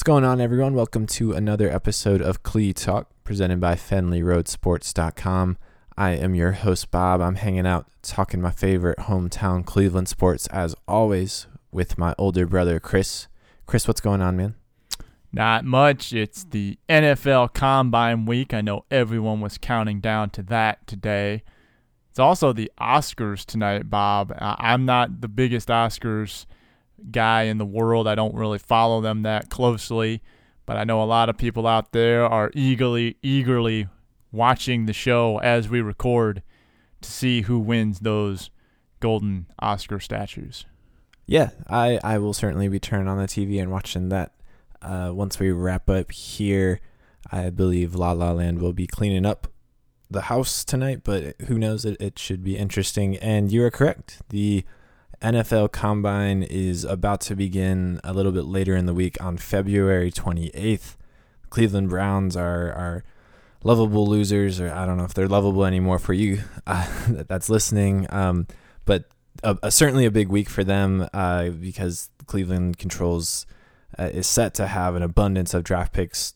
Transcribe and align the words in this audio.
What's 0.00 0.06
going 0.06 0.24
on, 0.24 0.40
everyone? 0.40 0.72
Welcome 0.72 1.06
to 1.08 1.32
another 1.32 1.70
episode 1.70 2.22
of 2.22 2.42
Clee 2.42 2.72
Talk, 2.72 3.10
presented 3.22 3.60
by 3.60 3.74
FenleyRoadSports.com. 3.74 5.58
I 5.94 6.12
am 6.12 6.34
your 6.34 6.52
host, 6.52 6.90
Bob. 6.90 7.20
I'm 7.20 7.34
hanging 7.34 7.66
out 7.66 7.86
talking 8.00 8.40
my 8.40 8.50
favorite 8.50 8.96
hometown 9.00 9.62
Cleveland 9.62 10.08
sports, 10.08 10.46
as 10.46 10.74
always, 10.88 11.48
with 11.70 11.98
my 11.98 12.14
older 12.16 12.46
brother, 12.46 12.80
Chris. 12.80 13.28
Chris, 13.66 13.86
what's 13.86 14.00
going 14.00 14.22
on, 14.22 14.38
man? 14.38 14.54
Not 15.34 15.66
much. 15.66 16.14
It's 16.14 16.44
the 16.44 16.78
NFL 16.88 17.52
Combine 17.52 18.24
week. 18.24 18.54
I 18.54 18.62
know 18.62 18.86
everyone 18.90 19.42
was 19.42 19.58
counting 19.58 20.00
down 20.00 20.30
to 20.30 20.42
that 20.44 20.86
today. 20.86 21.42
It's 22.08 22.18
also 22.18 22.54
the 22.54 22.72
Oscars 22.80 23.44
tonight, 23.44 23.90
Bob. 23.90 24.32
I'm 24.38 24.86
not 24.86 25.20
the 25.20 25.28
biggest 25.28 25.68
Oscars 25.68 26.46
guy 27.10 27.44
in 27.44 27.58
the 27.58 27.66
world. 27.66 28.06
I 28.06 28.14
don't 28.14 28.34
really 28.34 28.58
follow 28.58 29.00
them 29.00 29.22
that 29.22 29.50
closely, 29.50 30.22
but 30.66 30.76
I 30.76 30.84
know 30.84 31.02
a 31.02 31.04
lot 31.04 31.28
of 31.28 31.36
people 31.36 31.66
out 31.66 31.92
there 31.92 32.24
are 32.24 32.50
eagerly 32.54 33.16
eagerly 33.22 33.88
watching 34.32 34.86
the 34.86 34.92
show 34.92 35.38
as 35.38 35.68
we 35.68 35.80
record 35.80 36.42
to 37.00 37.10
see 37.10 37.42
who 37.42 37.58
wins 37.58 38.00
those 38.00 38.50
golden 39.00 39.46
Oscar 39.58 39.98
statues. 39.98 40.66
Yeah, 41.26 41.50
I, 41.68 41.98
I 42.02 42.18
will 42.18 42.34
certainly 42.34 42.68
be 42.68 42.80
turning 42.80 43.08
on 43.08 43.18
the 43.18 43.26
TV 43.26 43.60
and 43.60 43.70
watching 43.70 44.08
that. 44.08 44.32
Uh, 44.82 45.10
once 45.12 45.38
we 45.38 45.50
wrap 45.50 45.90
up 45.90 46.10
here, 46.10 46.80
I 47.30 47.50
believe 47.50 47.94
La 47.94 48.12
La 48.12 48.32
Land 48.32 48.60
will 48.60 48.72
be 48.72 48.86
cleaning 48.86 49.26
up 49.26 49.46
the 50.10 50.22
house 50.22 50.64
tonight, 50.64 51.02
but 51.04 51.40
who 51.42 51.58
knows? 51.58 51.84
It, 51.84 51.96
it 52.00 52.18
should 52.18 52.42
be 52.42 52.56
interesting. 52.56 53.16
And 53.18 53.52
you 53.52 53.62
are 53.64 53.70
correct. 53.70 54.20
The 54.30 54.64
NFL 55.22 55.72
Combine 55.72 56.42
is 56.42 56.84
about 56.84 57.20
to 57.22 57.36
begin 57.36 58.00
a 58.02 58.14
little 58.14 58.32
bit 58.32 58.46
later 58.46 58.74
in 58.74 58.86
the 58.86 58.94
week 58.94 59.22
on 59.22 59.36
February 59.36 60.10
28th. 60.10 60.96
Cleveland 61.50 61.90
Browns 61.90 62.36
are 62.36 62.72
are 62.72 63.04
lovable 63.62 64.06
losers, 64.06 64.60
or 64.60 64.72
I 64.72 64.86
don't 64.86 64.96
know 64.96 65.04
if 65.04 65.12
they're 65.12 65.28
lovable 65.28 65.66
anymore 65.66 65.98
for 65.98 66.14
you 66.14 66.40
uh, 66.66 66.86
that's 67.28 67.50
listening. 67.50 68.06
Um, 68.08 68.46
but 68.86 69.04
a, 69.42 69.58
a, 69.64 69.70
certainly 69.70 70.06
a 70.06 70.10
big 70.10 70.28
week 70.28 70.48
for 70.48 70.64
them 70.64 71.06
uh, 71.12 71.50
because 71.50 72.08
Cleveland 72.24 72.78
controls 72.78 73.46
uh, 73.98 74.04
is 74.04 74.26
set 74.26 74.54
to 74.54 74.68
have 74.68 74.94
an 74.94 75.02
abundance 75.02 75.52
of 75.52 75.64
draft 75.64 75.92
picks. 75.92 76.32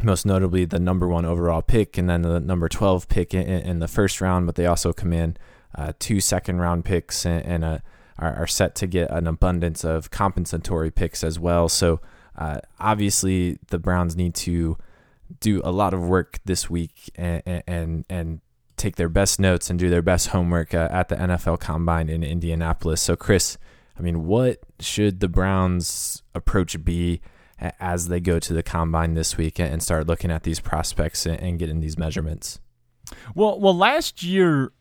Most 0.00 0.24
notably, 0.24 0.64
the 0.64 0.78
number 0.78 1.08
one 1.08 1.24
overall 1.24 1.62
pick, 1.62 1.98
and 1.98 2.08
then 2.08 2.22
the 2.22 2.38
number 2.38 2.68
twelve 2.68 3.08
pick 3.08 3.34
in, 3.34 3.42
in 3.48 3.78
the 3.80 3.88
first 3.88 4.20
round. 4.20 4.46
But 4.46 4.54
they 4.54 4.66
also 4.66 4.92
command 4.92 5.40
uh, 5.74 5.92
two 5.98 6.20
second 6.20 6.60
round 6.60 6.84
picks 6.84 7.26
and, 7.26 7.44
and 7.44 7.64
a 7.64 7.82
are, 8.22 8.34
are 8.36 8.46
set 8.46 8.74
to 8.76 8.86
get 8.86 9.10
an 9.10 9.26
abundance 9.26 9.84
of 9.84 10.10
compensatory 10.10 10.90
picks 10.90 11.24
as 11.24 11.38
well. 11.38 11.68
So 11.68 12.00
uh, 12.36 12.60
obviously 12.78 13.58
the 13.68 13.78
Browns 13.78 14.16
need 14.16 14.34
to 14.36 14.78
do 15.40 15.60
a 15.64 15.72
lot 15.72 15.92
of 15.92 16.06
work 16.06 16.38
this 16.44 16.68
week 16.70 17.10
and 17.14 17.62
and 17.66 18.04
and 18.08 18.40
take 18.76 18.96
their 18.96 19.08
best 19.08 19.40
notes 19.40 19.70
and 19.70 19.78
do 19.78 19.88
their 19.88 20.02
best 20.02 20.28
homework 20.28 20.74
uh, 20.74 20.88
at 20.90 21.08
the 21.08 21.16
NFL 21.16 21.60
Combine 21.60 22.08
in 22.08 22.22
Indianapolis. 22.22 23.00
So 23.00 23.16
Chris, 23.16 23.58
I 23.98 24.02
mean, 24.02 24.26
what 24.26 24.60
should 24.80 25.20
the 25.20 25.28
Browns' 25.28 26.22
approach 26.34 26.82
be 26.84 27.20
as 27.78 28.08
they 28.08 28.18
go 28.18 28.38
to 28.38 28.52
the 28.52 28.62
combine 28.62 29.14
this 29.14 29.36
week 29.36 29.60
and 29.60 29.82
start 29.82 30.06
looking 30.06 30.32
at 30.32 30.42
these 30.42 30.58
prospects 30.58 31.26
and 31.26 31.58
getting 31.58 31.80
these 31.80 31.96
measurements? 31.96 32.60
Well, 33.34 33.60
well, 33.60 33.76
last 33.76 34.22
year 34.22 34.72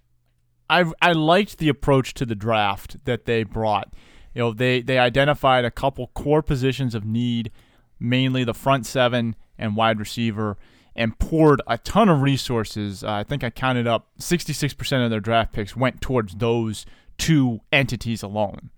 I 0.71 0.85
I 1.01 1.11
liked 1.11 1.57
the 1.57 1.69
approach 1.69 2.13
to 2.15 2.25
the 2.25 2.33
draft 2.33 3.03
that 3.05 3.25
they 3.25 3.43
brought. 3.43 3.93
You 4.33 4.39
know, 4.39 4.53
they 4.53 4.81
they 4.81 4.97
identified 4.97 5.65
a 5.65 5.71
couple 5.71 6.07
core 6.07 6.41
positions 6.41 6.95
of 6.95 7.05
need, 7.05 7.51
mainly 7.99 8.43
the 8.43 8.53
front 8.53 8.85
seven 8.85 9.35
and 9.57 9.75
wide 9.75 9.99
receiver, 9.99 10.57
and 10.95 11.19
poured 11.19 11.61
a 11.67 11.77
ton 11.77 12.07
of 12.09 12.21
resources. 12.21 13.03
Uh, 13.03 13.11
I 13.11 13.23
think 13.23 13.43
I 13.43 13.49
counted 13.49 13.85
up 13.85 14.07
66% 14.19 15.03
of 15.03 15.11
their 15.11 15.19
draft 15.19 15.53
picks 15.53 15.75
went 15.75 16.01
towards 16.01 16.35
those 16.35 16.85
two 17.17 17.59
entities 17.71 18.23
alone. 18.23 18.71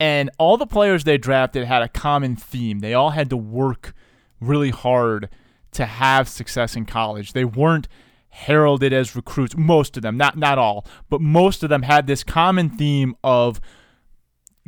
And 0.00 0.30
all 0.38 0.56
the 0.56 0.66
players 0.66 1.04
they 1.04 1.18
drafted 1.18 1.66
had 1.66 1.82
a 1.82 1.88
common 1.88 2.36
theme. 2.36 2.78
They 2.78 2.94
all 2.94 3.10
had 3.10 3.30
to 3.30 3.36
work 3.36 3.92
really 4.40 4.70
hard 4.70 5.28
to 5.72 5.84
have 5.84 6.28
success 6.28 6.76
in 6.76 6.86
college. 6.86 7.32
They 7.32 7.44
weren't 7.44 7.88
heralded 8.34 8.92
as 8.92 9.14
recruits. 9.14 9.56
Most 9.56 9.96
of 9.96 10.02
them, 10.02 10.16
not 10.16 10.36
not 10.36 10.58
all, 10.58 10.84
but 11.08 11.20
most 11.20 11.62
of 11.62 11.68
them 11.70 11.82
had 11.82 12.06
this 12.06 12.24
common 12.24 12.68
theme 12.68 13.14
of 13.22 13.60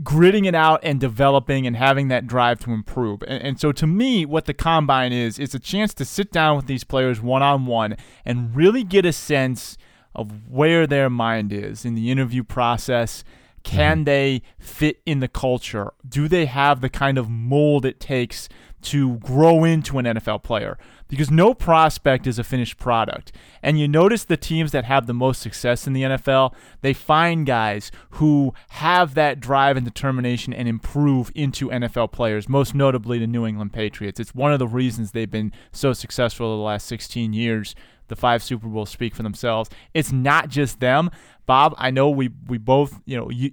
gritting 0.02 0.44
it 0.44 0.54
out 0.54 0.78
and 0.82 1.00
developing 1.00 1.66
and 1.66 1.74
having 1.76 2.08
that 2.08 2.26
drive 2.26 2.58
to 2.60 2.70
improve. 2.70 3.22
And, 3.22 3.42
and 3.42 3.60
so 3.60 3.72
to 3.72 3.86
me, 3.86 4.26
what 4.26 4.44
the 4.44 4.54
combine 4.54 5.12
is, 5.12 5.38
is 5.38 5.54
a 5.54 5.58
chance 5.58 5.94
to 5.94 6.04
sit 6.04 6.30
down 6.30 6.56
with 6.56 6.66
these 6.66 6.84
players 6.84 7.20
one 7.20 7.42
on 7.42 7.66
one 7.66 7.96
and 8.24 8.54
really 8.54 8.84
get 8.84 9.06
a 9.06 9.12
sense 9.12 9.76
of 10.14 10.48
where 10.48 10.86
their 10.86 11.10
mind 11.10 11.52
is 11.52 11.84
in 11.84 11.94
the 11.94 12.10
interview 12.10 12.44
process. 12.44 13.24
Can 13.62 13.98
mm-hmm. 13.98 14.04
they 14.04 14.42
fit 14.58 15.00
in 15.06 15.20
the 15.20 15.28
culture? 15.28 15.92
Do 16.06 16.28
they 16.28 16.46
have 16.46 16.82
the 16.82 16.90
kind 16.90 17.18
of 17.18 17.28
mold 17.28 17.84
it 17.84 17.98
takes 17.98 18.48
to 18.82 19.16
grow 19.18 19.64
into 19.64 19.98
an 19.98 20.04
NFL 20.04 20.42
player? 20.42 20.78
because 21.08 21.30
no 21.30 21.54
prospect 21.54 22.26
is 22.26 22.38
a 22.38 22.44
finished 22.44 22.78
product. 22.78 23.32
And 23.62 23.78
you 23.78 23.88
notice 23.88 24.24
the 24.24 24.36
teams 24.36 24.72
that 24.72 24.84
have 24.84 25.06
the 25.06 25.14
most 25.14 25.40
success 25.40 25.86
in 25.86 25.92
the 25.92 26.02
NFL, 26.02 26.54
they 26.80 26.92
find 26.92 27.46
guys 27.46 27.90
who 28.10 28.54
have 28.70 29.14
that 29.14 29.40
drive 29.40 29.76
and 29.76 29.86
determination 29.86 30.52
and 30.52 30.68
improve 30.68 31.30
into 31.34 31.68
NFL 31.68 32.12
players, 32.12 32.48
most 32.48 32.74
notably 32.74 33.18
the 33.18 33.26
New 33.26 33.46
England 33.46 33.72
Patriots. 33.72 34.20
It's 34.20 34.34
one 34.34 34.52
of 34.52 34.58
the 34.58 34.68
reasons 34.68 35.12
they've 35.12 35.30
been 35.30 35.52
so 35.72 35.92
successful 35.92 36.56
the 36.56 36.62
last 36.62 36.86
16 36.86 37.32
years. 37.32 37.74
The 38.08 38.16
five 38.16 38.42
Super 38.42 38.68
Bowls 38.68 38.90
speak 38.90 39.16
for 39.16 39.24
themselves. 39.24 39.68
It's 39.92 40.12
not 40.12 40.48
just 40.48 40.78
them. 40.78 41.10
Bob, 41.44 41.74
I 41.76 41.90
know 41.90 42.08
we 42.08 42.30
we 42.46 42.56
both, 42.56 43.00
you 43.04 43.16
know, 43.16 43.30
you 43.30 43.50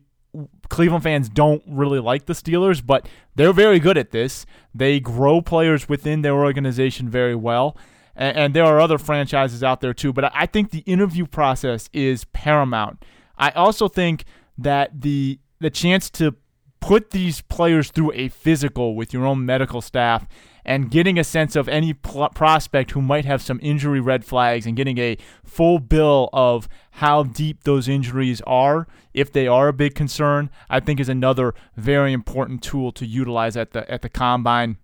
Cleveland 0.74 1.04
fans 1.04 1.30
don't 1.30 1.62
really 1.68 2.00
like 2.00 2.26
the 2.26 2.34
Steelers, 2.34 2.84
but 2.84 3.08
they're 3.36 3.54
very 3.54 3.78
good 3.78 3.96
at 3.96 4.10
this. 4.10 4.44
They 4.74 5.00
grow 5.00 5.40
players 5.40 5.88
within 5.88 6.24
their 6.24 6.34
organization 6.34 7.08
very 7.08 7.36
well. 7.36 7.78
And, 8.16 8.36
and, 8.36 8.54
there 8.56 8.66
are 8.66 8.80
other 8.80 8.98
franchises 8.98 9.64
out 9.64 9.82
there 9.82 9.94
too. 9.94 10.12
But 10.12 10.32
I 10.34 10.48
think 10.48 10.72
the 10.72 10.80
interview 10.80 11.28
process 11.28 11.92
is 11.94 12.26
paramount. 12.26 13.06
I 13.38 13.52
also 13.52 13.88
think 13.88 14.26
that 14.58 15.02
the 15.02 15.40
the 15.60 15.70
chance 15.70 16.10
to 16.12 16.36
put 16.80 17.12
these 17.12 17.42
players 17.42 17.92
through 17.92 18.12
a 18.14 18.30
physical 18.30 18.96
with 18.96 19.14
your 19.14 19.28
own 19.28 19.46
medical 19.46 19.80
staff 19.80 20.28
and 20.66 20.92
getting 20.92 21.20
a 21.20 21.24
sense 21.24 21.56
of 21.56 21.68
any 21.68 21.94
pl- 21.94 22.30
prospect 22.30 22.92
who 22.92 23.02
might 23.02 23.26
have 23.26 23.42
some 23.42 23.60
injury 23.62 24.00
red 24.00 24.24
flags 24.26 24.66
and 24.66 24.76
getting 24.76 24.98
a 24.98 25.18
full 25.44 25.80
bill 25.80 26.30
of 26.34 26.68
how 26.92 27.24
deep 27.24 27.64
those 27.64 27.88
injuries 27.88 28.42
are, 28.48 28.88
if 29.14 29.32
they 29.32 29.48
are 29.48 29.68
a 29.68 29.74
big 29.74 29.96
concern, 29.96 30.50
I 30.70 30.80
think 30.80 31.00
is 31.00 31.10
another 31.10 31.54
very 31.76 32.14
important 32.14 32.64
tool 32.64 32.92
to 32.94 33.06
utilize 33.06 33.58
at 33.58 33.72
the 33.72 33.90
at 33.92 34.02
the 34.02 34.10
combine. 34.10 34.78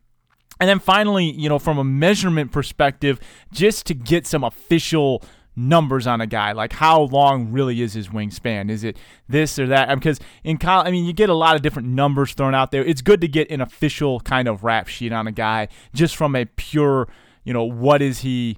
And 0.59 0.67
then 0.67 0.79
finally, 0.79 1.31
you 1.31 1.47
know, 1.47 1.57
from 1.57 1.78
a 1.78 1.85
measurement 1.85 2.51
perspective, 2.51 3.19
just 3.51 3.85
to 3.85 3.94
get 3.94 4.28
some 4.28 4.44
official 4.44 5.23
numbers 5.59 6.08
on 6.08 6.22
a 6.22 6.28
guy, 6.28 6.53
like 6.53 6.74
how 6.74 7.02
long 7.02 7.52
really 7.52 7.81
is 7.81 7.94
his 7.94 8.08
wingspan? 8.08 8.70
Is 8.70 8.84
it 8.84 8.97
this 9.28 9.59
or 9.59 9.68
that? 9.68 9.94
Because 9.94 10.20
in 10.44 10.58
college, 10.58 10.88
I 10.88 10.92
mean, 10.92 11.06
you 11.06 11.14
get 11.14 11.30
a 11.30 11.36
lot 11.36 11.56
of 11.56 11.62
different 11.62 11.90
numbers 11.90 12.34
thrown 12.34 12.56
out 12.56 12.72
there. 12.72 12.84
It's 12.84 13.02
good 13.02 13.22
to 13.22 13.28
get 13.28 13.52
an 13.52 13.62
official 13.62 14.20
kind 14.22 14.47
of 14.47 14.64
rap 14.64 14.88
sheet 14.88 15.12
on 15.12 15.28
a 15.28 15.31
guy 15.31 15.68
just 15.94 16.16
from 16.16 16.36
a 16.36 16.46
pure, 16.46 17.08
you 17.44 17.53
know, 17.53 17.66
what 17.66 18.02
is 18.02 18.20
he 18.20 18.58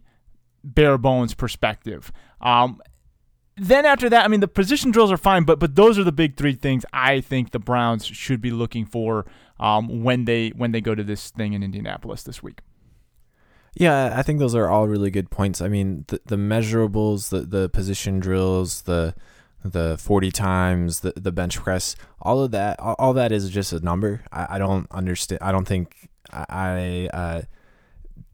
bare 0.64 0.98
bones 0.98 1.34
perspective. 1.34 2.12
Um, 2.40 2.82
then 3.58 3.86
after 3.86 4.10
that, 4.10 4.26
I 4.26 4.28
mean, 4.28 4.40
the 4.40 4.48
position 4.48 4.92
drills 4.92 5.12
are 5.12 5.18
fine, 5.18 5.44
but 5.44 5.60
but 5.60 5.76
those 5.76 6.00
are 6.00 6.04
the 6.04 6.12
big 6.12 6.38
three 6.38 6.54
things 6.54 6.86
I 6.94 7.22
think 7.22 7.52
the 7.52 7.60
Browns 7.60 8.06
should 8.06 8.42
be 8.42 8.52
looking 8.52 8.86
for 8.86 9.26
um, 9.60 10.04
when 10.04 10.26
they 10.26 10.50
when 10.50 10.72
they 10.72 10.82
go 10.82 10.96
to 10.96 11.04
this 11.04 11.30
thing 11.30 11.54
in 11.54 11.62
Indianapolis 11.62 12.24
this 12.24 12.42
week. 12.42 12.62
Yeah, 13.74 14.14
I 14.16 14.22
think 14.22 14.40
those 14.40 14.56
are 14.56 14.70
all 14.70 14.88
really 14.88 15.12
good 15.12 15.30
points. 15.30 15.62
I 15.62 15.70
mean, 15.70 16.06
the, 16.08 16.20
the 16.26 16.36
measurables, 16.36 17.30
the, 17.30 17.42
the 17.42 17.70
position 17.70 18.20
drills, 18.20 18.84
the 18.84 19.16
the 19.64 19.96
40 20.00 20.32
times, 20.32 21.02
the, 21.02 21.14
the 21.16 21.32
bench 21.32 21.60
press, 21.60 21.96
all 22.20 22.44
of 22.44 22.50
that, 22.50 22.80
all, 22.80 22.96
all 22.98 23.14
that 23.14 23.32
is 23.32 23.48
just 23.52 23.72
a 23.72 23.80
number. 23.80 24.24
I, 24.32 24.56
I 24.56 24.58
don't 24.58 24.88
understand. 24.90 25.40
I 25.42 25.52
don't 25.52 25.68
think 25.68 26.10
I 26.32 27.10
uh, 27.14 27.42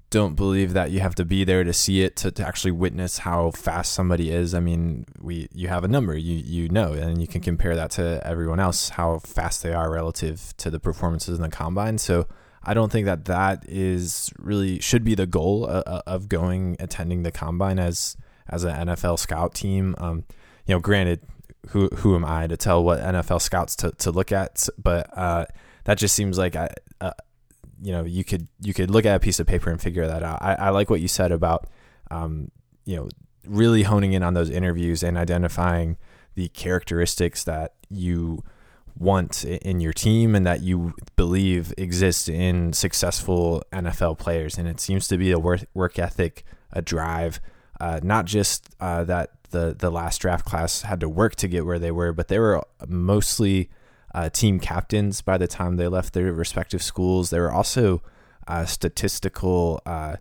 don't 0.09 0.35
believe 0.35 0.73
that 0.73 0.91
you 0.91 1.01
have 1.01 1.15
to 1.15 1.25
be 1.25 1.43
there 1.43 1.63
to 1.63 1.73
see 1.73 2.01
it 2.01 2.15
to, 2.17 2.31
to 2.31 2.47
actually 2.47 2.71
witness 2.71 3.19
how 3.19 3.51
fast 3.51 3.93
somebody 3.93 4.31
is. 4.31 4.53
I 4.53 4.59
mean, 4.59 5.05
we 5.19 5.49
you 5.53 5.67
have 5.67 5.83
a 5.83 5.87
number, 5.87 6.15
you 6.15 6.35
you 6.35 6.69
know, 6.69 6.93
and 6.93 7.19
you 7.21 7.27
can 7.27 7.41
compare 7.41 7.75
that 7.75 7.91
to 7.91 8.25
everyone 8.25 8.59
else 8.59 8.89
how 8.89 9.19
fast 9.19 9.63
they 9.63 9.73
are 9.73 9.91
relative 9.91 10.53
to 10.57 10.69
the 10.69 10.79
performances 10.79 11.37
in 11.37 11.41
the 11.41 11.49
combine. 11.49 11.97
So 11.97 12.27
I 12.63 12.73
don't 12.73 12.91
think 12.91 13.05
that 13.05 13.25
that 13.25 13.65
is 13.67 14.31
really 14.37 14.79
should 14.79 15.03
be 15.03 15.15
the 15.15 15.27
goal 15.27 15.65
of, 15.65 15.83
uh, 15.87 15.89
uh, 15.89 16.01
of 16.07 16.29
going 16.29 16.75
attending 16.79 17.23
the 17.23 17.31
combine 17.31 17.79
as 17.79 18.17
as 18.49 18.63
an 18.63 18.87
NFL 18.87 19.19
scout 19.19 19.53
team. 19.53 19.95
Um, 19.97 20.23
you 20.65 20.75
know, 20.75 20.79
granted, 20.79 21.21
who 21.69 21.87
who 21.87 22.15
am 22.15 22.25
I 22.25 22.47
to 22.47 22.57
tell 22.57 22.83
what 22.83 22.99
NFL 22.99 23.41
scouts 23.41 23.75
to, 23.77 23.91
to 23.91 24.11
look 24.11 24.31
at? 24.31 24.67
But 24.81 25.09
uh, 25.17 25.45
that 25.85 25.97
just 25.97 26.15
seems 26.15 26.37
like 26.37 26.55
a, 26.55 26.73
a, 27.01 27.13
you 27.81 27.91
know 27.91 28.03
you 28.03 28.23
could 28.23 28.47
you 28.61 28.73
could 28.73 28.91
look 28.91 29.05
at 29.05 29.15
a 29.15 29.19
piece 29.19 29.39
of 29.39 29.47
paper 29.47 29.69
and 29.69 29.81
figure 29.81 30.07
that 30.07 30.23
out. 30.23 30.41
I, 30.41 30.55
I 30.55 30.69
like 30.69 30.89
what 30.89 31.01
you 31.01 31.07
said 31.07 31.31
about 31.31 31.67
um, 32.11 32.51
you 32.85 32.95
know 32.95 33.09
really 33.45 33.83
honing 33.83 34.13
in 34.13 34.23
on 34.23 34.33
those 34.33 34.49
interviews 34.49 35.03
and 35.03 35.17
identifying 35.17 35.97
the 36.35 36.49
characteristics 36.49 37.43
that 37.45 37.73
you 37.89 38.43
want 38.99 39.43
in 39.43 39.79
your 39.79 39.93
team 39.93 40.35
and 40.35 40.45
that 40.45 40.61
you 40.61 40.93
believe 41.15 41.73
exist 41.77 42.29
in 42.29 42.73
successful 42.73 43.63
NFL 43.71 44.17
players. 44.17 44.57
And 44.57 44.67
it 44.67 44.79
seems 44.79 45.07
to 45.07 45.17
be 45.17 45.31
a 45.31 45.39
work, 45.39 45.65
work 45.73 45.99
ethic, 45.99 46.43
a 46.71 46.81
drive, 46.81 47.39
uh, 47.79 47.99
not 48.03 48.25
just 48.25 48.69
uh, 48.79 49.03
that 49.05 49.31
the 49.51 49.75
the 49.77 49.89
last 49.89 50.19
draft 50.19 50.45
class 50.45 50.81
had 50.81 50.99
to 50.99 51.09
work 51.09 51.35
to 51.35 51.47
get 51.47 51.65
where 51.65 51.79
they 51.79 51.91
were, 51.91 52.11
but 52.11 52.27
they 52.27 52.39
were 52.39 52.61
mostly 52.87 53.69
uh, 54.13 54.29
team 54.29 54.59
captains 54.59 55.21
by 55.21 55.37
the 55.37 55.47
time 55.47 55.75
they 55.75 55.87
left 55.87 56.13
their 56.13 56.33
respective 56.33 56.81
schools. 56.81 57.29
They 57.29 57.39
were 57.39 57.51
also 57.51 58.01
uh, 58.47 58.65
statistical 58.65 59.81
uh, 59.85 60.17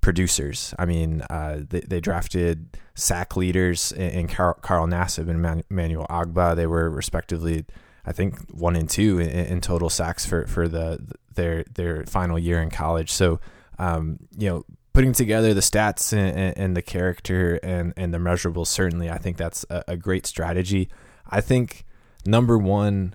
producers. 0.00 0.74
I 0.78 0.84
mean, 0.84 1.22
uh, 1.30 1.60
they, 1.68 1.80
they, 1.80 2.00
drafted 2.00 2.76
sack 2.94 3.36
leaders 3.36 3.92
in, 3.92 4.10
in 4.10 4.28
Carl, 4.28 4.54
Carl 4.60 4.86
Nassib 4.86 5.28
and 5.28 5.40
Man, 5.40 5.62
Emmanuel 5.70 6.06
Ogbah. 6.10 6.54
They 6.54 6.66
were 6.66 6.90
respectively, 6.90 7.64
I 8.04 8.12
think, 8.12 8.38
one 8.50 8.76
and 8.76 8.88
two 8.88 9.18
in, 9.18 9.28
in 9.28 9.60
total 9.60 9.90
sacks 9.90 10.26
for 10.26 10.46
for 10.46 10.68
the 10.68 10.98
their 11.34 11.64
their 11.74 12.04
final 12.06 12.38
year 12.38 12.60
in 12.60 12.70
college. 12.70 13.10
So, 13.10 13.40
um, 13.78 14.18
you 14.36 14.48
know, 14.48 14.64
putting 14.92 15.12
together 15.12 15.54
the 15.54 15.60
stats 15.60 16.12
and, 16.12 16.56
and, 16.56 16.76
the 16.76 16.82
character 16.82 17.58
and 17.62 17.92
and 17.96 18.12
the 18.12 18.18
measurables, 18.18 18.66
certainly, 18.66 19.10
I 19.10 19.18
think 19.18 19.36
that's 19.36 19.64
a, 19.70 19.84
a 19.88 19.96
great 19.96 20.26
strategy. 20.26 20.88
I 21.30 21.40
think 21.40 21.84
number 22.26 22.58
one 22.58 23.14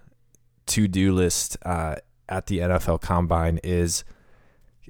to 0.67 0.87
do 0.87 1.13
list 1.13 1.57
uh, 1.63 1.95
at 2.29 2.47
the 2.47 2.59
NFL 2.59 3.01
Combine 3.01 3.59
is 3.63 4.03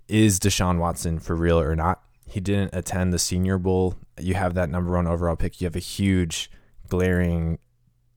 is 0.08 0.40
Deshaun 0.40 0.80
Watson 0.80 1.20
for 1.20 1.36
real 1.36 1.60
or 1.60 1.76
not? 1.76 2.02
He 2.26 2.40
didn't 2.40 2.74
attend 2.74 3.14
the 3.14 3.20
Senior 3.20 3.58
Bowl. 3.58 3.96
You 4.20 4.34
have 4.36 4.54
that 4.56 4.70
number 4.70 4.94
one 4.94 5.08
overall 5.08 5.36
pick. 5.36 5.62
You 5.62 5.66
have 5.66 5.76
a 5.76 5.80
huge, 5.80 6.52
glaring 6.88 7.60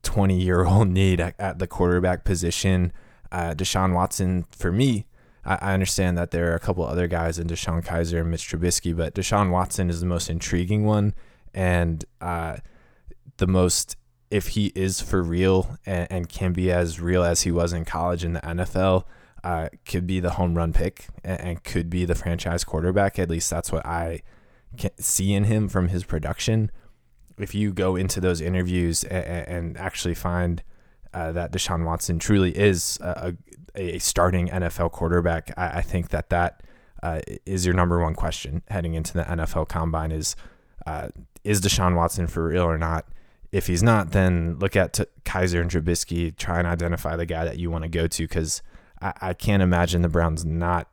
20 0.03 0.39
year 0.39 0.65
old 0.65 0.87
need 0.89 1.19
at, 1.19 1.35
at, 1.39 1.59
the 1.59 1.67
quarterback 1.67 2.23
position. 2.23 2.91
Uh, 3.31 3.53
Deshaun 3.53 3.93
Watson, 3.93 4.45
for 4.51 4.71
me, 4.71 5.05
I, 5.45 5.55
I, 5.55 5.73
understand 5.73 6.17
that 6.17 6.31
there 6.31 6.51
are 6.51 6.55
a 6.55 6.59
couple 6.59 6.85
other 6.85 7.07
guys 7.07 7.39
in 7.39 7.47
DeShone 7.47 7.83
Kizer 7.83 8.21
and 8.21 8.29
Mitch 8.29 8.49
Trubisky, 8.49 8.95
but 8.95 9.15
Deshaun 9.15 9.51
Watson 9.51 9.89
is 9.89 10.01
the 10.01 10.05
most 10.05 10.29
intriguing 10.29 10.83
one 10.83 11.13
and 11.53 12.05
uh, 12.19 12.57
the 13.37 13.47
most 13.47 13.95
if 14.29 14.49
he 14.49 14.71
is 14.75 15.01
for 15.01 15.21
real 15.21 15.77
and, 15.85 16.07
and, 16.09 16.29
can 16.29 16.53
be 16.53 16.71
as 16.71 17.01
real 17.01 17.21
as 17.21 17.41
he 17.41 17.51
was 17.51 17.73
in 17.73 17.83
college 17.83 18.23
in 18.23 18.31
the 18.31 18.39
NFL, 18.39 19.03
uh, 19.43 19.67
could 19.85 20.07
be 20.07 20.21
the 20.21 20.31
home 20.31 20.55
run 20.55 20.71
pick 20.71 21.07
and, 21.21 21.41
and, 21.41 21.63
could 21.65 21.89
be 21.89 22.05
the 22.05 22.15
franchise 22.15 22.63
quarterback. 22.63 23.19
At 23.19 23.29
least 23.29 23.49
that's 23.49 23.73
what 23.73 23.85
I 23.85 24.21
see 24.97 25.33
in 25.33 25.43
him 25.45 25.67
from 25.67 25.89
his 25.89 26.05
production. 26.05 26.71
If 27.41 27.55
you 27.55 27.71
go 27.73 27.95
into 27.95 28.19
those 28.21 28.41
interviews 28.41 29.03
and, 29.03 29.47
and 29.47 29.77
actually 29.77 30.15
find 30.15 30.63
uh, 31.13 31.31
that 31.33 31.51
Deshaun 31.51 31.85
Watson 31.85 32.19
truly 32.19 32.57
is 32.57 32.97
a, 33.01 33.35
a 33.75 33.99
starting 33.99 34.47
NFL 34.47 34.91
quarterback, 34.91 35.51
I, 35.57 35.79
I 35.79 35.81
think 35.81 36.09
that 36.09 36.29
that 36.29 36.63
uh, 37.03 37.21
is 37.45 37.65
your 37.65 37.75
number 37.75 37.99
one 37.99 38.15
question 38.15 38.61
heading 38.69 38.93
into 38.93 39.13
the 39.13 39.23
NFL 39.23 39.67
Combine: 39.67 40.11
is 40.11 40.35
uh, 40.85 41.09
is 41.43 41.61
Deshaun 41.61 41.95
Watson 41.95 42.27
for 42.27 42.47
real 42.47 42.63
or 42.63 42.77
not? 42.77 43.05
if 43.51 43.67
he's 43.67 43.83
not, 43.83 44.11
then 44.11 44.57
look 44.59 44.75
at 44.75 44.93
t- 44.93 45.05
Kizer 45.25 45.61
and 45.61 45.69
Trubisky. 45.69 46.35
Try 46.35 46.59
and 46.59 46.67
identify 46.67 47.15
the 47.15 47.25
guy 47.25 47.45
that 47.45 47.59
you 47.59 47.69
want 47.69 47.83
to 47.83 47.89
go 47.89 48.07
to 48.07 48.23
because 48.23 48.61
I-, 49.01 49.13
I, 49.21 49.33
can't 49.33 49.61
imagine 49.61 50.01
the 50.01 50.09
Browns 50.09 50.45
not 50.45 50.87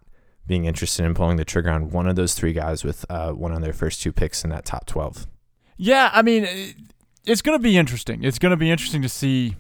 being 0.46 0.64
interested 0.64 1.04
in 1.04 1.14
pulling 1.14 1.36
the 1.36 1.44
trigger 1.44 1.70
on 1.70 1.90
one 1.90 2.08
of 2.08 2.16
those 2.16 2.34
three 2.34 2.52
guys 2.52 2.82
with 2.82 3.04
uh, 3.10 3.32
one 3.32 3.52
of 3.52 3.62
their 3.62 3.72
first 3.72 4.02
two 4.02 4.12
picks 4.12 4.42
in 4.42 4.50
that 4.50 4.64
top 4.64 4.86
12. 4.86 5.26
Yeah, 5.78 6.10
I 6.12 6.22
mean, 6.22 6.46
it's 7.25 7.40
going 7.40 7.56
to 7.56 7.62
be 7.62 7.78
interesting. 7.78 8.25
It's 8.25 8.38
going 8.38 8.50
to 8.50 8.56
be 8.56 8.70
interesting 8.70 9.00
to 9.02 9.08
see 9.08 9.54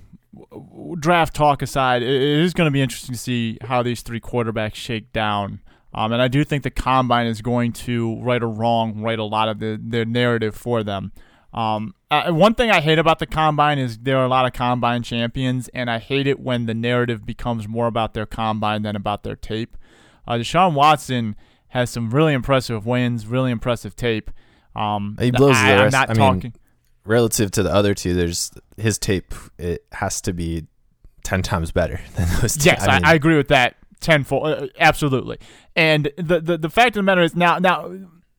draft 0.98 1.34
talk 1.34 1.62
aside. 1.62 2.02
It 2.02 2.10
is 2.10 2.52
going 2.52 2.66
to 2.66 2.72
be 2.72 2.82
interesting 2.82 3.14
to 3.14 3.18
see 3.18 3.56
how 3.62 3.82
these 3.82 4.02
three 4.02 4.20
quarterbacks 4.20 4.74
shake 4.74 5.12
down. 5.12 5.60
Um, 5.94 6.12
and 6.12 6.20
I 6.20 6.28
do 6.28 6.44
think 6.44 6.64
the 6.64 6.70
combine 6.70 7.26
is 7.26 7.40
going 7.40 7.72
to 7.72 8.20
right 8.20 8.42
or 8.42 8.48
wrong 8.48 9.00
write 9.00 9.18
a 9.18 9.24
lot 9.24 9.48
of 9.48 9.58
the, 9.58 9.80
their 9.82 10.04
narrative 10.04 10.54
for 10.54 10.82
them. 10.82 11.12
Um, 11.54 11.94
uh, 12.10 12.30
one 12.30 12.54
thing 12.54 12.70
I 12.70 12.80
hate 12.80 12.98
about 12.98 13.20
the 13.20 13.26
combine 13.26 13.78
is 13.78 13.98
there 13.98 14.18
are 14.18 14.24
a 14.24 14.28
lot 14.28 14.44
of 14.44 14.52
combine 14.52 15.02
champions, 15.02 15.68
and 15.68 15.90
I 15.90 15.98
hate 15.98 16.26
it 16.26 16.40
when 16.40 16.66
the 16.66 16.74
narrative 16.74 17.24
becomes 17.24 17.66
more 17.66 17.86
about 17.86 18.12
their 18.12 18.26
combine 18.26 18.82
than 18.82 18.96
about 18.96 19.22
their 19.22 19.36
tape. 19.36 19.76
Uh, 20.26 20.34
Deshaun 20.34 20.74
Watson 20.74 21.36
has 21.68 21.90
some 21.90 22.10
really 22.10 22.34
impressive 22.34 22.84
wins, 22.84 23.26
really 23.26 23.50
impressive 23.50 23.96
tape. 23.96 24.30
Um, 24.78 25.16
he 25.20 25.30
blows 25.30 25.56
I, 25.56 25.72
the 25.72 25.82
rest. 25.82 25.96
I'm 25.96 26.00
not 26.00 26.10
I 26.10 26.14
talking. 26.14 26.40
Mean, 26.40 26.52
relative 27.04 27.50
to 27.52 27.62
the 27.62 27.72
other 27.72 27.94
two, 27.94 28.14
there's 28.14 28.50
his 28.76 28.98
tape. 28.98 29.34
It 29.58 29.84
has 29.92 30.20
to 30.22 30.32
be 30.32 30.66
ten 31.24 31.42
times 31.42 31.72
better 31.72 32.00
than 32.16 32.28
those. 32.40 32.56
Two. 32.56 32.70
Yes, 32.70 32.86
I, 32.86 32.94
mean, 32.94 33.04
I, 33.04 33.14
agree 33.14 33.36
with 33.36 33.48
that 33.48 33.76
tenfold. 34.00 34.46
Uh, 34.46 34.66
absolutely. 34.78 35.38
And 35.74 36.10
the, 36.16 36.40
the 36.40 36.58
the 36.58 36.70
fact 36.70 36.90
of 36.90 37.00
the 37.00 37.02
matter 37.02 37.22
is 37.22 37.34
now 37.34 37.58
now 37.58 37.90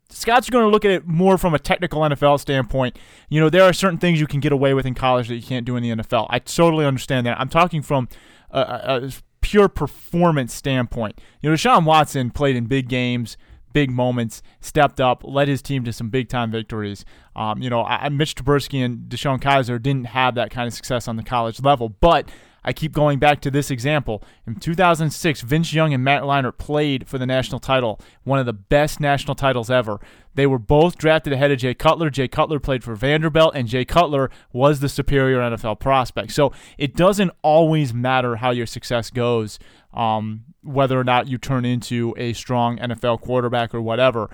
Scott's 0.10 0.50
going 0.50 0.66
to 0.66 0.70
look 0.70 0.86
at 0.86 0.92
it 0.92 1.08
more 1.08 1.38
from 1.38 1.54
a 1.54 1.60
technical 1.60 2.02
NFL 2.02 2.40
standpoint. 2.40 2.98
You 3.30 3.40
know, 3.40 3.50
there 3.50 3.64
are 3.64 3.74
certain 3.74 4.00
things 4.00 4.20
you 4.20 4.28
can 4.28 4.40
get 4.40 4.52
away 4.52 4.74
with 4.74 4.86
in 4.86 4.96
college 4.96 5.28
that 5.28 5.36
you 5.36 5.44
can't 5.44 5.66
do 5.66 5.76
in 5.76 5.84
the 5.84 5.90
NFL. 5.90 6.28
I 6.30 6.40
totally 6.40 6.86
understand 6.86 7.28
that. 7.28 7.40
I'm 7.40 7.50
talking 7.50 7.82
from 7.82 8.10
a, 8.50 8.60
a 8.60 9.12
pure 9.42 9.70
performance 9.70 10.54
standpoint. 10.54 11.20
You 11.42 11.50
know, 11.50 11.56
Deshaun 11.56 11.86
Watson 11.86 12.32
played 12.32 12.56
in 12.56 12.66
big 12.66 12.90
games, 12.90 13.38
big 13.74 13.92
moments, 13.92 14.42
stepped 14.62 15.00
up, 15.00 15.24
led 15.24 15.48
his 15.48 15.62
team 15.62 15.84
to 15.86 15.94
some 15.94 16.10
big 16.10 16.30
time 16.30 16.52
victories. 16.52 17.06
Um, 17.36 17.62
you 17.62 17.70
know, 17.70 17.84
I, 17.84 18.10
Mitch 18.10 18.36
Trubisky 18.36 18.84
and 18.84 19.10
DeShone 19.10 19.40
Kizer 19.40 19.82
didn't 19.82 20.08
have 20.08 20.36
that 20.36 20.52
kind 20.52 20.68
of 20.68 20.74
success 20.74 21.08
on 21.08 21.16
the 21.16 21.24
college 21.24 21.62
level, 21.62 21.90
but 21.90 22.30
I 22.64 22.74
keep 22.74 22.92
going 22.92 23.20
back 23.20 23.42
to 23.42 23.52
this 23.52 23.72
example. 23.72 24.24
In 24.46 24.56
2006, 24.56 25.42
Vince 25.42 25.74
Young 25.74 25.94
and 25.94 26.04
Matt 26.04 26.24
Leinart 26.24 26.58
played 26.58 27.08
for 27.08 27.18
the 27.18 27.26
national 27.26 27.60
title, 27.60 28.00
one 28.24 28.40
of 28.40 28.46
the 28.46 28.54
best 28.54 29.00
national 29.00 29.36
titles 29.36 29.70
ever. 29.70 30.00
They 30.36 30.48
were 30.48 30.60
both 30.60 30.98
drafted 30.98 31.34
ahead 31.34 31.52
of 31.52 31.60
Jay 31.60 31.74
Cutler. 31.74 32.10
Jay 32.10 32.28
Cutler 32.28 32.60
played 32.60 32.84
for 32.84 32.96
Vanderbilt, 32.96 33.56
and 33.56 33.68
Jay 33.68 33.86
Cutler 33.86 34.30
was 34.54 34.80
the 34.80 34.90
superior 34.90 35.40
NFL 35.40 35.80
prospect. 35.80 36.32
So 36.32 36.54
it 36.78 36.96
doesn't 36.96 37.32
always 37.42 37.94
matter 37.94 38.38
how 38.38 38.52
your 38.52 38.66
success 38.66 39.10
goes, 39.10 39.60
um, 39.94 40.46
whether 40.64 41.00
or 41.00 41.04
not 41.04 41.28
you 41.28 41.38
turn 41.38 41.66
into 41.66 42.14
a 42.18 42.34
strong 42.34 42.78
NFL 42.78 43.22
quarterback 43.22 43.74
or 43.74 43.82
whatever. 43.82 44.30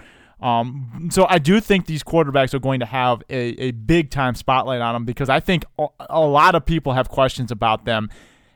Um, 0.46 1.10
so 1.12 1.26
I 1.28 1.40
do 1.40 1.60
think 1.60 1.88
these 1.88 2.04
quarterbacks 2.04 2.54
are 2.54 2.60
going 2.60 2.80
to 2.80 2.86
have 2.86 3.24
a, 3.32 3.36
a 3.60 3.72
big 3.72 4.12
time 4.12 4.36
spotlight 4.36 4.80
on 4.80 4.94
them 4.94 5.04
because 5.04 5.28
I 5.28 5.40
think 5.40 5.66
a 5.80 6.22
lot 6.22 6.54
of 6.54 6.68
people 6.68 6.94
have 6.94 7.10
questions 7.10 7.50
about 7.50 7.86
them. 7.86 8.12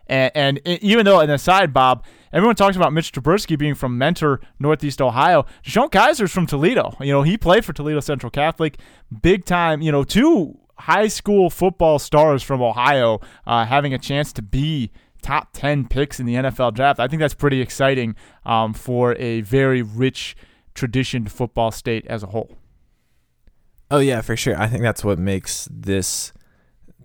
And, 0.05 0.31
and 0.35 0.67
even 0.67 1.03
though, 1.03 1.19
an 1.19 1.31
aside, 1.31 1.73
Bob, 1.73 2.05
everyone 2.31 2.55
talks 2.55 2.75
about 2.75 2.93
Mitch 2.93 3.11
Trubisky 3.11 3.57
being 3.57 3.73
from 3.73 3.97
Mentor, 3.97 4.39
Northeast 4.59 5.01
Ohio. 5.01 5.47
DeShone 5.65 5.89
Kizer's 5.89 6.31
from 6.31 6.45
Toledo. 6.45 6.95
You 6.99 7.11
know, 7.11 7.23
he 7.23 7.37
played 7.37 7.65
for 7.65 7.73
Toledo 7.73 8.01
Central 8.01 8.29
Catholic, 8.29 8.77
big 9.23 9.45
time. 9.45 9.81
You 9.81 9.91
know, 9.91 10.03
two 10.03 10.59
high 10.77 11.07
school 11.07 11.49
football 11.49 11.97
stars 11.97 12.43
from 12.43 12.61
Ohio 12.61 13.19
uh, 13.47 13.65
having 13.65 13.95
a 13.95 13.99
chance 13.99 14.31
to 14.33 14.43
be 14.43 14.91
top 15.23 15.49
10 15.53 15.87
picks 15.87 16.19
in 16.19 16.27
the 16.27 16.35
NFL 16.35 16.75
draft. 16.75 16.99
I 16.99 17.07
think 17.07 17.19
that's 17.19 17.33
pretty 17.33 17.61
exciting 17.61 18.15
um, 18.45 18.75
for 18.75 19.15
a 19.15 19.41
very 19.41 19.81
rich 19.81 20.35
traditioned 20.73 21.31
football 21.31 21.71
state 21.71 22.05
as 22.07 22.23
a 22.23 22.27
whole. 22.27 22.57
Oh 23.91 23.99
yeah, 23.99 24.21
for 24.21 24.35
sure. 24.35 24.59
I 24.59 24.67
think 24.67 24.83
that's 24.83 25.03
what 25.03 25.17
makes 25.17 25.67
this 25.71 26.31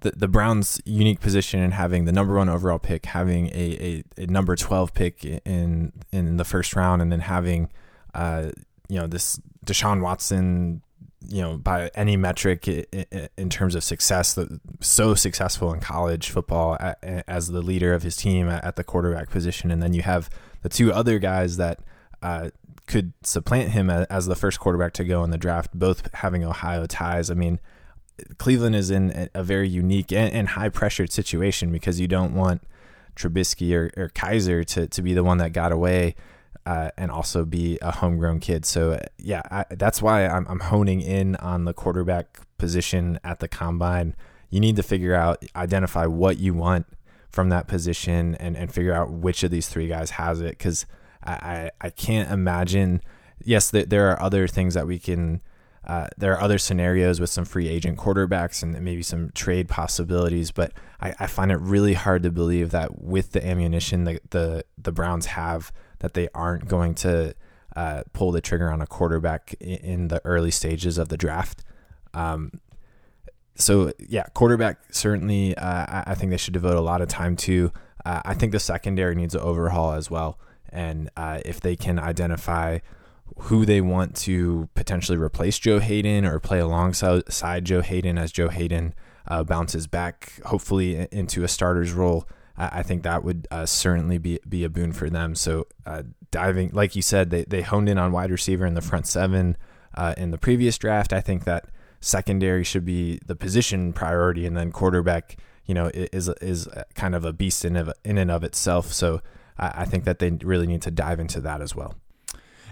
the, 0.00 0.10
the 0.10 0.28
Browns' 0.28 0.80
unique 0.84 1.20
position 1.20 1.60
in 1.60 1.70
having 1.70 2.04
the 2.04 2.12
number 2.12 2.36
one 2.36 2.50
overall 2.50 2.78
pick, 2.78 3.06
having 3.06 3.46
a, 3.48 4.04
a, 4.18 4.22
a 4.22 4.26
number 4.26 4.54
twelve 4.54 4.92
pick 4.92 5.24
in 5.24 5.92
in 6.12 6.36
the 6.36 6.44
first 6.44 6.76
round, 6.76 7.00
and 7.00 7.10
then 7.10 7.20
having 7.20 7.70
uh, 8.12 8.50
you 8.88 9.00
know 9.00 9.06
this 9.06 9.40
Deshaun 9.64 10.02
Watson, 10.02 10.82
you 11.26 11.40
know 11.40 11.56
by 11.56 11.90
any 11.94 12.18
metric 12.18 12.68
in 12.68 13.48
terms 13.48 13.74
of 13.74 13.82
success, 13.82 14.38
so 14.80 15.14
successful 15.14 15.72
in 15.72 15.80
college 15.80 16.28
football 16.28 16.76
as 17.02 17.48
the 17.48 17.62
leader 17.62 17.94
of 17.94 18.02
his 18.02 18.14
team 18.14 18.46
at 18.46 18.76
the 18.76 18.84
quarterback 18.84 19.30
position, 19.30 19.70
and 19.70 19.82
then 19.82 19.94
you 19.94 20.02
have 20.02 20.28
the 20.60 20.68
two 20.68 20.92
other 20.92 21.18
guys 21.18 21.56
that. 21.56 21.80
Uh, 22.22 22.48
could 22.86 23.12
supplant 23.22 23.70
him 23.70 23.88
as 23.88 24.26
the 24.26 24.36
first 24.36 24.60
quarterback 24.60 24.92
to 24.94 25.04
go 25.04 25.24
in 25.24 25.30
the 25.30 25.38
draft, 25.38 25.70
both 25.72 26.12
having 26.14 26.44
Ohio 26.44 26.86
ties. 26.86 27.30
I 27.30 27.34
mean, 27.34 27.58
Cleveland 28.38 28.76
is 28.76 28.90
in 28.90 29.28
a 29.34 29.42
very 29.42 29.68
unique 29.68 30.12
and, 30.12 30.48
high 30.48 30.68
pressured 30.68 31.10
situation 31.10 31.72
because 31.72 31.98
you 31.98 32.06
don't 32.06 32.34
want 32.34 32.62
Trubisky 33.16 33.74
or, 33.74 33.90
or 33.96 34.08
Kizer 34.10 34.64
to, 34.66 34.86
to 34.86 35.02
be 35.02 35.14
the 35.14 35.24
one 35.24 35.38
that 35.38 35.52
got 35.52 35.72
away 35.72 36.14
uh, 36.66 36.90
and 36.96 37.10
also 37.10 37.44
be 37.44 37.78
a 37.80 37.90
homegrown 37.90 38.40
kid. 38.40 38.64
So, 38.64 38.92
uh, 38.92 39.00
yeah, 39.18 39.42
I, 39.50 39.64
that's 39.70 40.02
why 40.02 40.26
I'm, 40.26 40.46
I'm 40.48 40.60
honing 40.60 41.00
in 41.00 41.36
on 41.36 41.64
the 41.64 41.72
quarterback 41.72 42.40
position 42.58 43.18
at 43.24 43.40
the 43.40 43.48
combine. 43.48 44.14
You 44.50 44.60
need 44.60 44.76
to 44.76 44.82
figure 44.82 45.14
out, 45.14 45.44
identify 45.56 46.06
what 46.06 46.38
you 46.38 46.54
want 46.54 46.86
from 47.30 47.48
that 47.48 47.66
position 47.66 48.34
and, 48.36 48.56
and 48.56 48.72
figure 48.72 48.92
out 48.92 49.10
which 49.10 49.42
of 49.42 49.50
these 49.50 49.68
three 49.68 49.88
guys 49.88 50.10
has 50.10 50.40
it 50.40 50.50
because– 50.50 50.84
I, 51.30 51.70
I, 51.80 51.90
can't 51.90 52.30
imagine. 52.30 53.00
Yes, 53.42 53.70
th- 53.70 53.88
there 53.88 54.10
are 54.10 54.20
other 54.20 54.46
things 54.46 54.74
that 54.74 54.86
we 54.86 54.98
can. 54.98 55.40
Uh, 55.86 56.08
there 56.16 56.32
are 56.32 56.40
other 56.40 56.58
scenarios 56.58 57.20
with 57.20 57.28
some 57.28 57.44
free 57.44 57.68
agent 57.68 57.98
quarterbacks 57.98 58.62
and 58.62 58.80
maybe 58.80 59.02
some 59.02 59.30
trade 59.34 59.68
possibilities, 59.68 60.50
but 60.50 60.72
I, 61.00 61.14
I 61.20 61.26
find 61.26 61.52
it 61.52 61.58
really 61.60 61.92
hard 61.92 62.22
to 62.22 62.30
believe 62.30 62.70
that 62.70 63.02
with 63.02 63.32
the 63.32 63.46
ammunition 63.46 64.04
that 64.04 64.30
the 64.30 64.64
the 64.78 64.92
Browns 64.92 65.26
have, 65.26 65.72
that 65.98 66.14
they 66.14 66.28
aren't 66.34 66.68
going 66.68 66.94
to 66.96 67.34
uh, 67.76 68.02
pull 68.12 68.32
the 68.32 68.40
trigger 68.40 68.70
on 68.70 68.80
a 68.80 68.86
quarterback 68.86 69.54
in, 69.60 69.78
in 69.78 70.08
the 70.08 70.20
early 70.24 70.50
stages 70.50 70.96
of 70.96 71.08
the 71.08 71.16
draft. 71.16 71.64
Um, 72.14 72.60
so 73.56 73.92
yeah, 73.98 74.24
quarterback 74.34 74.78
certainly. 74.90 75.56
Uh, 75.56 75.86
I, 75.86 76.04
I, 76.08 76.14
think 76.14 76.30
they 76.30 76.36
should 76.36 76.54
devote 76.54 76.76
a 76.76 76.80
lot 76.80 77.02
of 77.02 77.08
time 77.08 77.36
to. 77.36 77.72
Uh, 78.04 78.20
I 78.24 78.34
think 78.34 78.52
the 78.52 78.60
secondary 78.60 79.14
needs 79.14 79.34
an 79.34 79.40
overhaul 79.40 79.92
as 79.92 80.10
well, 80.10 80.38
and 80.74 81.10
uh, 81.16 81.40
if 81.44 81.60
they 81.60 81.76
can 81.76 81.98
identify 81.98 82.80
who 83.38 83.64
they 83.64 83.80
want 83.80 84.14
to 84.14 84.68
potentially 84.74 85.18
replace 85.18 85.58
Joe 85.58 85.78
Haden 85.78 86.24
or 86.24 86.38
play 86.38 86.58
alongside 86.58 87.64
Joe 87.64 87.80
Haden 87.80 88.18
as 88.18 88.30
Joe 88.30 88.48
Haden 88.48 88.94
uh, 89.26 89.42
bounces 89.44 89.86
back, 89.86 90.40
hopefully 90.44 91.08
into 91.10 91.42
a 91.44 91.48
starter's 91.48 91.92
role. 91.92 92.28
I, 92.56 92.80
I 92.80 92.82
think 92.82 93.02
that 93.02 93.24
would 93.24 93.48
uh, 93.50 93.66
certainly 93.66 94.18
be 94.18 94.38
be 94.48 94.64
a 94.64 94.68
boon 94.68 94.92
for 94.92 95.08
them. 95.08 95.34
So 95.34 95.66
uh, 95.86 96.02
diving, 96.30 96.70
like 96.72 96.94
you 96.94 97.02
said, 97.02 97.30
they 97.30 97.44
they 97.44 97.62
honed 97.62 97.88
in 97.88 97.98
on 97.98 98.12
wide 98.12 98.30
receiver 98.30 98.66
in 98.66 98.74
the 98.74 98.82
front 98.82 99.06
seven 99.06 99.56
in 100.16 100.30
the 100.30 100.38
previous 100.38 100.76
draft. 100.76 101.12
I 101.12 101.20
think 101.20 101.44
that 101.44 101.66
secondary 102.00 102.64
should 102.64 102.84
be 102.84 103.18
the 103.26 103.34
position 103.34 103.92
priority, 103.92 104.44
and 104.46 104.56
then 104.56 104.70
quarterback, 104.70 105.36
you 105.64 105.74
know, 105.74 105.90
is 105.94 106.28
is 106.40 106.68
kind 106.94 107.14
of 107.14 107.24
a 107.24 107.32
beast 107.32 107.64
in 107.64 107.76
of, 107.76 107.90
in 108.04 108.18
and 108.18 108.30
of 108.30 108.44
itself. 108.44 108.92
So 108.92 109.20
I, 109.58 109.82
I 109.82 109.84
think 109.84 110.04
that 110.04 110.18
they 110.18 110.30
really 110.30 110.66
need 110.66 110.82
to 110.82 110.90
dive 110.90 111.20
into 111.20 111.40
that 111.42 111.60
as 111.60 111.74
well. 111.74 111.94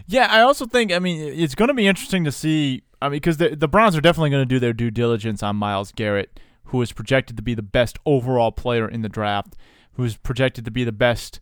Yeah, 0.07 0.29
I 0.31 0.41
also 0.41 0.67
think 0.67 0.93
I 0.93 0.99
mean 0.99 1.21
it's 1.21 1.55
going 1.55 1.69
to 1.69 1.75
be 1.75 1.87
interesting 1.87 2.25
to 2.25 2.33
see. 2.33 2.83
I 3.01 3.09
mean, 3.09 3.17
because 3.17 3.37
the 3.37 3.55
the 3.55 3.69
Browns 3.69 3.97
are 3.97 4.01
definitely 4.01 4.31
going 4.31 4.43
to 4.43 4.55
do 4.55 4.59
their 4.59 4.73
due 4.73 4.91
diligence 4.91 5.43
on 5.43 5.57
Myles 5.57 5.93
Garrett, 5.93 6.41
who 6.65 6.83
is 6.83 6.93
projected 6.93 7.37
to 7.37 7.43
be 7.43 7.55
the 7.55 7.63
best 7.63 7.99
overall 8.05 8.53
player 8.53 8.89
in 8.89 9.03
the 9.03 9.09
draft, 9.09 9.55
who 9.93 10.05
is 10.05 10.17
projected 10.17 10.65
to 10.65 10.71
be 10.71 10.85
the 10.85 10.93
best 10.93 11.41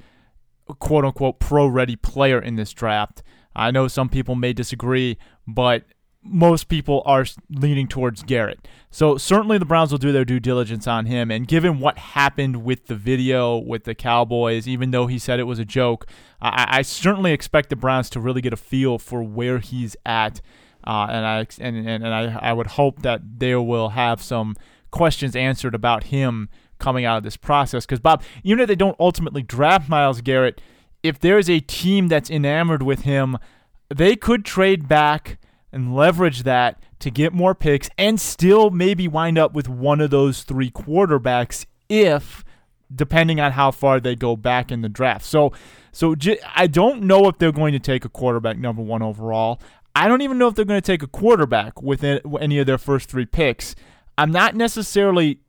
quote 0.79 1.05
unquote 1.05 1.41
pro 1.41 1.67
ready 1.67 1.97
player 1.97 2.41
in 2.41 2.57
this 2.57 2.73
draft. 2.73 3.23
I 3.55 3.71
know 3.71 3.89
some 3.89 4.09
people 4.09 4.35
may 4.35 4.53
disagree, 4.53 5.19
but 5.47 5.85
most 6.23 6.69
people 6.69 7.03
are 7.07 7.25
leaning 7.49 7.89
towards 7.89 8.23
Garrett. 8.23 8.69
So 8.91 9.17
certainly 9.17 9.57
the 9.57 9.65
Browns 9.65 9.91
will 9.91 9.99
do 9.99 10.13
their 10.13 10.25
due 10.25 10.41
diligence 10.41 10.87
on 10.87 11.07
him. 11.07 11.31
And 11.31 11.47
given 11.49 11.81
what 11.81 11.99
happened 11.99 12.63
with 12.65 12.87
the 12.87 12.95
video 12.95 13.57
with 13.57 13.85
the 13.85 13.95
Cowboys, 13.95 14.69
even 14.69 14.91
though 14.91 15.07
he 15.07 15.19
said 15.19 15.41
it 15.41 15.45
was 15.45 15.59
a 15.59 15.65
joke, 15.65 16.07
I, 16.41 16.67
I 16.69 16.83
certainly 16.83 17.33
expect 17.33 17.71
the 17.71 17.77
Browns 17.77 18.11
to 18.11 18.21
really 18.21 18.43
get 18.43 18.53
a 18.53 18.59
feel 18.59 18.99
for 18.99 19.23
where 19.23 19.59
he's 19.59 19.97
at. 20.05 20.41
Uh, 20.87 21.07
and 21.11 21.27
I 21.27 21.47
and, 21.59 21.77
and, 21.77 22.05
and 22.05 22.15
I, 22.15 22.39
I 22.51 22.53
would 22.53 22.69
hope 22.69 23.03
that 23.03 23.21
they 23.39 23.55
will 23.55 23.91
have 23.91 24.23
some 24.23 24.57
questions 24.91 25.37
answered 25.37 25.75
about 25.75 26.05
him 26.05 26.49
coming 26.79 27.05
out 27.05 27.19
of 27.19 27.23
this 27.23 27.37
process. 27.37 27.87
Because 27.87 28.01
Bob, 28.01 28.23
even 28.43 28.61
if 28.61 28.69
they 28.69 28.77
don't 28.77 28.97
ultimately 29.01 29.43
draft 29.43 29.89
Myles 29.89 30.21
Garrett, 30.21 30.61
if 31.03 31.19
there's 31.19 31.49
a 31.49 31.61
team 31.61 32.09
that's 32.09 32.31
enamored 32.31 32.83
with 32.83 33.03
him, 33.03 33.39
they 33.89 34.17
could 34.17 34.45
trade 34.45 34.87
back 34.89 35.39
and 35.73 35.95
leverage 35.95 36.43
that 36.43 36.83
to 37.01 37.11
get 37.11 37.33
more 37.33 37.55
picks 37.55 37.89
and 37.97 38.21
still 38.21 38.71
maybe 38.71 39.09
wind 39.09 39.39
up 39.39 39.55
with 39.55 39.69
one 39.69 40.01
of 40.01 40.11
those 40.11 40.43
three 40.43 40.71
quarterbacks 40.71 41.67
if 41.89 42.45
depending 42.95 43.41
on 43.41 43.53
how 43.53 43.71
far 43.71 44.01
they 44.01 44.17
go 44.17 44.37
back 44.37 44.71
in 44.71 44.83
the 44.83 44.89
draft. 44.89 45.25
So 45.25 45.53
so 45.93 46.15
I 46.55 46.67
don't 46.67 47.03
know 47.03 47.27
if 47.27 47.39
they're 47.39 47.53
going 47.53 47.73
to 47.73 47.79
take 47.79 48.05
a 48.05 48.09
quarterback 48.09 48.59
number 48.59 48.83
1 48.83 49.03
overall. 49.03 49.61
I 49.95 50.07
don't 50.07 50.23
even 50.23 50.39
know 50.39 50.47
if 50.47 50.55
they're 50.55 50.65
going 50.65 50.81
to 50.81 50.87
take 50.87 51.03
a 51.03 51.09
quarterback 51.09 51.83
with 51.83 52.05
any 52.05 52.59
of 52.59 52.67
their 52.67 52.79
first 52.79 53.11
3 53.11 53.27
picks. 53.27 53.75
I'm 54.17 54.31
not 54.31 54.55
necessarily 54.55 55.41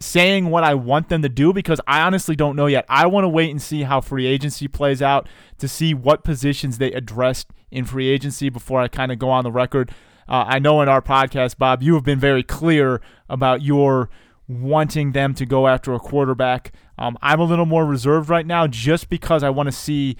saying 0.00 0.48
what 0.48 0.64
I 0.64 0.74
want 0.74 1.08
them 1.10 1.22
to 1.22 1.28
do 1.28 1.52
because 1.52 1.80
I 1.86 2.00
honestly 2.00 2.34
don't 2.34 2.56
know 2.56 2.66
yet. 2.66 2.86
I 2.88 3.06
want 3.06 3.24
to 3.24 3.28
wait 3.28 3.50
and 3.50 3.60
see 3.60 3.82
how 3.82 4.00
free 4.00 4.26
agency 4.26 4.66
plays 4.66 5.02
out 5.02 5.28
to 5.58 5.68
see 5.68 5.92
what 5.92 6.24
positions 6.24 6.78
they 6.78 6.90
addressed 6.92 7.48
in 7.70 7.84
free 7.84 8.08
agency 8.08 8.48
before 8.48 8.80
I 8.80 8.88
kind 8.88 9.12
of 9.12 9.18
go 9.18 9.28
on 9.28 9.44
the 9.44 9.52
record. 9.52 9.90
Uh, 10.28 10.44
I 10.46 10.58
know 10.58 10.80
in 10.80 10.88
our 10.88 11.02
podcast, 11.02 11.58
Bob, 11.58 11.82
you 11.82 11.94
have 11.94 12.04
been 12.04 12.18
very 12.18 12.42
clear 12.42 13.00
about 13.28 13.62
your 13.62 14.08
wanting 14.48 15.12
them 15.12 15.34
to 15.34 15.46
go 15.46 15.68
after 15.68 15.92
a 15.92 16.00
quarterback. 16.00 16.72
Um, 16.98 17.18
I'm 17.20 17.40
a 17.40 17.44
little 17.44 17.66
more 17.66 17.84
reserved 17.84 18.30
right 18.30 18.46
now 18.46 18.66
just 18.66 19.08
because 19.08 19.42
I 19.42 19.50
want 19.50 19.68
to 19.68 19.72
see 19.72 20.16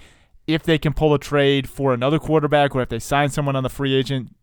if 0.47 0.63
they 0.63 0.77
can 0.77 0.93
pull 0.93 1.13
a 1.13 1.19
trade 1.19 1.69
for 1.69 1.93
another 1.93 2.19
quarterback 2.19 2.75
or 2.75 2.81
if 2.81 2.89
they 2.89 2.99
sign 2.99 3.29
someone 3.29 3.55
on 3.55 3.63
the 3.63 3.69
free 3.69 3.93
agent 3.93 4.35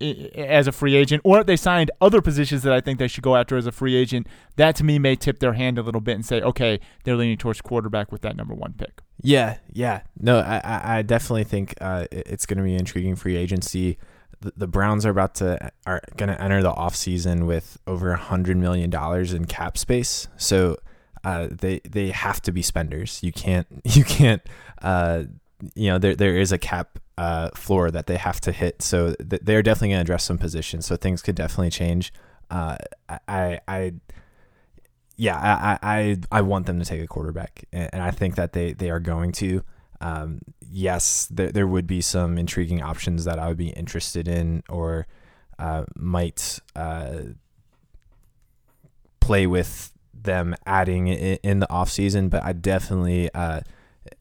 as 0.00 0.66
a 0.66 0.72
free 0.72 0.94
agent, 0.94 1.22
or 1.24 1.40
if 1.40 1.46
they 1.46 1.56
signed 1.56 1.90
other 2.00 2.20
positions 2.20 2.62
that 2.62 2.72
I 2.72 2.80
think 2.80 2.98
they 2.98 3.08
should 3.08 3.22
go 3.22 3.36
after 3.36 3.56
as 3.56 3.66
a 3.66 3.72
free 3.72 3.96
agent, 3.96 4.26
that 4.56 4.76
to 4.76 4.84
me 4.84 4.98
may 4.98 5.16
tip 5.16 5.38
their 5.38 5.54
hand 5.54 5.78
a 5.78 5.82
little 5.82 6.00
bit 6.00 6.14
and 6.14 6.24
say, 6.24 6.40
okay, 6.42 6.80
they're 7.04 7.16
leaning 7.16 7.38
towards 7.38 7.60
quarterback 7.60 8.12
with 8.12 8.22
that 8.22 8.36
number 8.36 8.54
one 8.54 8.74
pick. 8.74 9.00
Yeah, 9.22 9.58
yeah, 9.72 10.02
no, 10.20 10.38
I, 10.40 10.98
I 10.98 11.02
definitely 11.02 11.44
think 11.44 11.74
uh, 11.80 12.06
it's 12.12 12.46
going 12.46 12.58
to 12.58 12.64
be 12.64 12.74
intriguing 12.74 13.16
free 13.16 13.36
agency. 13.36 13.98
The, 14.40 14.52
the 14.56 14.66
Browns 14.66 15.06
are 15.06 15.10
about 15.10 15.34
to 15.36 15.70
are 15.86 16.02
going 16.16 16.28
to 16.28 16.40
enter 16.40 16.62
the 16.62 16.72
offseason 16.72 17.46
with 17.46 17.78
over 17.86 18.12
a 18.12 18.18
hundred 18.18 18.58
million 18.58 18.90
dollars 18.90 19.32
in 19.32 19.46
cap 19.46 19.78
space, 19.78 20.28
so 20.36 20.76
uh, 21.24 21.48
they 21.50 21.80
they 21.88 22.10
have 22.10 22.42
to 22.42 22.52
be 22.52 22.60
spenders. 22.60 23.20
You 23.22 23.32
can't 23.32 23.66
you 23.84 24.04
can't 24.04 24.42
uh, 24.82 25.24
you 25.74 25.88
know 25.90 25.98
there 25.98 26.14
there 26.14 26.36
is 26.36 26.52
a 26.52 26.58
cap 26.58 26.98
uh, 27.18 27.50
floor 27.50 27.90
that 27.90 28.06
they 28.06 28.16
have 28.16 28.40
to 28.42 28.52
hit. 28.52 28.82
So 28.82 29.14
th- 29.14 29.42
they're 29.42 29.62
definitely 29.62 29.88
going 29.88 29.98
to 29.98 30.02
address 30.02 30.24
some 30.24 30.38
positions. 30.38 30.86
So 30.86 30.96
things 30.96 31.22
could 31.22 31.34
definitely 31.34 31.70
change. 31.70 32.12
Uh, 32.50 32.76
I, 33.08 33.60
I, 33.66 33.94
yeah, 35.16 35.36
I, 35.36 35.78
I, 35.82 36.18
I 36.30 36.40
want 36.42 36.66
them 36.66 36.78
to 36.78 36.84
take 36.84 37.02
a 37.02 37.06
quarterback, 37.06 37.64
and, 37.72 38.02
I 38.02 38.10
think 38.10 38.36
that 38.36 38.52
they, 38.52 38.72
they 38.72 38.90
are 38.90 39.00
going 39.00 39.32
to. 39.32 39.62
Um, 40.00 40.40
yes, 40.60 41.26
there, 41.30 41.50
there 41.50 41.66
would 41.66 41.86
be 41.86 42.02
some 42.02 42.36
intriguing 42.36 42.82
options 42.82 43.24
that 43.24 43.38
I 43.38 43.48
would 43.48 43.56
be 43.56 43.70
interested 43.70 44.28
in, 44.28 44.62
or 44.68 45.06
uh, 45.58 45.84
might 45.96 46.60
uh, 46.76 47.20
play 49.20 49.46
with 49.46 49.90
them 50.14 50.54
adding 50.66 51.08
in, 51.08 51.38
in 51.42 51.60
the 51.60 51.66
offseason, 51.68 52.28
but 52.28 52.44
I 52.44 52.52
definitely 52.52 53.30
uh, 53.32 53.60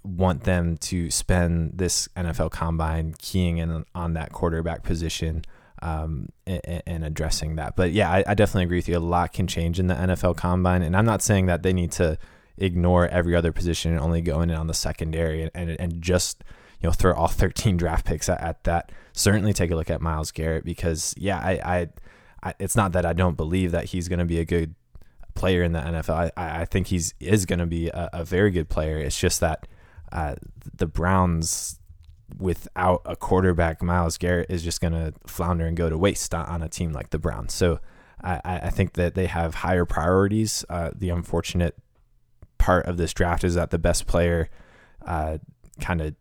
want 0.03 0.43
them 0.43 0.77
to 0.77 1.09
spend 1.11 1.77
this 1.77 2.07
NFL 2.15 2.51
combine 2.51 3.15
keying 3.17 3.57
in 3.57 3.85
on 3.93 4.13
that 4.13 4.31
quarterback 4.31 4.83
position 4.83 5.43
um, 5.81 6.29
and, 6.47 6.83
and, 6.87 7.05
addressing 7.05 7.57
that. 7.57 7.75
But 7.75 7.91
yeah, 7.91 8.09
I, 8.09 8.23
I, 8.27 8.33
definitely 8.33 8.63
agree 8.63 8.77
with 8.77 8.87
you. 8.87 8.97
A 8.97 8.99
lot 8.99 9.33
can 9.33 9.45
change 9.45 9.79
in 9.79 9.87
the 9.87 9.93
NFL 9.93 10.37
combine, 10.37 10.81
and 10.81 10.95
I'm 10.95 11.05
not 11.05 11.21
saying 11.21 11.47
that 11.47 11.63
they 11.63 11.73
need 11.73 11.91
to 11.93 12.17
ignore 12.57 13.07
every 13.07 13.35
other 13.35 13.51
position 13.51 13.91
and 13.91 13.99
only 13.99 14.21
go 14.21 14.41
in 14.41 14.49
on 14.51 14.67
the 14.67 14.73
secondary 14.73 15.41
and, 15.41 15.51
and, 15.53 15.69
and 15.79 16.01
just 16.01 16.43
you 16.81 16.87
know 16.87 16.93
throw 16.93 17.13
all 17.13 17.27
13 17.27 17.77
draft 17.77 18.05
picks 18.05 18.29
at, 18.29 18.41
at, 18.41 18.63
that. 18.63 18.91
Certainly 19.13 19.53
take 19.53 19.71
a 19.71 19.75
look 19.75 19.89
at 19.89 20.01
Myles 20.01 20.31
Garrett 20.31 20.65
because 20.65 21.13
yeah, 21.17 21.39
I, 21.39 21.51
I, 21.63 21.87
I 22.41 22.53
it's 22.59 22.75
not 22.75 22.93
that 22.93 23.05
I 23.05 23.13
don't 23.13 23.37
believe 23.37 23.71
that 23.71 23.85
he's 23.85 24.07
going 24.07 24.19
to 24.19 24.25
be 24.25 24.39
a 24.39 24.45
good 24.45 24.75
player 25.35 25.61
in 25.61 25.73
the 25.73 25.79
NFL. 25.79 26.31
I, 26.37 26.61
I 26.61 26.65
think 26.65 26.87
he's 26.87 27.13
is 27.19 27.45
going 27.45 27.59
to 27.59 27.65
be 27.65 27.89
a, 27.89 28.09
a 28.13 28.25
very 28.25 28.51
good 28.51 28.69
player. 28.69 28.97
It's 28.97 29.19
just 29.19 29.41
that 29.41 29.67
uh, 30.15 30.36
the 30.77 30.86
Browns 30.86 31.77
without 32.39 33.01
a 33.03 33.17
quarterback, 33.17 33.84
Myles 33.84 34.17
Garrett 34.17 34.50
is 34.50 34.63
just 34.63 34.79
going 34.79 34.93
to 34.93 35.13
flounder 35.27 35.67
and 35.67 35.75
go 35.75 35.89
to 35.89 35.98
waste 35.98 36.34
on 36.34 36.63
a 36.63 36.69
team 36.69 36.93
like 36.93 37.10
the 37.10 37.19
Browns. 37.19 37.53
So 37.53 37.79
I, 38.24 38.39
I 38.45 38.69
think 38.69 38.93
that 38.93 39.13
they 39.13 39.25
have 39.25 39.55
higher 39.55 39.84
priorities. 39.84 40.63
Uh, 40.69 40.91
the 40.95 41.10
unfortunate 41.10 41.75
part 42.57 42.86
of 42.86 42.95
this 42.95 43.13
draft 43.13 43.43
is 43.43 43.55
that 43.55 43.72
the 43.72 43.77
best 43.77 44.07
player, 44.07 44.50
uh, 45.05 45.39
kind 45.81 46.00
of 46.00 46.15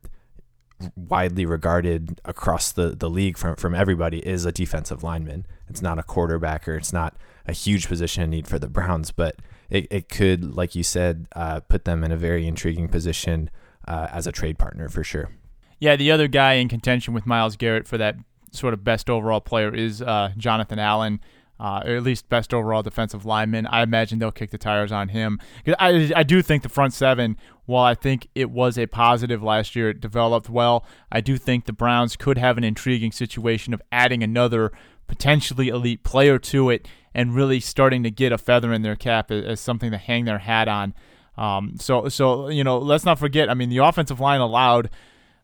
widely 0.97 1.47
regarded 1.47 2.21
across 2.25 2.73
the, 2.73 2.91
the 2.91 3.09
league 3.09 3.39
from, 3.39 3.55
from 3.55 3.77
everybody, 3.77 4.19
is 4.27 4.45
a 4.45 4.51
defensive 4.51 5.05
lineman. 5.05 5.47
It's 5.69 5.83
not 5.83 6.01
a 6.01 6.03
quarterback 6.03 6.67
or 6.67 6.75
it's 6.75 6.93
not 6.93 7.17
a 7.47 7.53
huge 7.53 7.87
position 7.87 8.25
of 8.25 8.29
need 8.29 8.49
for 8.49 8.59
the 8.59 8.69
Browns, 8.69 9.13
but 9.13 9.37
it, 9.71 9.87
it 9.89 10.09
could, 10.09 10.57
like 10.57 10.75
you 10.75 10.83
said, 10.83 11.29
uh, 11.37 11.61
put 11.61 11.85
them 11.85 12.03
in 12.03 12.11
a 12.11 12.17
very 12.17 12.49
intriguing 12.49 12.89
position 12.89 13.51
uh, 13.87 14.09
as 14.11 14.27
a 14.27 14.33
trade 14.33 14.59
partner 14.59 14.89
for 14.89 15.05
sure. 15.05 15.31
Yeah, 15.81 15.97
the 15.97 16.11
other 16.11 16.29
guy 16.29 16.55
in 16.55 16.69
contention 16.69 17.15
with 17.15 17.27
Myles 17.27 17.57
Garrett 17.57 17.87
for 17.87 17.99
that 17.99 18.17
sort 18.53 18.75
of 18.75 18.85
best 18.85 19.11
overall 19.11 19.41
player 19.41 19.75
is 19.75 20.01
uh, 20.01 20.33
Jonathan 20.37 20.79
Allen. 20.79 21.21
Uh, 21.61 21.81
or 21.87 21.95
at 21.95 22.03
least 22.03 22.29
best 22.29 22.53
overall 22.53 22.83
defensive 22.83 23.25
lineman. 23.25 23.65
I 23.69 23.85
imagine 23.85 24.19
they'll 24.19 24.33
kick 24.33 24.51
the 24.51 24.59
tires 24.59 24.91
on 24.91 25.11
him. 25.11 25.39
I, 25.79 26.13
I 26.15 26.25
do 26.25 26.43
think 26.43 26.65
the 26.65 26.69
front 26.69 26.93
seven, 26.93 27.37
while 27.65 27.85
I 27.85 27.95
think 27.95 28.27
it 28.35 28.51
was 28.51 28.77
a 28.77 28.87
positive 28.87 29.41
last 29.41 29.77
year, 29.77 29.91
it 29.91 30.01
developed 30.01 30.51
well. 30.51 30.85
I 31.13 31.21
do 31.21 31.37
think 31.37 31.67
the 31.67 31.73
Browns 31.73 32.17
could 32.17 32.39
have 32.39 32.59
an 32.59 32.65
intriguing 32.65 33.13
situation 33.13 33.73
of 33.73 33.81
adding 33.93 34.25
another 34.25 34.73
potentially 35.07 35.69
elite 35.69 36.03
player 36.03 36.41
to 36.41 36.71
it 36.71 36.89
and 37.15 37.37
really 37.37 37.61
starting 37.61 38.03
to 38.03 38.11
get 38.11 38.33
a 38.33 38.37
feather 38.37 38.73
in 38.73 38.83
their 38.83 38.97
cap 38.97 39.31
as, 39.31 39.45
as 39.45 39.61
something 39.61 39.93
to 39.93 39.97
hang 39.97 40.25
their 40.25 40.39
hat 40.39 40.67
on. 40.67 40.93
Um, 41.37 41.77
so 41.79 42.09
so 42.09 42.49
you 42.49 42.65
know, 42.65 42.79
let's 42.79 43.05
not 43.05 43.19
forget. 43.19 43.51
I 43.51 43.55
mean, 43.55 43.69
the 43.69 43.79
offensive 43.79 44.21
line 44.21 44.41
allowed 44.41 44.91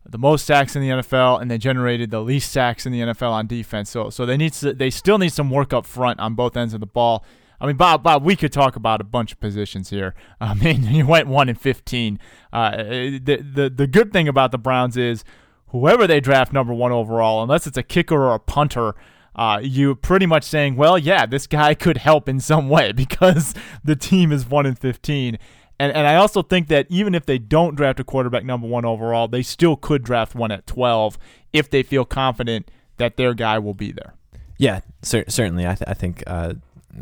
the 0.08 0.18
most 0.18 0.46
sacks 0.46 0.74
in 0.74 0.82
the 0.82 0.88
NFL, 0.88 1.40
and 1.40 1.50
they 1.50 1.58
generated 1.58 2.10
the 2.10 2.20
least 2.20 2.50
sacks 2.50 2.86
in 2.86 2.92
the 2.92 3.00
NFL 3.00 3.30
on 3.30 3.46
defense. 3.46 3.90
So 3.90 4.10
so 4.10 4.26
they 4.26 4.36
need 4.36 4.52
to, 4.54 4.72
they 4.72 4.90
still 4.90 5.18
need 5.18 5.32
some 5.32 5.50
work 5.50 5.72
up 5.72 5.86
front 5.86 6.20
on 6.20 6.34
both 6.34 6.56
ends 6.56 6.74
of 6.74 6.80
the 6.80 6.86
ball. 6.86 7.24
I 7.60 7.66
mean, 7.66 7.76
Bob, 7.76 8.02
Bob, 8.02 8.24
we 8.24 8.36
could 8.36 8.52
talk 8.52 8.74
about 8.74 9.02
a 9.02 9.04
bunch 9.04 9.32
of 9.32 9.40
positions 9.40 9.90
here. 9.90 10.14
I 10.40 10.54
mean, 10.54 10.84
you 10.84 11.06
went 11.06 11.28
one 11.28 11.48
in 11.48 11.56
fifteen. 11.56 12.18
Uh, 12.52 12.76
the 12.76 13.44
the 13.54 13.70
the 13.70 13.86
good 13.86 14.12
thing 14.12 14.28
about 14.28 14.52
the 14.52 14.58
Browns 14.58 14.96
is 14.96 15.24
whoever 15.68 16.06
they 16.06 16.20
draft 16.20 16.52
number 16.52 16.72
one 16.72 16.92
overall, 16.92 17.42
unless 17.42 17.66
it's 17.66 17.76
a 17.76 17.82
kicker 17.82 18.16
or 18.16 18.34
a 18.34 18.38
punter. 18.38 18.94
Uh, 19.36 19.60
you 19.62 19.94
pretty 19.94 20.26
much 20.26 20.42
saying, 20.42 20.74
well, 20.74 20.98
yeah, 20.98 21.24
this 21.24 21.46
guy 21.46 21.72
could 21.84 21.98
help 21.98 22.28
in 22.28 22.40
some 22.40 22.68
way 22.68 22.92
because 23.04 23.54
the 23.84 23.96
team 23.96 24.32
is 24.32 24.46
one 24.46 24.66
in 24.66 24.74
fifteen. 24.74 25.38
And 25.80 25.96
and 25.96 26.06
I 26.06 26.16
also 26.16 26.42
think 26.42 26.68
that 26.68 26.86
even 26.90 27.14
if 27.14 27.24
they 27.24 27.38
don't 27.38 27.74
draft 27.74 27.98
a 28.00 28.04
quarterback 28.04 28.44
number 28.44 28.66
one 28.66 28.84
overall, 28.84 29.28
they 29.28 29.40
still 29.40 29.76
could 29.76 30.04
draft 30.04 30.34
one 30.34 30.52
at 30.52 30.66
twelve 30.66 31.16
if 31.54 31.70
they 31.70 31.82
feel 31.82 32.04
confident 32.04 32.70
that 32.98 33.16
their 33.16 33.32
guy 33.32 33.58
will 33.58 33.72
be 33.72 33.90
there. 33.90 34.12
Yeah, 34.58 34.80
cer- 35.00 35.24
certainly. 35.28 35.66
I, 35.66 35.74
th- 35.74 35.88
I 35.88 35.94
think 35.94 36.22
uh, 36.26 36.52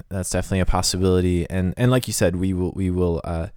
that's 0.08 0.30
definitely 0.30 0.61
a 0.61 0.66
possibility. 0.66 1.44
And 1.50 1.75
and 1.76 1.90
like 1.90 2.06
you 2.06 2.12
said, 2.12 2.37
we 2.37 2.52
will 2.52 2.70
we 2.70 2.88
will 2.88 3.20
uh, 3.25 3.49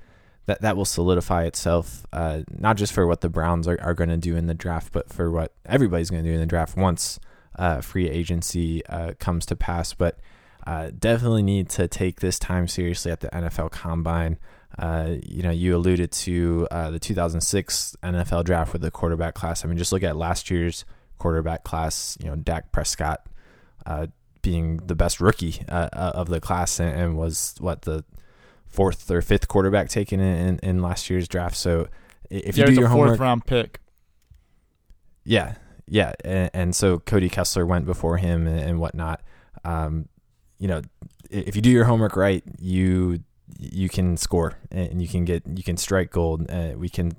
that 0.48 0.62
that 0.62 0.76
will 0.76 0.86
solidify 0.86 1.44
itself 1.44 2.08
uh, 2.12 2.42
not 2.50 2.76
just 2.78 2.92
for 2.92 3.06
what 3.06 3.22
the 3.22 3.30
Browns 3.30 3.68
are, 3.68 3.80
are 3.80 3.94
going 3.94 4.10
to 4.10 4.18
do 4.18 4.36
in 4.36 4.48
the 4.48 4.56
draft, 4.56 4.92
but 4.92 5.14
for 5.14 5.30
what 5.30 5.54
everybody's 5.68 6.10
going 6.10 6.24
to 6.24 6.30
do 6.30 6.34
in 6.34 6.40
the 6.40 6.48
draft 6.48 6.76
once 6.76 7.20
uh, 7.60 7.80
free 7.80 8.10
agency 8.10 8.84
uh, 8.88 9.14
comes 9.20 9.46
to 9.46 9.56
pass. 9.56 9.94
But 9.94 10.18
uh, 10.66 10.90
definitely 10.98 11.44
need 11.44 11.70
to 11.70 11.88
take 11.88 12.22
this 12.22 12.40
time 12.40 12.68
seriously 12.68 13.12
at 13.12 13.20
the 13.20 13.30
NFL 13.30 13.70
Combine. 13.70 14.40
Uh, 14.80 15.16
you 15.24 15.44
know, 15.44 15.52
you 15.52 15.76
alluded 15.76 16.12
to 16.12 16.68
uh, 16.72 16.90
the 16.92 17.00
2006 17.00 17.96
NFL 18.04 18.46
draft 18.46 18.74
with 18.74 18.82
the 18.82 18.92
quarterback 18.92 19.34
class. 19.34 19.64
I 19.64 19.68
mean, 19.68 19.78
just 19.78 19.92
look 19.92 20.04
at 20.04 20.16
last 20.16 20.50
year's 20.50 20.86
quarterback 21.18 21.64
class. 21.64 22.18
You 22.22 22.30
know, 22.30 22.36
Dak 22.36 22.72
Prescott 22.72 23.26
being 24.42 24.78
the 24.78 24.96
best 24.96 25.20
rookie 25.20 25.64
of 25.68 26.28
the 26.28 26.40
class 26.40 26.80
and, 26.80 27.00
and 27.00 27.18
was 27.18 27.56
what 27.60 27.84
the 27.84 28.04
fourth 28.68 29.12
or 29.12 29.22
fifth 29.22 29.48
quarterback 29.48 29.90
taken 29.90 30.20
in, 30.20 30.60
in 30.64 30.82
last 30.82 31.10
year's 31.10 31.28
draft. 31.28 31.56
So 31.56 31.88
if 32.30 32.58
yeah, 32.58 32.66
you 32.66 32.68
do 32.68 32.80
your 32.80 32.86
a 32.86 32.90
homework, 32.90 33.10
fourth 33.10 33.20
round 33.20 33.46
pick. 33.46 33.80
Yeah, 35.24 35.56
yeah, 35.88 36.14
and, 36.24 36.50
and, 36.54 36.76
so 36.76 36.98
Cody 36.98 37.30
Kessler 37.30 37.66
went 37.66 37.86
before 37.86 38.18
him 38.18 38.48
and, 38.48 38.60
and 38.60 38.80
whatnot. 38.80 39.22
Um, 39.64 40.08
you 40.58 40.68
know, 40.68 40.82
if 41.30 41.56
you 41.56 41.62
do 41.62 41.70
your 41.70 41.84
homework 41.84 42.16
right, 42.16 42.44
you 42.60 43.20
you 43.60 43.90
can 43.90 44.18
score 44.18 44.58
and 44.72 45.02
you 45.02 45.08
can 45.08 45.26
get 45.26 45.44
you 45.48 45.64
can 45.64 45.78
strike 45.78 46.12
gold. 46.12 46.50
Uh, 46.50 46.74
we 46.76 46.90
can. 46.90 47.14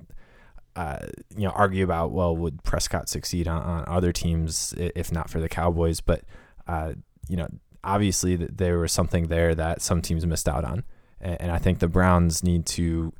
Uh, 0.74 1.06
you 1.36 1.42
know, 1.42 1.50
argue 1.50 1.84
about 1.84 2.12
well, 2.12 2.34
would 2.34 2.64
Prescott 2.64 3.06
succeed 3.06 3.46
on, 3.46 3.60
on 3.60 3.84
other 3.86 4.10
teams 4.10 4.72
if 4.78 5.12
not 5.12 5.28
for 5.28 5.38
the 5.38 5.48
Cowboys? 5.48 6.00
But 6.00 6.22
uh, 6.66 6.94
you 7.28 7.36
know, 7.36 7.48
obviously 7.84 8.36
there 8.36 8.78
was 8.78 8.90
something 8.90 9.26
there 9.26 9.54
that 9.54 9.82
some 9.82 10.00
teams 10.00 10.24
missed 10.24 10.48
out 10.48 10.64
on 10.64 10.84
and 11.22 11.52
I 11.52 11.58
think 11.58 11.78
the 11.78 11.88
Browns 11.88 12.42
need 12.42 12.66
to 12.66 13.12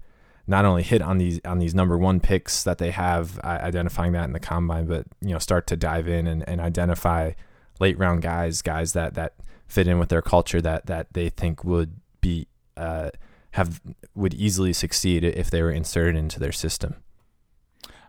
not 0.47 0.64
only 0.64 0.83
hit 0.83 1.00
on 1.00 1.19
these 1.19 1.40
on 1.45 1.59
these 1.59 1.75
number 1.75 1.97
one 1.97 2.19
picks 2.19 2.64
that 2.64 2.78
they 2.78 2.90
have, 2.90 3.38
identifying 3.40 4.12
that 4.12 4.25
in 4.25 4.33
the 4.33 4.40
combine, 4.40 4.87
but 4.87 5.07
you 5.21 5.31
know 5.31 5.38
start 5.38 5.66
to 5.69 5.76
dive 5.76 6.09
in 6.09 6.26
and, 6.26 6.47
and 6.49 6.61
identify 6.61 7.33
late 7.78 7.97
round 7.99 8.23
guys, 8.23 8.61
guys 8.61 8.92
that 8.92 9.14
that 9.14 9.35
fit 9.66 9.87
in 9.87 9.99
with 9.99 10.09
their 10.09 10.21
culture 10.21 10.61
that 10.61 10.87
that 10.87 11.12
they 11.12 11.28
think 11.28 11.64
would 11.64 11.95
be 12.21 12.49
uh, 12.76 13.10
have 13.52 13.80
would 14.14 14.34
easily 14.34 14.72
succeed 14.72 15.24
if 15.24 15.50
they 15.50 15.62
were 15.62 15.70
inserted 15.70 16.16
into 16.16 16.40
their 16.40 16.52
system. 16.52 16.96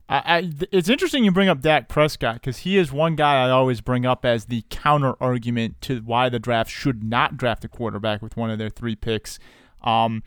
I, 0.09 0.17
I, 0.17 0.51
it's 0.71 0.89
interesting 0.89 1.23
you 1.23 1.31
bring 1.31 1.49
up 1.49 1.61
Dak 1.61 1.87
Prescott 1.87 2.35
because 2.35 2.59
he 2.59 2.77
is 2.77 2.91
one 2.91 3.15
guy 3.15 3.45
I 3.45 3.49
always 3.49 3.81
bring 3.81 4.05
up 4.05 4.25
as 4.25 4.45
the 4.45 4.63
counter 4.69 5.15
argument 5.21 5.81
to 5.81 5.99
why 5.99 6.29
the 6.29 6.39
draft 6.39 6.69
should 6.69 7.03
not 7.03 7.37
draft 7.37 7.63
a 7.63 7.67
quarterback 7.67 8.21
with 8.21 8.35
one 8.35 8.49
of 8.49 8.59
their 8.59 8.69
three 8.69 8.95
picks 8.95 9.39
um, 9.83 10.23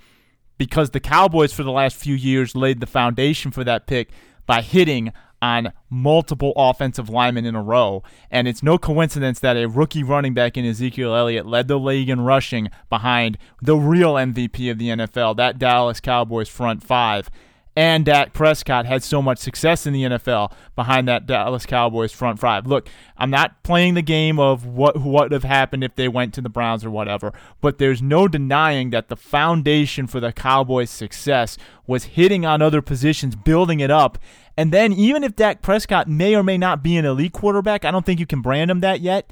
because 0.59 0.91
the 0.91 1.01
Cowboys 1.01 1.53
for 1.53 1.63
the 1.63 1.71
last 1.71 1.97
few 1.97 2.15
years 2.15 2.57
laid 2.57 2.81
the 2.81 2.87
foundation 2.87 3.51
for 3.51 3.65
that 3.65 3.87
pick 3.87 4.11
by 4.47 4.63
hitting 4.63 5.13
on 5.47 5.73
multiple 5.89 6.53
offensive 6.57 7.09
linemen 7.09 7.47
in 7.47 7.55
a 7.55 7.63
row. 7.63 8.03
And 8.31 8.49
it's 8.49 8.63
no 8.63 8.79
coincidence 8.79 9.39
that 9.41 9.57
a 9.57 9.69
rookie 9.69 10.03
running 10.03 10.35
back 10.35 10.57
in 10.57 10.65
Ezekiel 10.65 11.15
Elliott 11.15 11.47
led 11.47 11.69
the 11.69 11.79
league 11.79 12.09
in 12.09 12.21
rushing 12.21 12.69
behind 12.91 13.39
the 13.63 13.77
real 13.77 14.15
MVP 14.15 14.71
of 14.71 14.79
the 14.79 14.89
NFL, 14.89 15.37
that 15.37 15.59
Dallas 15.59 16.01
Cowboys 16.01 16.49
front 16.49 16.83
five 16.83 17.31
and 17.77 18.07
Dak 18.07 18.33
Prescott 18.33 18.87
had 18.87 19.03
so 19.03 19.21
much 19.21 19.39
success 19.39 19.87
in 19.87 19.93
the 19.93 20.05
NFL 20.05 20.51
behind 20.75 21.07
that 21.09 21.27
Dallas 21.27 21.67
Cowboys 21.67 22.11
front 22.11 22.41
five. 22.41 22.67
Look, 22.67 22.89
I'm 23.19 23.29
not 23.29 23.63
playing 23.63 23.95
the 23.95 24.03
game 24.03 24.41
of 24.41 24.65
what 24.65 24.99
would 25.03 25.31
have 25.31 25.45
happened 25.45 25.85
if 25.85 25.95
they 25.95 26.09
went 26.09 26.33
to 26.35 26.41
the 26.41 26.49
Browns 26.49 26.87
or 26.87 26.91
whatever, 26.91 27.35
but 27.61 27.77
there's 27.77 28.01
no 28.01 28.29
denying 28.29 28.91
that 28.91 29.09
the 29.09 29.17
foundation 29.17 30.07
for 30.07 30.21
the 30.21 30.33
Cowboys' 30.33 30.89
success 30.89 31.59
was 31.87 32.05
hitting 32.05 32.47
on 32.47 32.63
other 32.63 32.81
positions, 32.81 33.37
building 33.37 33.81
it 33.81 33.91
up. 33.91 34.19
And 34.57 34.73
then 34.73 34.95
even 34.95 35.23
if 35.23 35.37
Dak 35.37 35.61
Prescott 35.61 36.09
may 36.09 36.35
or 36.35 36.43
may 36.43 36.57
not 36.57 36.83
be 36.83 36.97
an 36.97 37.05
elite 37.05 37.35
quarterback, 37.35 37.85
I 37.85 37.91
don't 37.91 38.07
think 38.07 38.19
you 38.19 38.27
can 38.27 38.41
brand 38.41 38.71
him 38.71 38.81
that 38.81 39.03
yet, 39.03 39.31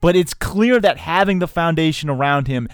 but 0.00 0.16
it's 0.16 0.34
clear 0.34 0.80
that 0.80 0.98
having 0.98 1.38
the 1.38 1.46
foundation 1.46 2.10
around 2.10 2.48
him 2.48 2.68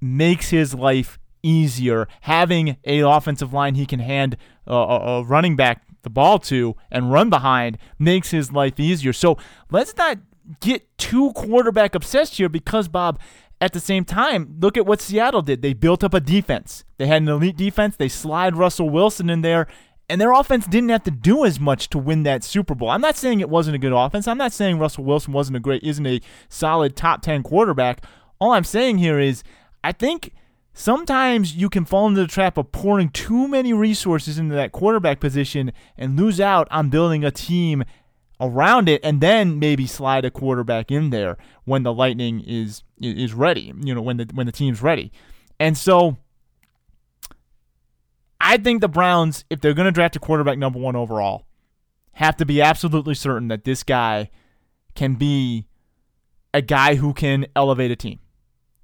makes 0.00 0.48
his 0.48 0.74
life 0.74 1.18
easier 1.44 2.08
having 2.22 2.76
a 2.84 3.00
offensive 3.00 3.52
line 3.52 3.74
he 3.74 3.86
can 3.86 4.00
hand 4.00 4.36
a, 4.66 4.74
a, 4.74 5.22
running 5.24 5.56
back 5.56 5.82
the 6.02 6.10
ball 6.10 6.38
to 6.38 6.74
and 6.90 7.12
run 7.12 7.30
behind 7.30 7.78
makes 7.98 8.30
his 8.30 8.52
life 8.52 8.78
easier. 8.78 9.12
So 9.12 9.38
let's 9.70 9.96
not 9.96 10.18
get 10.60 10.86
too 10.98 11.32
quarterback 11.32 11.94
obsessed 11.94 12.36
here 12.36 12.48
because 12.48 12.88
Bob. 12.88 13.20
At 13.60 13.72
the 13.72 13.80
same 13.80 14.04
time, 14.04 14.56
look 14.60 14.76
at 14.76 14.84
what 14.84 15.00
Seattle 15.00 15.40
did. 15.40 15.62
They 15.62 15.72
built 15.72 16.04
up 16.04 16.12
a 16.12 16.20
defense. 16.20 16.84
They 16.98 17.06
had 17.06 17.22
an 17.22 17.28
elite 17.28 17.56
defense. 17.56 17.96
They 17.96 18.08
slide 18.08 18.56
Russell 18.56 18.90
Wilson 18.90 19.30
in 19.30 19.40
there, 19.40 19.68
and 20.08 20.20
their 20.20 20.32
offense 20.32 20.66
didn't 20.66 20.90
have 20.90 21.04
to 21.04 21.10
do 21.10 21.46
as 21.46 21.58
much 21.58 21.88
to 21.90 21.98
win 21.98 22.24
that 22.24 22.44
Super 22.44 22.74
Bowl. 22.74 22.90
I'm 22.90 23.00
not 23.00 23.16
saying 23.16 23.40
it 23.40 23.48
wasn't 23.48 23.76
a 23.76 23.78
good 23.78 23.92
offense. 23.92 24.28
I'm 24.28 24.36
not 24.36 24.52
saying 24.52 24.78
Russell 24.78 25.04
Wilson 25.04 25.32
wasn't 25.32 25.56
a 25.56 25.60
great, 25.60 25.82
isn't 25.82 26.06
a 26.06 26.20
solid 26.48 26.94
top 26.94 27.22
10 27.22 27.42
quarterback. 27.42 28.04
All 28.38 28.52
I'm 28.52 28.64
saying 28.64 28.98
here 28.98 29.18
is 29.18 29.42
I 29.82 29.92
think 29.92 30.34
sometimes 30.74 31.54
you 31.54 31.70
can 31.70 31.84
fall 31.84 32.06
into 32.08 32.20
the 32.20 32.26
trap 32.26 32.58
of 32.58 32.72
pouring 32.72 33.08
too 33.08 33.48
many 33.48 33.72
resources 33.72 34.38
into 34.38 34.54
that 34.54 34.72
quarterback 34.72 35.20
position 35.20 35.72
and 35.96 36.18
lose 36.18 36.40
out 36.40 36.68
on 36.70 36.90
building 36.90 37.24
a 37.24 37.30
team 37.30 37.84
around 38.40 38.88
it 38.88 39.00
and 39.04 39.20
then 39.20 39.60
maybe 39.60 39.86
slide 39.86 40.24
a 40.24 40.30
quarterback 40.30 40.90
in 40.90 41.10
there 41.10 41.38
when 41.64 41.84
the 41.84 41.94
lightning 41.94 42.40
is 42.40 42.82
is 43.00 43.32
ready 43.32 43.72
you 43.82 43.94
know 43.94 44.02
when 44.02 44.16
the 44.16 44.28
when 44.34 44.46
the 44.46 44.52
team's 44.52 44.82
ready. 44.82 45.12
And 45.60 45.78
so 45.78 46.18
I 48.40 48.56
think 48.58 48.80
the 48.80 48.88
Browns 48.88 49.44
if 49.48 49.60
they're 49.60 49.72
going 49.74 49.86
to 49.86 49.92
draft 49.92 50.16
a 50.16 50.18
quarterback 50.18 50.58
number 50.58 50.80
1 50.80 50.96
overall 50.96 51.46
have 52.12 52.36
to 52.36 52.44
be 52.44 52.60
absolutely 52.60 53.14
certain 53.14 53.48
that 53.48 53.64
this 53.64 53.82
guy 53.82 54.30
can 54.94 55.14
be 55.14 55.66
a 56.52 56.62
guy 56.62 56.96
who 56.96 57.12
can 57.12 57.46
elevate 57.56 57.90
a 57.90 57.96
team 57.96 58.18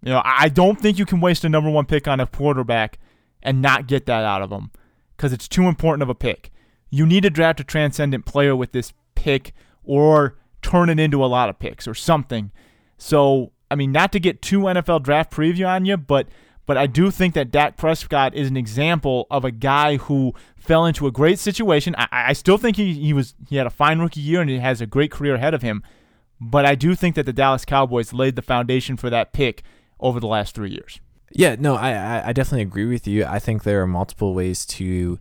you 0.03 0.11
know, 0.11 0.23
I 0.25 0.49
don't 0.49 0.81
think 0.81 0.99
you 0.99 1.07
can 1.07 1.21
waste 1.21 1.45
a 1.45 1.49
number 1.49 1.71
one 1.71 1.87
pick 1.87 2.09
on 2.09 2.21
a 2.21 2.27
quarterback 2.27 2.99
and 3.43 3.61
not 3.61 3.87
get 3.87 4.07
that 4.07 4.25
out 4.25 4.43
of 4.43 4.51
them 4.51 4.71
because 5.17 5.33
it's 5.33 5.49
too 5.49 5.65
important 5.65 6.03
of 6.03 6.09
a 6.09 6.15
pick. 6.15 6.51
You 6.89 7.07
need 7.07 7.23
to 7.23 7.31
draft 7.31 7.61
a 7.61 7.65
transcendent 7.65 8.25
player 8.25 8.57
with 8.57 8.73
this 8.73 8.93
pick 9.15 9.53
or 9.85 10.37
turn 10.63 10.89
it 10.89 10.99
into 10.99 11.25
a 11.25 11.27
lot 11.27 11.49
of 11.49 11.59
picks 11.59 11.87
or 11.87 11.95
something. 11.95 12.51
So, 12.97 13.53
I 13.71 13.75
mean, 13.75 13.93
not 13.93 14.13
to 14.13 14.21
get 14.21 14.43
too 14.43 14.61
NFL 14.61 15.03
draft 15.03 15.31
preview 15.31 15.69
on 15.69 15.85
you, 15.85 15.97
but 15.97 16.29
but 16.67 16.77
I 16.77 16.87
do 16.87 17.11
think 17.11 17.35
that 17.35 17.51
Dak 17.51 17.77
Prescott 17.77 18.35
is 18.35 18.49
an 18.49 18.57
example 18.57 19.27
of 19.29 19.45
a 19.45 19.51
guy 19.51 19.97
who 19.97 20.35
fell 20.57 20.87
into 20.87 21.09
a 21.09 21.11
great 21.11 21.41
situation. 21.41 21.97
I, 21.99 22.07
I 22.13 22.33
still 22.33 22.59
think 22.59 22.77
he, 22.77 22.95
he 22.95 23.13
was 23.13 23.35
he 23.49 23.57
had 23.57 23.67
a 23.67 23.71
fine 23.71 23.99
rookie 23.99 24.21
year 24.21 24.41
and 24.41 24.49
he 24.49 24.59
has 24.59 24.81
a 24.81 24.87
great 24.87 25.11
career 25.11 25.35
ahead 25.35 25.53
of 25.53 25.63
him. 25.63 25.83
But 26.41 26.65
I 26.65 26.75
do 26.75 26.95
think 26.95 27.17
that 27.17 27.27
the 27.27 27.33
Dallas 27.33 27.65
Cowboys 27.65 28.13
laid 28.13 28.37
the 28.37 28.43
foundation 28.43 28.97
for 28.97 29.11
that 29.11 29.33
pick 29.33 29.63
over 30.01 30.21
the 30.21 30.27
last 30.27 30.55
three 30.55 30.71
years. 30.71 31.01
Yeah, 31.33 31.57
no, 31.59 31.77
I, 31.77 32.29
I 32.29 32.33
definitely 32.33 32.63
agree 32.63 32.87
with 32.87 33.07
you. 33.07 33.25
I 33.25 33.39
think 33.39 33.63
there 33.63 33.81
are 33.83 33.87
multiple 33.87 34.35
ways 34.35 34.67
to 34.67 35.21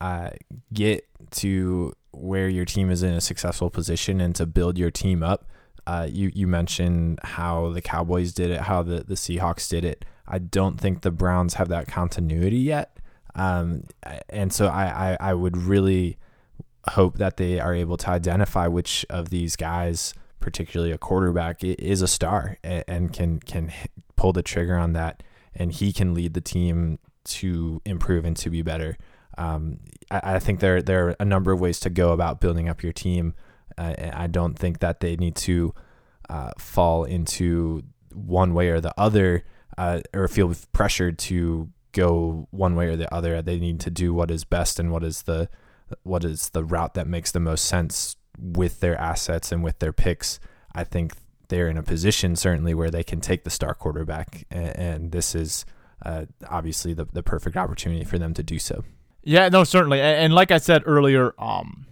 uh, 0.00 0.30
get 0.72 1.06
to 1.32 1.92
where 2.12 2.48
your 2.48 2.64
team 2.64 2.90
is 2.90 3.02
in 3.02 3.12
a 3.12 3.20
successful 3.20 3.70
position 3.70 4.20
and 4.20 4.34
to 4.36 4.46
build 4.46 4.78
your 4.78 4.90
team 4.90 5.22
up. 5.22 5.46
Uh, 5.86 6.06
you 6.10 6.30
you 6.34 6.46
mentioned 6.46 7.18
how 7.22 7.70
the 7.72 7.82
Cowboys 7.82 8.32
did 8.32 8.50
it, 8.50 8.60
how 8.62 8.82
the, 8.82 9.04
the 9.04 9.14
Seahawks 9.14 9.68
did 9.68 9.84
it. 9.84 10.04
I 10.26 10.38
don't 10.38 10.80
think 10.80 11.02
the 11.02 11.10
Browns 11.10 11.54
have 11.54 11.68
that 11.68 11.88
continuity 11.88 12.58
yet, 12.58 12.96
um, 13.34 13.84
and 14.28 14.52
so 14.52 14.68
I, 14.68 15.12
I, 15.12 15.30
I 15.30 15.34
would 15.34 15.56
really 15.56 16.16
hope 16.90 17.18
that 17.18 17.36
they 17.36 17.58
are 17.58 17.74
able 17.74 17.96
to 17.98 18.10
identify 18.10 18.66
which 18.66 19.04
of 19.10 19.30
these 19.30 19.56
guys, 19.56 20.14
particularly 20.38 20.92
a 20.92 20.98
quarterback, 20.98 21.64
is 21.64 22.02
a 22.02 22.08
star 22.08 22.58
and, 22.62 22.84
and 22.86 23.12
can 23.12 23.40
can 23.40 23.72
pull 24.20 24.34
the 24.34 24.42
trigger 24.42 24.76
on 24.76 24.92
that 24.92 25.22
and 25.54 25.72
he 25.72 25.94
can 25.94 26.12
lead 26.12 26.34
the 26.34 26.42
team 26.42 26.98
to 27.24 27.80
improve 27.86 28.26
and 28.26 28.36
to 28.36 28.50
be 28.50 28.60
better. 28.60 28.98
Um, 29.38 29.80
I, 30.10 30.34
I, 30.34 30.38
think 30.38 30.60
there 30.60 30.82
there 30.82 31.08
are 31.08 31.16
a 31.18 31.24
number 31.24 31.52
of 31.52 31.58
ways 31.58 31.80
to 31.80 31.90
go 31.90 32.12
about 32.12 32.38
building 32.38 32.68
up 32.68 32.82
your 32.82 32.92
team. 32.92 33.34
I 33.78 34.26
don't 34.26 34.58
think 34.58 34.80
that 34.80 35.00
they 35.00 35.16
need 35.16 35.36
to 35.36 35.74
uh, 36.28 36.50
fall 36.58 37.04
into 37.04 37.82
one 38.12 38.52
way 38.52 38.68
or 38.68 38.78
the 38.78 38.92
other, 38.98 39.46
uh, 39.78 40.00
or 40.12 40.28
feel 40.28 40.54
pressured 40.74 41.18
to 41.20 41.70
go 41.92 42.46
one 42.50 42.76
way 42.76 42.88
or 42.88 42.96
the 42.96 43.12
other. 43.14 43.40
They 43.40 43.58
need 43.58 43.80
to 43.80 43.90
do 43.90 44.12
what 44.12 44.30
is 44.30 44.44
best 44.44 44.78
and 44.78 44.92
what 44.92 45.02
is 45.02 45.22
the 45.22 45.48
what 46.02 46.26
is 46.26 46.50
the 46.50 46.62
route 46.62 46.92
that 46.92 47.06
makes 47.06 47.32
the 47.32 47.40
most 47.40 47.64
sense 47.64 48.16
with 48.38 48.80
their 48.80 49.00
assets 49.00 49.50
and 49.50 49.64
with 49.64 49.78
their 49.78 49.94
picks. 49.94 50.40
I 50.74 50.84
think 50.84 51.14
they're 51.50 51.68
in 51.68 51.76
a 51.76 51.82
position 51.82 52.34
certainly 52.34 52.72
where 52.72 52.90
they 52.90 53.04
can 53.04 53.20
take 53.20 53.44
the 53.44 53.50
star 53.50 53.74
quarterback, 53.74 54.46
and, 54.50 54.76
and 54.76 55.12
this 55.12 55.34
is 55.34 55.66
uh, 56.04 56.24
obviously 56.48 56.94
the 56.94 57.04
the 57.12 57.22
perfect 57.22 57.56
opportunity 57.56 58.04
for 58.04 58.18
them 58.18 58.32
to 58.34 58.42
do 58.42 58.58
so. 58.58 58.84
Yeah, 59.22 59.50
no, 59.50 59.64
certainly, 59.64 60.00
and, 60.00 60.18
and 60.18 60.34
like 60.34 60.50
I 60.50 60.58
said 60.58 60.82
earlier, 60.86 61.34
um, 61.38 61.86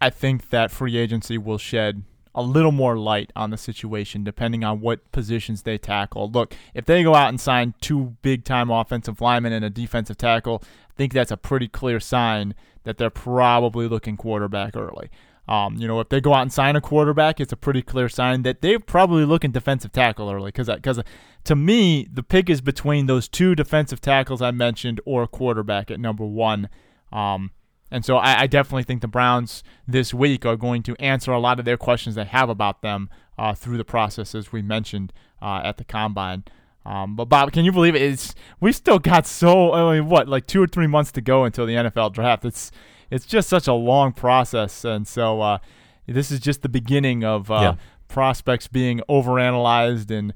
I 0.00 0.08
think 0.08 0.48
that 0.48 0.70
free 0.70 0.96
agency 0.96 1.36
will 1.36 1.58
shed 1.58 2.04
a 2.34 2.42
little 2.42 2.72
more 2.72 2.96
light 2.96 3.32
on 3.34 3.50
the 3.50 3.56
situation 3.56 4.22
depending 4.22 4.62
on 4.64 4.80
what 4.80 5.10
positions 5.12 5.62
they 5.62 5.76
tackle. 5.76 6.30
Look, 6.30 6.54
if 6.74 6.86
they 6.86 7.02
go 7.02 7.14
out 7.14 7.28
and 7.28 7.40
sign 7.40 7.74
two 7.80 8.16
big 8.22 8.44
time 8.44 8.70
offensive 8.70 9.20
linemen 9.20 9.52
and 9.52 9.64
a 9.64 9.70
defensive 9.70 10.16
tackle, 10.16 10.62
I 10.62 10.92
think 10.96 11.12
that's 11.12 11.32
a 11.32 11.36
pretty 11.36 11.68
clear 11.68 12.00
sign 12.00 12.54
that 12.84 12.98
they're 12.98 13.10
probably 13.10 13.88
looking 13.88 14.16
quarterback 14.16 14.76
early. 14.76 15.10
Um, 15.50 15.74
you 15.78 15.88
know, 15.88 15.98
if 15.98 16.08
they 16.08 16.20
go 16.20 16.32
out 16.32 16.42
and 16.42 16.52
sign 16.52 16.76
a 16.76 16.80
quarterback, 16.80 17.40
it's 17.40 17.52
a 17.52 17.56
pretty 17.56 17.82
clear 17.82 18.08
sign 18.08 18.42
that 18.42 18.60
they're 18.60 18.78
probably 18.78 19.24
looking 19.24 19.50
defensive 19.50 19.90
tackle 19.90 20.30
early. 20.30 20.48
Because, 20.52 20.68
because 20.68 21.00
to 21.42 21.56
me, 21.56 22.06
the 22.10 22.22
pick 22.22 22.48
is 22.48 22.60
between 22.60 23.06
those 23.06 23.26
two 23.26 23.56
defensive 23.56 24.00
tackles 24.00 24.40
I 24.40 24.52
mentioned 24.52 25.00
or 25.04 25.26
quarterback 25.26 25.90
at 25.90 25.98
number 25.98 26.24
one. 26.24 26.68
Um, 27.12 27.50
and 27.90 28.04
so 28.04 28.16
I, 28.16 28.42
I, 28.42 28.46
definitely 28.46 28.84
think 28.84 29.00
the 29.00 29.08
Browns 29.08 29.64
this 29.88 30.14
week 30.14 30.46
are 30.46 30.54
going 30.54 30.84
to 30.84 30.94
answer 31.00 31.32
a 31.32 31.40
lot 31.40 31.58
of 31.58 31.64
their 31.64 31.76
questions 31.76 32.14
they 32.14 32.24
have 32.24 32.48
about 32.48 32.82
them 32.82 33.10
uh, 33.36 33.52
through 33.52 33.78
the 33.78 33.84
process, 33.84 34.32
as 34.36 34.52
we 34.52 34.62
mentioned 34.62 35.12
uh, 35.42 35.62
at 35.64 35.76
the 35.78 35.84
combine. 35.84 36.44
Um, 36.86 37.16
but 37.16 37.24
Bob, 37.24 37.50
can 37.50 37.64
you 37.64 37.72
believe 37.72 37.96
it? 37.96 38.02
It's 38.02 38.36
we 38.60 38.70
still 38.70 39.00
got 39.00 39.26
so 39.26 39.72
I 39.72 39.98
mean, 39.98 40.08
what 40.08 40.28
like 40.28 40.46
two 40.46 40.62
or 40.62 40.68
three 40.68 40.86
months 40.86 41.10
to 41.12 41.20
go 41.20 41.44
until 41.44 41.66
the 41.66 41.74
NFL 41.74 42.12
draft. 42.12 42.44
It's 42.44 42.70
it's 43.10 43.26
just 43.26 43.48
such 43.48 43.66
a 43.66 43.72
long 43.72 44.12
process, 44.12 44.84
and 44.84 45.06
so 45.06 45.40
uh, 45.40 45.58
this 46.06 46.30
is 46.30 46.40
just 46.40 46.62
the 46.62 46.68
beginning 46.68 47.24
of 47.24 47.50
uh, 47.50 47.54
yeah. 47.54 47.74
prospects 48.08 48.68
being 48.68 49.00
overanalyzed 49.08 50.10
and 50.10 50.34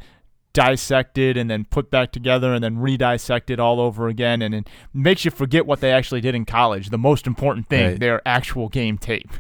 dissected 0.55 1.37
and 1.37 1.51
then 1.51 1.65
put 1.65 1.91
back 1.91 2.13
together 2.13 2.55
and 2.55 2.63
then 2.63 2.77
redissected 2.77 3.59
all 3.59 3.81
over 3.81 4.07
again 4.07 4.41
and 4.41 4.55
it 4.55 4.69
makes 4.95 5.25
you 5.25 5.31
forget 5.31 5.67
what 5.67 5.81
they 5.81 5.91
actually 5.91 6.21
did 6.21 6.33
in 6.33 6.45
college 6.45 6.91
the 6.91 6.99
most 6.99 7.27
important 7.27 7.69
thing 7.69 7.85
right. 7.91 8.01
their 8.01 8.23
actual 8.25 8.69
game 8.69 8.97
tape 8.97 9.31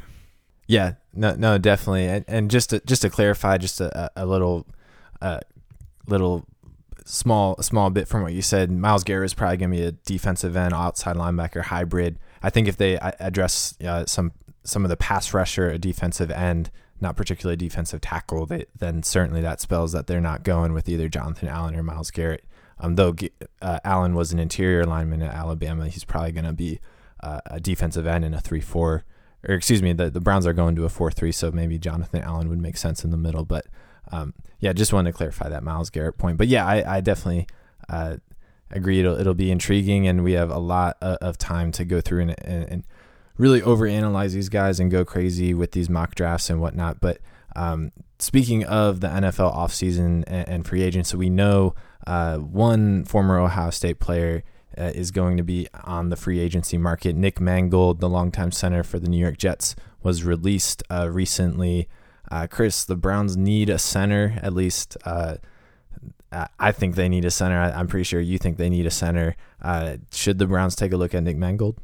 yeah 0.66 0.94
no 1.12 1.32
no 1.36 1.56
definitely 1.56 2.04
and, 2.04 2.24
and 2.26 2.50
just 2.50 2.70
to, 2.70 2.80
just 2.80 3.00
to 3.00 3.08
clarify 3.08 3.56
just 3.56 3.80
a, 3.80 4.10
a 4.16 4.26
little 4.26 4.66
uh, 5.22 5.38
little 6.08 6.44
small 7.04 7.62
small 7.62 7.90
bit 7.90 8.08
from 8.08 8.22
what 8.22 8.32
you 8.32 8.42
said 8.42 8.72
Myles 8.72 9.04
Garrett 9.04 9.26
is 9.26 9.34
probably 9.34 9.56
going 9.58 9.70
to 9.70 9.76
be 9.76 9.84
a 9.84 9.92
defensive 9.92 10.56
end 10.56 10.74
outside 10.74 11.14
linebacker 11.14 11.62
hybrid 11.62 12.18
I 12.44 12.50
think 12.50 12.68
if 12.68 12.76
they 12.76 12.98
uh, 12.98 13.12
address 13.18 13.74
uh, 13.82 14.04
some 14.06 14.32
some 14.64 14.84
of 14.84 14.90
the 14.90 14.96
pass 14.96 15.32
rusher 15.32 15.68
a 15.70 15.78
defensive 15.78 16.30
end 16.30 16.70
not 17.00 17.16
particularly 17.16 17.56
defensive 17.56 18.00
tackle, 18.00 18.46
they, 18.46 18.66
then 18.78 19.02
certainly 19.02 19.40
that 19.40 19.60
spells 19.60 19.92
that 19.92 20.06
they're 20.06 20.20
not 20.20 20.42
going 20.42 20.72
with 20.72 20.88
either 20.88 21.08
Jonathan 21.08 21.48
Allen 21.48 21.74
or 21.74 21.82
Myles 21.82 22.10
Garrett. 22.10 22.44
Um, 22.78 22.96
though 22.96 23.14
uh, 23.62 23.78
Allen 23.84 24.14
was 24.14 24.32
an 24.32 24.38
interior 24.38 24.84
lineman 24.84 25.22
at 25.22 25.34
Alabama, 25.34 25.88
he's 25.88 26.04
probably 26.04 26.32
going 26.32 26.44
to 26.44 26.52
be 26.52 26.80
uh, 27.20 27.40
a 27.46 27.60
defensive 27.60 28.06
end 28.06 28.24
in 28.24 28.34
a 28.34 28.40
three-four, 28.40 29.04
or 29.48 29.54
excuse 29.54 29.82
me, 29.82 29.92
the, 29.92 30.10
the 30.10 30.20
Browns 30.20 30.46
are 30.46 30.52
going 30.52 30.76
to 30.76 30.84
a 30.84 30.88
four-three, 30.88 31.32
so 31.32 31.50
maybe 31.50 31.78
Jonathan 31.78 32.22
Allen 32.22 32.48
would 32.48 32.60
make 32.60 32.76
sense 32.76 33.04
in 33.04 33.10
the 33.10 33.16
middle. 33.16 33.44
But 33.44 33.66
um, 34.10 34.34
yeah, 34.60 34.72
just 34.72 34.92
wanted 34.92 35.12
to 35.12 35.16
clarify 35.16 35.48
that 35.48 35.62
Myles 35.62 35.90
Garrett 35.90 36.18
point. 36.18 36.38
But 36.38 36.48
yeah, 36.48 36.66
I, 36.66 36.96
I 36.96 37.00
definitely 37.00 37.46
uh, 37.88 38.16
agree. 38.70 39.00
It'll, 39.00 39.18
it'll 39.18 39.34
be 39.34 39.50
intriguing, 39.50 40.06
and 40.06 40.24
we 40.24 40.32
have 40.32 40.50
a 40.50 40.58
lot 40.58 40.96
of, 41.00 41.38
time 41.38 41.72
to 41.72 41.84
go 41.84 42.00
through 42.00 42.22
and, 42.22 42.34
and, 42.44 42.64
and 42.70 42.84
really 43.36 43.60
overanalyze 43.60 44.32
these 44.32 44.48
guys 44.48 44.78
and 44.78 44.90
go 44.90 45.04
crazy 45.04 45.54
with 45.54 45.72
these 45.72 45.90
mock 45.90 46.14
drafts 46.14 46.50
and 46.50 46.60
whatnot. 46.60 47.00
But 47.00 47.18
um, 47.56 47.92
speaking 48.18 48.64
of 48.64 49.00
the 49.00 49.08
NFL 49.08 49.54
offseason 49.54 50.24
and, 50.26 50.48
and 50.48 50.66
free 50.66 50.82
agents, 50.82 51.10
so 51.10 51.18
we 51.18 51.30
know 51.30 51.74
uh, 52.06 52.38
one 52.38 53.04
former 53.04 53.38
Ohio 53.38 53.70
State 53.70 53.98
player 53.98 54.44
uh, 54.76 54.92
is 54.94 55.10
going 55.10 55.36
to 55.36 55.42
be 55.42 55.68
on 55.84 56.08
the 56.08 56.16
free 56.16 56.40
agency 56.40 56.78
market. 56.78 57.14
Nick 57.16 57.40
Mangold, 57.40 58.00
the 58.00 58.08
longtime 58.08 58.52
center 58.52 58.82
for 58.82 58.98
the 58.98 59.08
New 59.08 59.18
York 59.18 59.38
Jets, 59.38 59.76
was 60.02 60.24
released 60.24 60.82
uh, 60.90 61.08
recently. 61.10 61.88
Uh, 62.30 62.46
Chris, 62.48 62.84
the 62.84 62.96
Browns 62.96 63.36
need 63.36 63.68
a 63.68 63.78
center, 63.78 64.38
at 64.42 64.52
least. 64.52 64.96
I 66.58 66.72
think 66.72 66.94
they 66.94 67.08
need 67.08 67.24
a 67.24 67.30
center. 67.30 67.58
I, 67.58 67.78
am 67.78 67.86
pretty 67.86 68.04
sure 68.04 68.20
you 68.20 68.38
think 68.38 68.56
they 68.56 68.70
need 68.70 68.86
a 68.86 68.90
center. 68.90 69.36
Uh, 69.62 69.98
should 70.12 70.38
the 70.38 70.46
Browns 70.46 70.76
take 70.76 70.92
a 70.92 70.96
look 70.96 71.14
at 71.14 71.22
Nick 71.22 71.36
Mangold? 71.36 71.78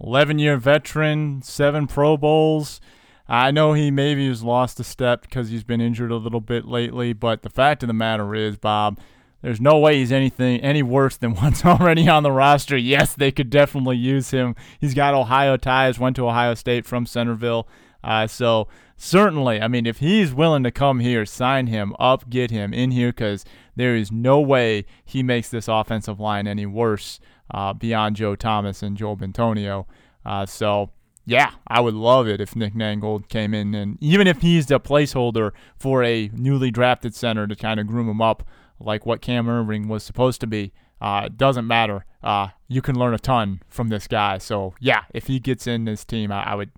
11 0.00 0.38
year 0.38 0.56
veteran, 0.56 1.42
seven 1.42 1.86
Pro 1.86 2.16
Bowls. 2.16 2.80
I 3.28 3.50
know 3.50 3.74
he 3.74 3.90
maybe 3.90 4.26
has 4.28 4.42
lost 4.42 4.80
a 4.80 4.84
step 4.84 5.22
because 5.22 5.50
he's 5.50 5.64
been 5.64 5.80
injured 5.80 6.10
a 6.10 6.16
little 6.16 6.40
bit 6.40 6.64
lately, 6.64 7.12
but 7.12 7.42
the 7.42 7.50
fact 7.50 7.82
of 7.82 7.88
the 7.88 7.92
matter 7.92 8.34
is, 8.34 8.56
Bob, 8.56 8.98
there's 9.42 9.60
no 9.60 9.78
way 9.78 9.98
he's 9.98 10.12
anything 10.12 10.60
any 10.60 10.82
worse 10.82 11.16
than 11.16 11.34
what's 11.36 11.64
already 11.64 12.08
on 12.08 12.22
the 12.22 12.32
roster. 12.32 12.76
Yes, 12.76 13.14
they 13.14 13.30
could 13.30 13.50
definitely 13.50 13.96
use 13.96 14.30
him. 14.30 14.56
He's 14.80 14.94
got 14.94 15.14
Ohio 15.14 15.56
ties, 15.56 15.98
went 15.98 16.16
to 16.16 16.26
Ohio 16.26 16.54
State 16.54 16.86
from 16.86 17.04
Centerville. 17.04 17.68
Uh, 18.02 18.26
so 18.26 18.68
certainly, 18.96 19.60
I 19.60 19.68
mean, 19.68 19.86
if 19.86 19.98
he's 19.98 20.32
willing 20.32 20.62
to 20.64 20.70
come 20.70 21.00
here, 21.00 21.26
sign 21.26 21.66
him 21.66 21.94
up, 21.98 22.30
get 22.30 22.50
him 22.50 22.72
in 22.72 22.90
here, 22.90 23.10
because 23.10 23.44
there 23.76 23.96
is 23.96 24.12
no 24.12 24.40
way 24.40 24.84
he 25.04 25.22
makes 25.22 25.48
this 25.48 25.68
offensive 25.68 26.20
line 26.20 26.46
any 26.46 26.66
worse 26.66 27.20
uh, 27.52 27.72
beyond 27.72 28.16
Joe 28.16 28.36
Thomas 28.36 28.82
and 28.82 28.96
Joe 28.96 29.16
Bitonio. 29.16 29.86
Uh, 30.24 30.46
so, 30.46 30.90
yeah, 31.26 31.52
I 31.66 31.80
would 31.80 31.94
love 31.94 32.28
it 32.28 32.40
if 32.40 32.56
Nick 32.56 32.74
Mangold 32.74 33.28
came 33.28 33.52
in, 33.52 33.74
and 33.74 33.98
even 34.00 34.26
if 34.26 34.40
he's 34.40 34.66
the 34.66 34.80
placeholder 34.80 35.52
for 35.76 36.02
a 36.02 36.30
newly 36.32 36.70
drafted 36.70 37.14
center 37.14 37.46
to 37.46 37.56
kind 37.56 37.78
of 37.80 37.86
groom 37.86 38.08
him 38.08 38.22
up 38.22 38.44
like 38.80 39.04
what 39.04 39.20
Cam 39.20 39.46
Erving 39.46 39.88
was 39.88 40.02
supposed 40.02 40.40
to 40.40 40.46
be. 40.46 40.72
Uh, 41.00 41.28
doesn't 41.28 41.66
matter. 41.66 42.04
Uh, 42.22 42.48
you 42.66 42.82
can 42.82 42.98
learn 42.98 43.14
a 43.14 43.18
ton 43.18 43.62
from 43.68 43.88
this 43.88 44.08
guy. 44.08 44.38
So 44.38 44.74
yeah, 44.80 45.04
if 45.14 45.26
he 45.26 45.38
gets 45.38 45.66
in 45.66 45.84
this 45.84 46.04
team, 46.04 46.32
I, 46.32 46.42
I 46.42 46.54
would, 46.54 46.70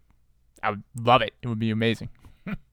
I 0.63 0.71
would 0.71 0.83
love 0.97 1.23
it. 1.23 1.35
It 1.43 1.49
would 1.49 1.59
be 1.59 1.71
amazing. 1.71 2.09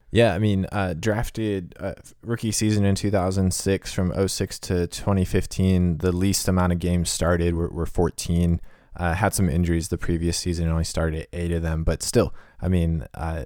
Yeah, 0.10 0.34
I 0.34 0.40
mean, 0.40 0.66
uh, 0.72 0.94
drafted 0.94 1.76
uh, 1.80 1.94
rookie 2.22 2.54
season 2.54 2.86
in 2.86 2.96
2006 2.96 3.94
from 3.94 4.28
06 4.28 4.60
to 4.60 4.88
2015, 4.88 5.98
the 5.98 6.14
least 6.14 6.48
amount 6.48 6.72
of 6.72 6.80
games 6.80 7.10
started 7.10 7.56
were, 7.56 7.70
were 7.70 7.86
14. 7.86 8.62
Uh, 8.96 9.14
had 9.14 9.34
some 9.34 9.50
injuries 9.50 9.90
the 9.90 9.98
previous 9.98 10.38
season, 10.38 10.64
and 10.64 10.72
only 10.72 10.84
started 10.84 11.28
eight 11.34 11.52
of 11.52 11.62
them, 11.62 11.84
but 11.84 12.02
still, 12.02 12.34
I 12.62 12.68
mean, 12.68 13.06
uh, 13.14 13.44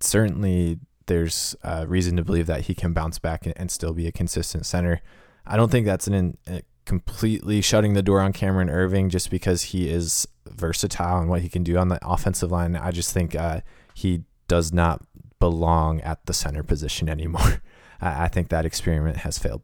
certainly 0.00 0.80
there's 1.06 1.54
uh, 1.62 1.84
reason 1.86 2.16
to 2.16 2.24
believe 2.24 2.46
that 2.46 2.62
he 2.62 2.74
can 2.74 2.92
bounce 2.92 3.18
back 3.18 3.44
and, 3.44 3.54
and, 3.56 3.70
still 3.70 3.92
be 3.92 4.06
a 4.06 4.12
consistent 4.12 4.66
center. 4.66 5.00
I 5.46 5.56
don't 5.56 5.70
think 5.70 5.86
that's 5.86 6.06
an 6.08 6.14
in, 6.14 6.62
completely 6.86 7.60
shutting 7.60 7.94
the 7.94 8.02
door 8.02 8.20
on 8.20 8.32
Cameron 8.32 8.68
Erving 8.68 9.10
just 9.10 9.30
because 9.30 9.62
he 9.62 9.88
is 9.88 10.26
versatile 10.54 11.18
and 11.18 11.28
what 11.28 11.42
he 11.42 11.48
can 11.48 11.62
do 11.62 11.76
on 11.76 11.88
the 11.88 11.98
offensive 12.02 12.50
line. 12.50 12.76
I 12.76 12.90
just 12.90 13.12
think 13.12 13.34
uh, 13.34 13.60
he 13.94 14.24
does 14.48 14.72
not 14.72 15.02
belong 15.38 16.00
at 16.02 16.26
the 16.26 16.34
center 16.34 16.62
position 16.62 17.08
anymore. 17.08 17.62
I, 18.00 18.24
I 18.24 18.28
think 18.28 18.48
that 18.48 18.64
experiment 18.64 19.18
has 19.18 19.38
failed. 19.38 19.62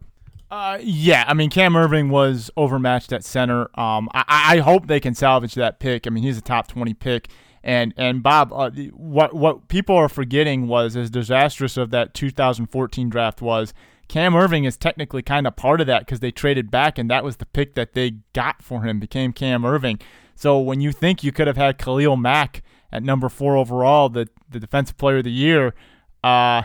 Uh, 0.51 0.79
yeah, 0.81 1.25
I 1.27 1.35
mean 1.35 1.51
Cam 1.51 1.73
Erving 1.73 2.09
was 2.09 2.51
overmatched 2.57 3.13
at 3.13 3.25
center. 3.25 3.63
Um, 3.79 4.09
I, 4.15 4.55
I 4.55 4.59
hope 4.59 4.87
they 4.87 5.01
can 5.01 5.15
salvage 5.15 5.55
that 5.55 5.81
pick. 5.81 6.07
I 6.07 6.11
mean 6.11 6.23
he's 6.23 6.39
a 6.39 6.43
top 6.43 6.69
twenty 6.69 6.95
pick, 6.95 7.29
and 7.65 7.93
and 7.97 8.23
Bob, 8.23 8.53
uh, 8.53 8.71
what 8.93 9.35
what 9.35 9.67
people 9.67 9.97
are 9.97 10.09
forgetting 10.09 10.69
was 10.69 10.97
as 10.97 11.11
disastrous 11.11 11.77
of 11.77 11.91
that 11.91 12.15
2014 12.15 13.11
draft 13.11 13.43
was. 13.43 13.75
Cam 14.09 14.35
Erving 14.35 14.67
is 14.67 14.77
technically 14.77 15.23
kind 15.23 15.47
of 15.47 15.57
part 15.57 15.81
of 15.81 15.87
that 15.87 16.01
because 16.01 16.21
they 16.21 16.31
traded 16.31 16.71
back, 16.71 16.99
and 16.99 17.11
that 17.11 17.25
was 17.25 17.37
the 17.37 17.47
pick 17.47 17.75
that 17.75 17.95
they 17.95 18.13
got 18.33 18.63
for 18.63 18.83
him 18.83 19.01
became 19.01 19.33
Cam 19.33 19.63
Erving. 19.63 20.01
So 20.35 20.59
when 20.59 20.81
you 20.81 20.93
think 20.93 21.25
you 21.25 21.33
could 21.33 21.47
have 21.47 21.57
had 21.57 21.79
Khalil 21.79 22.17
Mack 22.17 22.63
at 22.93 23.03
number 23.03 23.29
four 23.29 23.57
overall, 23.57 24.09
the 24.09 24.29
the 24.49 24.61
defensive 24.61 24.97
player 24.97 25.19
of 25.19 25.25
the 25.25 25.33
year. 25.33 25.75
Uh, 26.23 26.63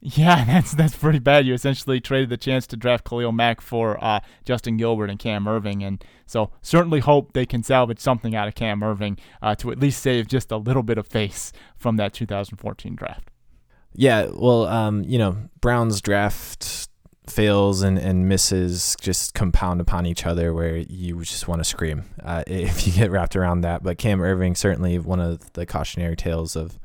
yeah, 0.02 0.46
that's 0.46 0.72
that's 0.72 0.96
pretty 0.96 1.18
bad. 1.18 1.46
You 1.46 1.52
essentially 1.52 2.00
traded 2.00 2.30
the 2.30 2.38
chance 2.38 2.66
to 2.68 2.76
draft 2.76 3.04
Khalil 3.04 3.32
Mack 3.32 3.60
for 3.60 4.02
uh, 4.02 4.20
Justin 4.46 4.78
Gilbert 4.78 5.10
and 5.10 5.18
Cam 5.18 5.44
Erving, 5.44 5.86
and 5.86 6.02
so 6.26 6.50
certainly 6.62 7.00
hope 7.00 7.34
they 7.34 7.44
can 7.44 7.62
salvage 7.62 8.00
something 8.00 8.34
out 8.34 8.48
of 8.48 8.54
Cam 8.54 8.80
Erving 8.80 9.18
uh, 9.42 9.54
to 9.56 9.70
at 9.70 9.78
least 9.78 10.02
save 10.02 10.26
just 10.26 10.50
a 10.50 10.56
little 10.56 10.82
bit 10.82 10.96
of 10.96 11.06
face 11.06 11.52
from 11.76 11.96
that 11.96 12.14
2014 12.14 12.96
draft. 12.96 13.29
Yeah, 13.94 14.28
well, 14.32 14.66
um, 14.66 15.04
you 15.04 15.18
know, 15.18 15.36
Browns 15.60 16.00
draft 16.00 16.88
fails 17.26 17.82
and, 17.82 17.98
and 17.98 18.28
misses 18.28 18.96
just 19.00 19.34
compound 19.34 19.80
upon 19.80 20.04
each 20.04 20.26
other 20.26 20.52
where 20.52 20.76
you 20.76 21.20
just 21.20 21.46
want 21.46 21.60
to 21.60 21.64
scream 21.64 22.04
uh, 22.24 22.42
if 22.46 22.86
you 22.86 22.92
get 22.92 23.10
wrapped 23.10 23.36
around 23.36 23.62
that. 23.62 23.82
But 23.82 23.98
Cam 23.98 24.20
Erving, 24.20 24.56
certainly 24.56 24.98
one 24.98 25.20
of 25.20 25.52
the 25.52 25.66
cautionary 25.66 26.16
tales 26.16 26.56
of, 26.56 26.78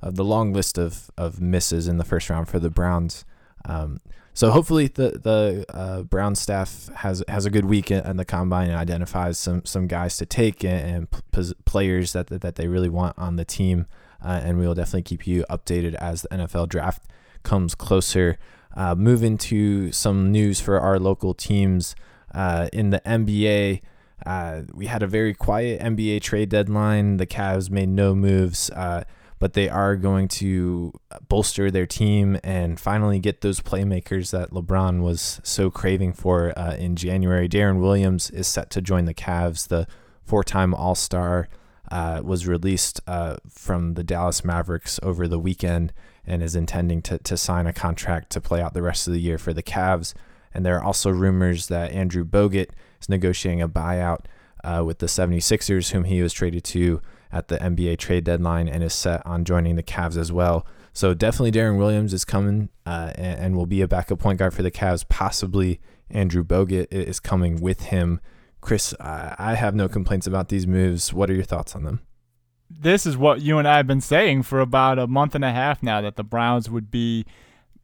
of 0.00 0.16
the 0.16 0.24
long 0.24 0.52
list 0.52 0.78
of, 0.78 1.10
of 1.16 1.40
misses 1.40 1.88
in 1.88 1.98
the 1.98 2.04
first 2.04 2.28
round 2.28 2.48
for 2.48 2.58
the 2.58 2.70
Browns. 2.70 3.24
Um, 3.64 4.00
so 4.34 4.50
hopefully 4.50 4.88
the 4.88 5.10
the 5.10 5.66
uh, 5.68 6.02
Brown 6.02 6.34
staff 6.34 6.88
has 6.96 7.22
has 7.28 7.44
a 7.44 7.50
good 7.50 7.66
week 7.66 7.90
in 7.90 8.16
the 8.16 8.24
combine 8.24 8.68
and 8.70 8.78
identifies 8.78 9.38
some 9.38 9.64
some 9.66 9.86
guys 9.86 10.16
to 10.16 10.26
take 10.26 10.64
and, 10.64 11.10
and 11.12 11.22
p- 11.32 11.52
players 11.66 12.14
that 12.14 12.28
that 12.28 12.54
they 12.54 12.66
really 12.66 12.88
want 12.88 13.18
on 13.18 13.36
the 13.36 13.44
team. 13.44 13.86
Uh, 14.24 14.40
and 14.42 14.58
we 14.58 14.66
will 14.66 14.74
definitely 14.74 15.02
keep 15.02 15.26
you 15.26 15.44
updated 15.50 15.94
as 15.94 16.22
the 16.22 16.28
NFL 16.28 16.68
draft 16.68 17.02
comes 17.42 17.74
closer. 17.74 18.38
Uh, 18.74 18.94
move 18.94 19.22
into 19.22 19.92
some 19.92 20.32
news 20.32 20.60
for 20.60 20.80
our 20.80 20.98
local 20.98 21.34
teams 21.34 21.94
uh, 22.34 22.68
in 22.72 22.90
the 22.90 23.00
NBA. 23.00 23.82
Uh, 24.24 24.62
we 24.72 24.86
had 24.86 25.02
a 25.02 25.06
very 25.06 25.34
quiet 25.34 25.80
NBA 25.80 26.22
trade 26.22 26.48
deadline. 26.48 27.16
The 27.16 27.26
Cavs 27.26 27.70
made 27.70 27.88
no 27.88 28.14
moves, 28.14 28.70
uh, 28.70 29.04
but 29.38 29.54
they 29.54 29.68
are 29.68 29.96
going 29.96 30.28
to 30.28 30.92
bolster 31.28 31.70
their 31.70 31.86
team 31.86 32.38
and 32.44 32.78
finally 32.78 33.18
get 33.18 33.40
those 33.40 33.60
playmakers 33.60 34.30
that 34.30 34.50
LeBron 34.50 35.02
was 35.02 35.40
so 35.42 35.70
craving 35.70 36.12
for 36.12 36.56
uh, 36.56 36.76
in 36.76 36.96
January. 36.96 37.48
Deron 37.48 37.80
Williams 37.80 38.30
is 38.30 38.46
set 38.46 38.70
to 38.70 38.80
join 38.80 39.04
the 39.04 39.14
Cavs. 39.14 39.68
The 39.68 39.86
four-time 40.24 40.72
All-Star 40.72 41.48
uh, 41.92 42.22
was 42.24 42.46
released 42.46 43.00
from 43.48 43.94
the 43.94 44.02
Dallas 44.02 44.44
Mavericks 44.44 44.98
over 45.02 45.28
the 45.28 45.38
weekend 45.38 45.92
and 46.26 46.42
is 46.42 46.56
intending 46.56 47.02
to, 47.02 47.18
to 47.18 47.36
sign 47.36 47.66
a 47.66 47.72
contract 47.72 48.30
to 48.30 48.40
play 48.40 48.60
out 48.60 48.74
the 48.74 48.82
rest 48.82 49.06
of 49.06 49.12
the 49.12 49.20
year 49.20 49.38
for 49.38 49.52
the 49.52 49.62
Cavs. 49.62 50.14
And 50.54 50.64
there 50.64 50.76
are 50.76 50.82
also 50.82 51.10
rumors 51.10 51.68
that 51.68 51.92
Andrew 51.92 52.24
Bogut 52.24 52.70
is 53.00 53.08
negotiating 53.08 53.62
a 53.62 53.68
buyout 53.68 54.24
uh, 54.64 54.82
with 54.86 54.98
the 54.98 55.06
76ers, 55.06 55.90
whom 55.90 56.04
he 56.04 56.22
was 56.22 56.32
traded 56.32 56.64
to 56.64 57.00
at 57.30 57.48
the 57.48 57.58
NBA 57.58 57.98
trade 57.98 58.24
deadline 58.24 58.68
and 58.68 58.82
is 58.82 58.94
set 58.94 59.24
on 59.26 59.44
joining 59.44 59.76
the 59.76 59.82
Cavs 59.82 60.16
as 60.16 60.30
well. 60.30 60.66
So 60.92 61.14
definitely 61.14 61.52
Deron 61.52 61.78
Williams 61.78 62.12
is 62.12 62.24
coming 62.24 62.68
uh, 62.84 63.12
and, 63.14 63.40
and, 63.40 63.56
will 63.56 63.66
be 63.66 63.80
a 63.80 63.88
backup 63.88 64.18
point 64.18 64.38
guard 64.38 64.52
for 64.52 64.62
the 64.62 64.70
Cavs. 64.70 65.08
Possibly 65.08 65.80
Andrew 66.10 66.44
Bogut 66.44 66.88
is 66.90 67.18
coming 67.18 67.60
with 67.60 67.84
him. 67.84 68.20
Chris, 68.62 68.94
I 68.98 69.54
have 69.54 69.74
no 69.74 69.88
complaints 69.88 70.26
about 70.26 70.48
these 70.48 70.66
moves. 70.66 71.12
What 71.12 71.28
are 71.28 71.34
your 71.34 71.44
thoughts 71.44 71.76
on 71.76 71.84
them? 71.84 72.00
this 72.80 73.06
is 73.06 73.16
what 73.16 73.42
you 73.42 73.58
and 73.58 73.68
I 73.68 73.76
have 73.76 73.86
been 73.86 74.00
saying 74.00 74.44
for 74.44 74.60
about 74.60 74.98
a 74.98 75.06
month 75.06 75.34
and 75.34 75.44
a 75.44 75.52
half 75.52 75.82
now 75.82 76.00
that 76.00 76.16
the 76.16 76.24
Browns 76.24 76.70
would 76.70 76.90
be 76.90 77.24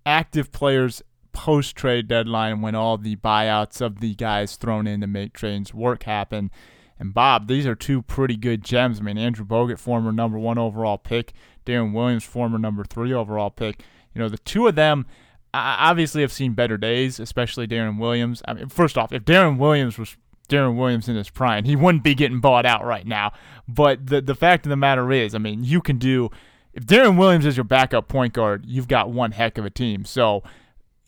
active 0.06 0.52
players 0.52 1.02
post 1.32 1.76
trade 1.76 2.08
deadline 2.08 2.62
when 2.62 2.74
all 2.74 2.96
the 2.96 3.16
buyouts 3.16 3.80
of 3.80 4.00
the 4.00 4.14
guys 4.14 4.56
thrown 4.56 4.86
in 4.86 5.00
to 5.00 5.06
make 5.06 5.32
trades 5.32 5.74
work 5.74 6.04
happen. 6.04 6.50
And 6.98 7.14
Bob, 7.14 7.46
these 7.46 7.66
are 7.66 7.76
two 7.76 8.02
pretty 8.02 8.36
good 8.36 8.64
gems. 8.64 8.98
I 8.98 9.02
mean, 9.02 9.18
Andrew 9.18 9.44
Bogut, 9.44 9.78
former 9.78 10.10
number 10.10 10.38
one 10.38 10.58
overall 10.58 10.98
pick, 10.98 11.32
Deron 11.64 11.92
Williams, 11.92 12.24
former 12.24 12.58
number 12.58 12.84
three 12.84 13.12
overall 13.12 13.50
pick. 13.50 13.82
You 14.14 14.20
know, 14.20 14.28
the 14.28 14.38
two 14.38 14.66
of 14.66 14.74
them 14.74 15.06
obviously 15.54 16.22
have 16.22 16.32
seen 16.32 16.54
better 16.54 16.76
days, 16.76 17.20
especially 17.20 17.68
Deron 17.68 18.00
Williams. 18.00 18.42
I 18.48 18.54
mean, 18.54 18.68
first 18.68 18.98
off, 18.98 19.12
if 19.12 19.24
Deron 19.24 19.58
Williams 19.58 19.96
was 19.96 20.16
Deron 20.48 20.76
Williams 20.76 21.08
in 21.08 21.16
his 21.16 21.30
prime. 21.30 21.64
He 21.64 21.76
wouldn't 21.76 22.04
be 22.04 22.14
getting 22.14 22.40
bought 22.40 22.66
out 22.66 22.84
right 22.84 23.06
now. 23.06 23.32
But 23.66 24.06
the 24.06 24.20
the 24.20 24.34
fact 24.34 24.66
of 24.66 24.70
the 24.70 24.76
matter 24.76 25.12
is, 25.12 25.34
I 25.34 25.38
mean, 25.38 25.64
you 25.64 25.80
can 25.80 25.98
do 25.98 26.30
if 26.74 26.86
Deron 26.86 27.18
Williams 27.18 27.46
is 27.46 27.56
your 27.56 27.64
backup 27.64 28.08
point 28.08 28.32
guard, 28.32 28.64
you've 28.66 28.88
got 28.88 29.10
one 29.10 29.32
heck 29.32 29.58
of 29.58 29.64
a 29.64 29.70
team. 29.70 30.04
So 30.04 30.42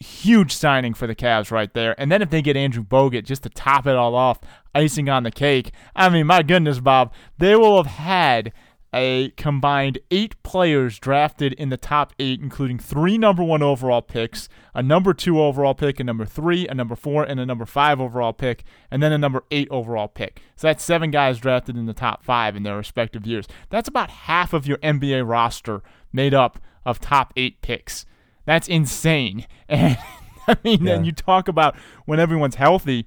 huge 0.01 0.53
signing 0.53 0.95
for 0.95 1.07
the 1.07 1.15
Cavs 1.15 1.51
right 1.51 1.73
there. 1.75 1.95
And 2.01 2.11
then 2.11 2.23
if 2.23 2.31
they 2.31 2.43
get 2.43 2.57
Andrew 2.57 2.83
Bogut 2.83 3.25
just 3.25 3.43
to 3.43 3.51
top 3.51 3.87
it 3.87 3.95
all 3.95 4.15
off, 4.15 4.41
icing 4.75 5.09
on 5.09 5.23
the 5.23 5.31
cake. 5.31 5.73
I 5.95 6.09
mean, 6.09 6.27
my 6.27 6.43
goodness, 6.43 6.81
Bob, 6.81 7.13
they 7.39 7.55
will 7.55 7.77
have 7.77 7.93
had 7.93 8.53
a 8.93 9.31
combined 9.37 9.99
eight 10.11 10.41
players 10.43 10.99
drafted 10.99 11.53
in 11.55 11.69
the 11.69 11.77
top 11.77 12.13
eight, 12.19 12.41
including 12.41 12.79
three 12.79 13.17
number 13.17 13.43
one 13.43 13.63
overall 13.63 14.03
picks, 14.03 14.49
a 14.75 14.83
number 14.83 15.15
two 15.15 15.41
overall 15.41 15.75
pick, 15.75 16.01
a 16.01 16.05
number 16.05 16.25
three, 16.25 16.67
a 16.67 16.75
number 16.75 16.97
four, 16.97 17.23
and 17.23 17.39
a 17.39 17.47
number 17.47 17.67
five 17.67 18.01
overall 18.01 18.33
pick, 18.33 18.65
and 18.91 19.03
then 19.03 19.13
a 19.13 19.19
number 19.19 19.45
eight 19.51 19.69
overall 19.71 20.09
pick. 20.09 20.43
So 20.57 20.67
that's 20.67 20.85
seven 20.85 21.11
guys 21.11 21.39
drafted 21.39 21.77
in 21.77 21.87
the 21.87 21.95
top 21.95 22.25
five 22.25 22.57
in 22.57 22.65
their 22.65 22.77
respective 22.77 23.27
years. 23.27 23.47
That's 23.69 23.89
about 23.89 24.11
half 24.11 24.53
of 24.53 24.67
your 24.67 24.79
NBA 24.79 25.29
roster 25.29 25.83
made 26.13 26.35
up 26.35 26.59
of 26.85 26.99
top 26.99 27.33
eight 27.37 27.63
picks. 27.63 28.07
That's 28.45 28.69
insane. 28.69 29.47
And 29.69 29.99
I 30.49 30.57
mean, 30.65 30.85
yeah. 30.85 30.97
then 30.97 31.05
you 31.05 31.13
talk 31.13 31.47
about 31.47 31.77
when 32.07 32.19
everyone's 32.19 32.57
healthy 32.57 33.07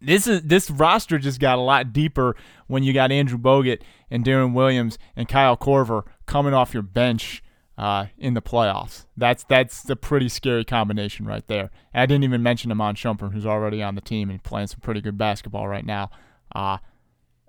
this 0.00 0.26
is 0.26 0.42
this 0.42 0.70
roster 0.70 1.18
just 1.18 1.40
got 1.40 1.58
a 1.58 1.60
lot 1.60 1.92
deeper 1.92 2.36
when 2.66 2.82
you 2.82 2.92
got 2.92 3.10
Andrew 3.10 3.38
Bogut 3.38 3.80
and 4.10 4.24
Deron 4.24 4.52
Williams 4.52 4.98
and 5.16 5.28
Kyle 5.28 5.56
Korver 5.56 6.04
coming 6.26 6.54
off 6.54 6.74
your 6.74 6.82
bench 6.82 7.42
uh, 7.76 8.06
in 8.18 8.34
the 8.34 8.42
playoffs. 8.42 9.06
That's 9.16 9.44
that's 9.44 9.88
a 9.88 9.96
pretty 9.96 10.28
scary 10.28 10.64
combination 10.64 11.26
right 11.26 11.46
there. 11.46 11.70
And 11.92 12.02
I 12.02 12.06
didn't 12.06 12.24
even 12.24 12.42
mention 12.42 12.70
Iman 12.70 12.96
Shumpert, 12.96 13.32
who's 13.32 13.46
already 13.46 13.82
on 13.82 13.94
the 13.94 14.00
team 14.00 14.30
and 14.30 14.42
playing 14.42 14.68
some 14.68 14.80
pretty 14.80 15.00
good 15.00 15.16
basketball 15.16 15.68
right 15.68 15.86
now. 15.86 16.10
Uh, 16.54 16.78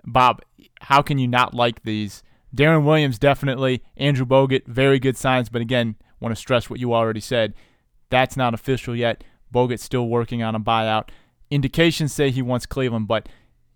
Bob, 0.04 0.42
how 0.82 1.02
can 1.02 1.18
you 1.18 1.28
not 1.28 1.54
like 1.54 1.82
these? 1.82 2.22
Deron 2.54 2.84
Williams 2.84 3.18
definitely, 3.18 3.82
Andrew 3.96 4.26
Bogut, 4.26 4.66
very 4.66 4.98
good 4.98 5.16
signs, 5.16 5.48
but 5.48 5.62
again, 5.62 5.94
want 6.18 6.32
to 6.34 6.40
stress 6.40 6.68
what 6.68 6.80
you 6.80 6.92
already 6.92 7.20
said. 7.20 7.54
That's 8.08 8.36
not 8.36 8.54
official 8.54 8.96
yet. 8.96 9.22
Bogut's 9.54 9.84
still 9.84 10.08
working 10.08 10.42
on 10.42 10.54
a 10.54 10.60
buyout 10.60 11.10
indications 11.50 12.12
say 12.12 12.30
he 12.30 12.42
wants 12.42 12.66
Cleveland, 12.66 13.08
but 13.08 13.28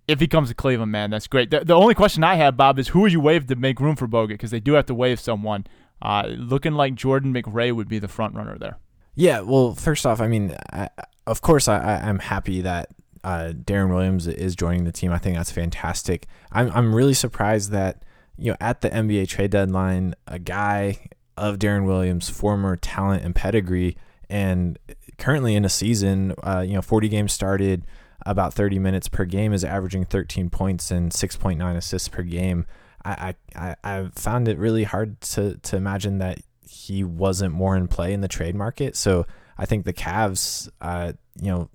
if 0.07 0.21
he 0.21 0.27
comes 0.27 0.49
to 0.49 0.55
Cleveland, 0.55 0.93
man, 0.93 1.11
that's 1.11 1.27
great. 1.27 1.51
The, 1.51 1.61
the 1.64 1.75
only 1.75 1.95
question 1.95 2.25
I 2.25 2.35
have, 2.35 2.57
Bob, 2.57 2.79
is 2.79 2.88
who 2.88 3.05
are 3.05 3.09
you 3.09 3.21
waive 3.21 3.47
to 3.47 3.57
make 3.57 3.81
room 3.81 3.97
for 3.97 4.07
Bogut? 4.07 4.29
Because 4.29 4.51
they 4.51 4.61
do 4.61 4.75
have 4.75 4.87
to 4.87 4.95
waive 4.95 5.21
someone. 5.21 5.67
Uh, 6.03 6.27
looking 6.29 6.75
like 6.75 6.95
Jordan 6.95 7.33
McRae 7.33 7.73
would 7.73 7.88
be 7.88 7.99
the 7.99 8.09
front 8.09 8.35
runner 8.35 8.59
there. 8.59 8.79
Yeah, 9.14 9.40
well, 9.40 9.75
first 9.75 10.05
off, 10.05 10.21
I 10.21 10.29
mean, 10.29 10.55
I, 10.73 10.90
of 11.27 11.40
course, 11.40 11.69
I, 11.69 11.79
I'm 11.79 12.19
happy 12.19 12.61
that 12.62 12.90
uh, 13.23 13.53
Deron 13.55 13.88
Williams 13.88 14.27
is 14.27 14.55
joining 14.55 14.85
the 14.85 14.93
team. 14.93 15.12
I 15.12 15.19
think 15.19 15.37
that's 15.37 15.51
fantastic. 15.53 16.27
I'm 16.53 16.71
I'm 16.73 16.95
really 16.95 17.14
surprised 17.14 17.71
that 17.71 18.03
you 18.37 18.51
know 18.51 18.57
at 18.61 18.83
the 18.83 18.90
NBA 18.90 19.29
trade 19.29 19.51
deadline, 19.51 20.14
a 20.27 20.38
guy 20.38 21.09
of 21.37 21.59
Deron 21.59 21.87
Williams' 21.87 22.29
former 22.29 22.77
talent 22.77 23.25
and 23.25 23.35
pedigree, 23.35 23.97
and 24.29 24.79
currently 25.19 25.55
in 25.55 25.64
a 25.64 25.69
season, 25.69 26.35
uh, 26.43 26.64
you 26.67 26.75
know, 26.75 26.83
40 26.83 27.09
games 27.09 27.33
started, 27.33 27.85
about 28.26 28.54
30 28.54 28.78
minutes 28.78 29.08
per 29.08 29.24
game, 29.24 29.52
is 29.52 29.64
averaging 29.64 30.04
13 30.04 30.50
points 30.50 30.90
and 30.90 31.10
6.9 31.10 31.76
assists 31.76 32.08
per 32.08 32.22
game. 32.22 32.66
I, 33.04 33.34
I, 33.54 33.76
I 33.84 34.08
found 34.14 34.48
it 34.48 34.58
really 34.58 34.84
hard 34.84 35.20
to, 35.22 35.58
to 35.58 35.76
imagine 35.76 36.18
that 36.18 36.38
he 36.66 37.04
wasn't 37.04 37.52
more 37.52 37.76
in 37.76 37.87
play 37.87 38.12
in 38.12 38.22
the 38.22 38.28
trade 38.28 38.54
market. 38.54 38.96
So 38.96 39.26
I 39.58 39.66
think 39.66 39.84
the 39.84 39.92
Cavs, 39.92 40.70
uh, 40.80 41.12
you 41.40 41.50
know, 41.50 41.70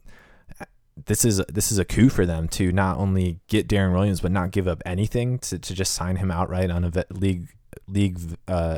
this 1.05 1.23
is 1.23 1.37
this 1.47 1.71
is 1.71 1.77
a 1.77 1.85
coup 1.85 2.09
for 2.09 2.25
them 2.25 2.47
to 2.49 2.71
not 2.71 2.97
only 2.97 3.39
get 3.47 3.67
Deron 3.67 3.93
Williams 3.93 4.19
but 4.19 4.31
not 4.31 4.51
give 4.51 4.67
up 4.67 4.81
anything 4.85 5.39
to, 5.39 5.57
to 5.57 5.73
just 5.73 5.93
sign 5.93 6.17
him 6.17 6.29
outright 6.29 6.69
on 6.69 6.83
a 6.83 6.89
vet, 6.89 7.09
league 7.15 7.47
league 7.87 8.19
uh, 8.47 8.77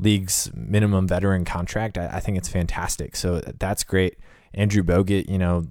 league's 0.00 0.50
minimum 0.54 1.08
veteran 1.08 1.44
contract. 1.44 1.98
I, 1.98 2.08
I 2.14 2.20
think 2.20 2.38
it's 2.38 2.48
fantastic. 2.48 3.16
So 3.16 3.40
that's 3.58 3.84
great. 3.84 4.18
Andrew 4.54 4.82
Bogut, 4.82 5.28
you 5.28 5.38
know, 5.38 5.66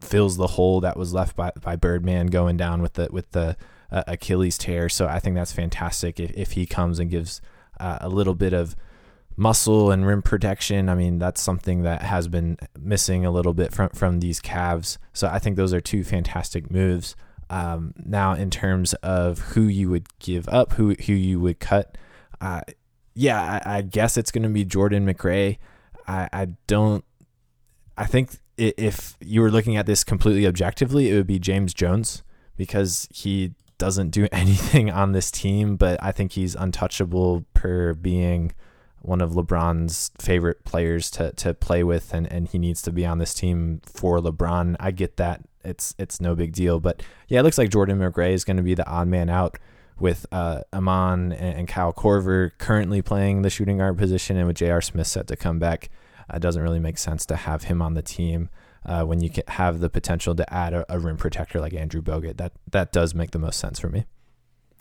fills 0.00 0.36
the 0.36 0.48
hole 0.48 0.80
that 0.80 0.96
was 0.96 1.12
left 1.12 1.36
by, 1.36 1.52
by 1.60 1.76
Birdman 1.76 2.26
going 2.26 2.56
down 2.56 2.82
with 2.82 2.94
the 2.94 3.08
with 3.10 3.30
the 3.32 3.56
uh, 3.90 4.04
Achilles 4.06 4.58
tear. 4.58 4.88
So 4.88 5.06
I 5.06 5.18
think 5.18 5.36
that's 5.36 5.52
fantastic 5.52 6.20
if, 6.20 6.30
if 6.32 6.52
he 6.52 6.66
comes 6.66 6.98
and 6.98 7.10
gives 7.10 7.40
uh, 7.80 7.98
a 8.00 8.08
little 8.08 8.34
bit 8.34 8.52
of 8.52 8.76
muscle 9.36 9.90
and 9.90 10.04
rim 10.06 10.20
protection. 10.20 10.88
I 10.88 10.94
mean, 10.94 11.18
that's 11.18 11.40
something 11.40 11.82
that 11.82 12.02
has 12.02 12.28
been 12.28 12.58
missing 12.78 13.24
a 13.24 13.30
little 13.30 13.54
bit 13.54 13.72
from 13.72 13.90
from 13.90 14.20
these 14.20 14.40
Cavs. 14.40 14.98
So 15.12 15.28
I 15.28 15.38
think 15.38 15.56
those 15.56 15.72
are 15.72 15.80
two 15.80 16.04
fantastic 16.04 16.70
moves. 16.70 17.16
Um, 17.50 17.94
now, 17.96 18.34
in 18.34 18.50
terms 18.50 18.92
of 18.94 19.38
who 19.38 19.62
you 19.62 19.88
would 19.88 20.06
give 20.18 20.48
up, 20.48 20.72
who 20.72 20.94
who 20.94 21.14
you 21.14 21.40
would 21.40 21.60
cut, 21.60 21.96
uh, 22.40 22.60
yeah, 23.14 23.60
I, 23.64 23.78
I 23.78 23.82
guess 23.82 24.16
it's 24.16 24.30
going 24.30 24.42
to 24.42 24.48
be 24.48 24.64
Jordan 24.64 25.06
McRae. 25.06 25.58
I, 26.06 26.28
I 26.32 26.44
don't. 26.66 27.04
I 27.98 28.06
think 28.06 28.38
if 28.56 29.16
you 29.20 29.40
were 29.40 29.50
looking 29.50 29.76
at 29.76 29.86
this 29.86 30.04
completely 30.04 30.46
objectively, 30.46 31.10
it 31.10 31.14
would 31.14 31.26
be 31.26 31.40
James 31.40 31.74
Jones 31.74 32.22
because 32.56 33.08
he 33.12 33.54
doesn't 33.76 34.10
do 34.10 34.28
anything 34.32 34.90
on 34.90 35.12
this 35.12 35.30
team, 35.30 35.76
but 35.76 36.02
I 36.02 36.12
think 36.12 36.32
he's 36.32 36.54
untouchable 36.54 37.44
per 37.54 37.94
being 37.94 38.52
one 39.00 39.20
of 39.20 39.32
LeBron's 39.32 40.10
favorite 40.20 40.64
players 40.64 41.10
to, 41.12 41.32
to 41.32 41.54
play 41.54 41.82
with 41.82 42.12
and, 42.14 42.30
and 42.32 42.48
he 42.48 42.58
needs 42.58 42.82
to 42.82 42.92
be 42.92 43.04
on 43.04 43.18
this 43.18 43.34
team 43.34 43.80
for 43.84 44.18
LeBron. 44.18 44.76
I 44.78 44.92
get 44.92 45.16
that. 45.16 45.42
It's 45.64 45.94
it's 45.98 46.20
no 46.20 46.34
big 46.34 46.52
deal. 46.52 46.78
But 46.78 47.02
yeah, 47.26 47.40
it 47.40 47.42
looks 47.42 47.58
like 47.58 47.70
Jordan 47.70 47.98
McRae 47.98 48.32
is 48.32 48.44
going 48.44 48.56
to 48.56 48.62
be 48.62 48.74
the 48.74 48.88
odd 48.88 49.08
man 49.08 49.28
out 49.28 49.58
with 49.98 50.24
uh, 50.30 50.62
Iman 50.72 51.32
and, 51.32 51.58
and 51.58 51.68
Kyle 51.68 51.92
Korver 51.92 52.52
currently 52.58 53.02
playing 53.02 53.42
the 53.42 53.50
shooting 53.50 53.78
guard 53.78 53.98
position, 53.98 54.36
and 54.36 54.46
with 54.46 54.56
J.R. 54.56 54.80
Smith 54.80 55.08
set 55.08 55.26
to 55.26 55.36
come 55.36 55.58
back 55.58 55.90
it 56.32 56.40
doesn't 56.40 56.62
really 56.62 56.80
make 56.80 56.98
sense 56.98 57.24
to 57.26 57.36
have 57.36 57.64
him 57.64 57.80
on 57.80 57.94
the 57.94 58.02
team 58.02 58.50
uh, 58.84 59.04
when 59.04 59.20
you 59.20 59.30
have 59.48 59.80
the 59.80 59.90
potential 59.90 60.34
to 60.34 60.52
add 60.52 60.72
a, 60.72 60.84
a 60.88 60.98
rim 60.98 61.16
protector 61.16 61.60
like 61.60 61.74
Andrew 61.74 62.02
Bogut. 62.02 62.36
That 62.36 62.52
that 62.70 62.92
does 62.92 63.14
make 63.14 63.30
the 63.32 63.38
most 63.38 63.58
sense 63.58 63.78
for 63.78 63.88
me. 63.88 64.04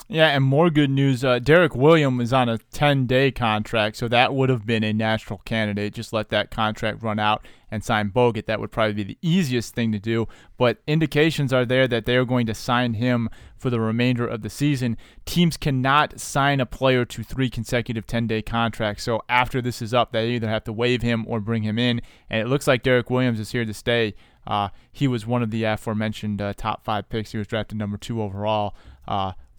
Yeah, 0.10 0.27
and 0.29 0.43
more 0.43 0.69
good 0.69 0.89
news. 0.89 1.25
Uh, 1.25 1.39
Derrick 1.39 1.75
Williams 1.75 2.23
is 2.23 2.33
on 2.33 2.47
a 2.47 2.60
10 2.60 3.07
day 3.07 3.29
contract, 3.29 3.97
so 3.97 4.07
that 4.07 4.33
would 4.33 4.47
have 4.49 4.65
been 4.65 4.83
a 4.83 4.93
natural 4.93 5.41
candidate. 5.43 5.93
Just 5.93 6.13
let 6.13 6.29
that 6.29 6.49
contract 6.49 7.03
run 7.03 7.19
out 7.19 7.45
and 7.69 7.83
sign 7.83 8.12
Bogut. 8.12 8.45
That 8.45 8.62
would 8.62 8.71
probably 8.71 8.93
be 8.93 9.03
the 9.03 9.17
easiest 9.21 9.75
thing 9.75 9.91
to 9.91 9.99
do. 9.99 10.29
But 10.57 10.77
indications 10.88 11.51
are 11.51 11.65
there 11.65 11.89
that 11.89 12.05
they 12.05 12.15
are 12.15 12.23
going 12.23 12.45
to 12.47 12.53
sign 12.53 12.93
him 12.93 13.29
for 13.57 13.69
the 13.69 13.81
remainder 13.81 14.25
of 14.25 14.43
the 14.43 14.49
season. 14.49 14.95
Teams 15.25 15.57
cannot 15.57 16.21
sign 16.21 16.62
a 16.62 16.65
player 16.65 17.03
to 17.03 17.21
three 17.21 17.49
consecutive 17.49 18.07
10 18.07 18.27
day 18.27 18.41
contracts. 18.41 19.03
So 19.03 19.21
after 19.27 19.62
this 19.62 19.81
is 19.81 19.93
up, 19.93 20.13
they 20.13 20.29
either 20.29 20.47
have 20.47 20.63
to 20.65 20.73
waive 20.73 21.01
him 21.01 21.25
or 21.27 21.41
bring 21.41 21.63
him 21.63 21.77
in. 21.77 22.01
And 22.29 22.41
it 22.41 22.47
looks 22.47 22.65
like 22.65 22.81
Derrick 22.81 23.10
Williams 23.10 23.41
is 23.41 23.51
here 23.51 23.65
to 23.65 23.73
stay. 23.73 24.15
Uh, 24.45 24.69
he 24.93 25.10
was 25.10 25.25
one 25.25 25.43
of 25.43 25.51
the 25.51 25.65
aforementioned 25.65 26.41
uh, 26.41 26.53
top 26.53 26.86
five 26.86 27.10
picks. 27.10 27.33
He 27.33 27.38
was 27.38 27.47
drafted 27.47 27.77
number 27.77 27.97
two 27.97 28.21
overall. 28.21 28.73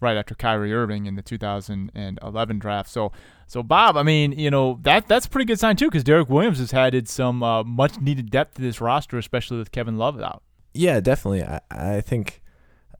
Right 0.01 0.17
after 0.17 0.33
Kyrie 0.35 0.73
Irving 0.73 1.05
in 1.05 1.15
the 1.15 1.21
2011 1.21 2.59
draft. 2.59 2.89
So, 2.89 3.11
so 3.47 3.61
Bob, 3.61 3.97
I 3.97 4.03
mean, 4.03 4.31
you 4.31 4.49
know 4.49 4.79
that 4.83 5.07
that's 5.07 5.27
pretty 5.27 5.45
good 5.45 5.59
sign 5.59 5.75
too, 5.75 5.87
because 5.87 6.03
Derrick 6.03 6.29
Williams 6.29 6.59
has 6.59 6.73
added 6.73 7.09
some 7.09 7.43
uh, 7.43 7.63
much 7.63 7.99
needed 7.99 8.31
depth 8.31 8.55
to 8.55 8.61
this 8.61 8.79
roster, 8.79 9.17
especially 9.17 9.57
with 9.57 9.71
Kevin 9.71 9.97
Love 9.97 10.19
out. 10.21 10.43
Yeah, 10.73 10.99
definitely. 10.99 11.43
I 11.43 11.59
I 11.69 12.01
think 12.01 12.41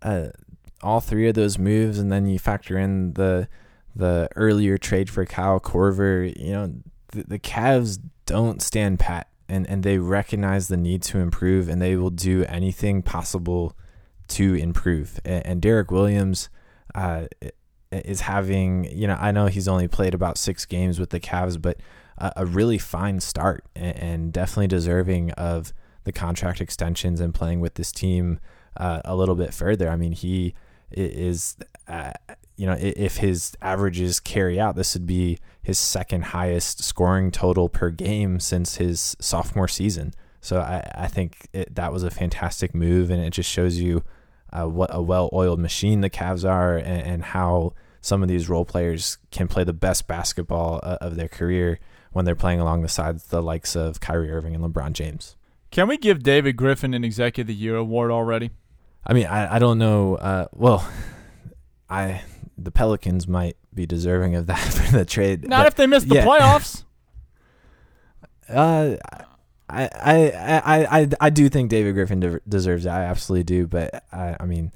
uh, 0.02 0.28
all 0.82 1.00
three 1.00 1.28
of 1.28 1.36
those 1.36 1.58
moves, 1.58 2.00
and 2.00 2.12
then 2.12 2.26
you 2.26 2.40
factor 2.40 2.78
in 2.78 3.14
the 3.14 3.48
the 3.96 4.30
earlier 4.36 4.78
trade 4.78 5.10
for 5.10 5.26
Kyle 5.26 5.60
Korver. 5.60 6.36
You 6.38 6.52
know, 6.52 6.74
the, 7.12 7.24
the 7.24 7.40
Cavs 7.40 8.00
don't 8.26 8.62
stand 8.62 9.00
pat. 9.00 9.28
And, 9.52 9.68
and 9.68 9.82
they 9.82 9.98
recognize 9.98 10.68
the 10.68 10.78
need 10.78 11.02
to 11.04 11.18
improve, 11.18 11.70
and 11.70 11.82
they 11.82 11.96
will 11.96 12.12
do 12.12 12.46
anything 12.46 13.02
possible 13.02 13.76
to 14.28 14.54
improve. 14.54 15.20
And, 15.26 15.44
and 15.44 15.62
Derrick 15.62 15.90
Williams, 15.90 16.50
uh, 16.96 17.26
is 17.92 18.22
having, 18.22 18.86
you 18.86 19.08
know, 19.08 19.18
I 19.20 19.32
know 19.32 19.48
he's 19.48 19.68
only 19.68 19.88
played 19.88 20.14
about 20.14 20.38
six 20.38 20.66
games 20.66 21.00
with 21.00 21.10
the 21.10 21.20
Cavs, 21.20 21.62
but 21.62 21.78
a, 22.18 22.32
a 22.38 22.46
really 22.46 22.78
fine 22.78 23.20
start 23.20 23.66
and, 23.76 23.98
and, 23.98 24.34
definitely 24.34 24.68
deserving 24.68 25.32
of 25.32 25.74
the 26.04 26.12
contract 26.12 26.62
extensions 26.62 27.20
and 27.20 27.34
playing 27.34 27.60
with 27.60 27.76
this 27.76 27.92
team 27.92 28.40
uh, 28.78 29.02
a 29.06 29.16
little 29.16 29.36
bit 29.36 29.54
further. 29.54 29.90
I 29.90 29.96
mean, 29.96 30.12
he 30.12 30.54
is, 30.92 31.58
uh, 31.88 32.12
you 32.56 32.66
know, 32.66 32.76
if 32.80 33.18
his 33.18 33.54
averages 33.62 34.20
carry 34.20 34.60
out, 34.60 34.76
this 34.76 34.94
would 34.94 35.08
be 35.08 35.40
his 35.62 35.78
second 35.78 36.26
highest 36.26 36.84
scoring 36.84 37.32
total 37.32 37.70
per 37.70 37.90
game 37.90 38.40
since 38.40 38.76
his 38.76 39.16
sophomore 39.20 39.68
season. 39.68 40.14
So 40.42 40.60
I, 40.62 40.90
I 40.96 41.08
think 41.08 41.48
it, 41.54 41.76
that 41.76 41.92
was 41.92 42.04
a 42.04 42.10
fantastic 42.10 42.74
move, 42.74 43.10
and 43.10 43.22
it 43.22 43.32
just 43.32 43.50
shows 43.50 43.80
you 43.80 44.04
uh, 44.52 44.66
what 44.66 44.90
a 44.94 45.02
well-oiled 45.02 45.60
machine 45.60 46.02
the 46.02 46.10
Cavs 46.10 46.48
are, 46.50 46.78
and, 46.78 47.02
and, 47.02 47.24
how 47.24 47.74
some 48.02 48.24
of 48.24 48.30
these 48.30 48.50
role 48.50 48.66
players 48.66 49.18
can 49.32 49.48
play 49.48 49.64
the 49.64 49.74
best 49.74 50.08
basketball 50.08 50.80
uh, 50.84 50.98
of 51.02 51.16
their 51.16 51.28
career 51.28 51.80
when 52.12 52.26
they're 52.26 52.36
playing 52.36 52.60
along 52.60 52.82
the 52.82 52.88
sides 52.88 53.26
the 53.26 53.42
likes 53.42 53.76
of 53.76 54.00
Kyrie 54.00 54.32
Irving 54.32 54.56
and 54.56 54.64
LeBron 54.64 54.94
James. 54.94 55.36
Can 55.72 55.88
we 55.88 55.98
give 55.98 56.24
David 56.24 56.56
Griffin 56.56 56.94
an 56.94 57.04
Executive 57.04 57.44
of 57.44 57.48
the 57.48 57.54
Year 57.54 57.76
award 57.76 58.10
already? 58.10 58.50
I 59.06 59.14
mean, 59.14 59.28
I, 59.28 59.56
I 59.56 59.60
don't 59.60 59.78
know. 59.78 60.16
Uh, 60.16 60.48
well, 60.54 60.90
I 61.90 62.22
the 62.58 62.72
Pelicans 62.72 63.28
might 63.28 63.58
be 63.74 63.86
deserving 63.86 64.36
of 64.36 64.48
that 64.48 64.60
for 64.74 64.98
the 64.98 65.06
trade. 65.06 65.48
Not 65.48 65.68
if 65.68 65.76
they 65.76 65.88
miss 65.88 66.04
the 66.04 66.16
yeah. 66.16 66.26
playoffs. 66.26 66.84
Uh, 68.50 68.98
I, 69.70 69.84
I, 69.84 70.30
I, 70.32 71.00
I, 71.00 71.10
I 71.22 71.30
do 71.30 71.50
think 71.50 71.70
David 71.70 71.94
Griffin 71.94 72.20
de- 72.20 72.42
deserves 72.48 72.86
it. 72.86 72.90
I 72.90 73.04
absolutely 73.04 73.44
do. 73.44 73.68
But 73.68 74.04
I, 74.12 74.36
I 74.40 74.46
mean, 74.46 74.72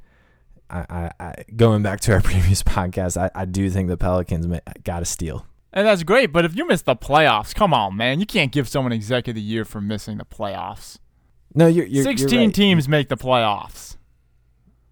I, 0.69 0.85
I, 0.89 1.11
I 1.19 1.35
going 1.55 1.83
back 1.83 1.99
to 2.01 2.13
our 2.13 2.21
previous 2.23 2.63
podcast, 2.63 3.17
I, 3.17 3.31
I 3.33 3.45
do 3.45 3.69
think 3.69 3.89
the 3.89 3.97
Pelicans 3.97 4.45
got 4.83 4.99
to 4.99 5.05
steal. 5.05 5.45
And 5.73 5.87
that's 5.87 6.03
great. 6.03 6.31
But 6.31 6.45
if 6.45 6.55
you 6.55 6.67
miss 6.67 6.83
the 6.83 6.95
playoffs, 6.95 7.55
come 7.55 7.73
on, 7.73 7.97
man, 7.97 8.19
you 8.19 8.27
can't 8.27 8.51
give 8.51 8.69
someone 8.69 8.91
executive 8.91 9.31
of 9.31 9.35
the 9.35 9.41
year 9.41 9.65
for 9.65 9.81
missing 9.81 10.19
the 10.19 10.25
playoffs. 10.25 10.99
No, 11.55 11.67
you're, 11.67 11.85
you're 11.85 12.03
sixteen 12.03 12.31
you're 12.31 12.47
right. 12.47 12.55
teams 12.55 12.87
make 12.87 13.09
the 13.09 13.17
playoffs. 13.17 13.97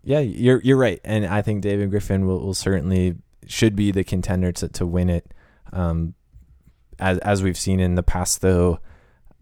Yeah, 0.04 0.20
you're 0.20 0.62
you're 0.62 0.78
right, 0.78 1.00
and 1.04 1.26
I 1.26 1.42
think 1.42 1.62
David 1.62 1.92
Griffin 1.92 2.26
will, 2.26 2.40
will 2.40 2.54
certainly 2.54 3.18
should 3.46 3.76
be 3.76 3.92
the 3.92 4.04
contender 4.04 4.52
to, 4.54 4.68
to 4.70 4.86
win 4.86 5.10
it. 5.10 5.34
Um, 5.74 6.16
as 7.00 7.18
as 7.20 7.44
we've 7.44 7.58
seen 7.58 7.80
in 7.80 7.96
the 7.96 8.04
past, 8.04 8.42
though, 8.42 8.80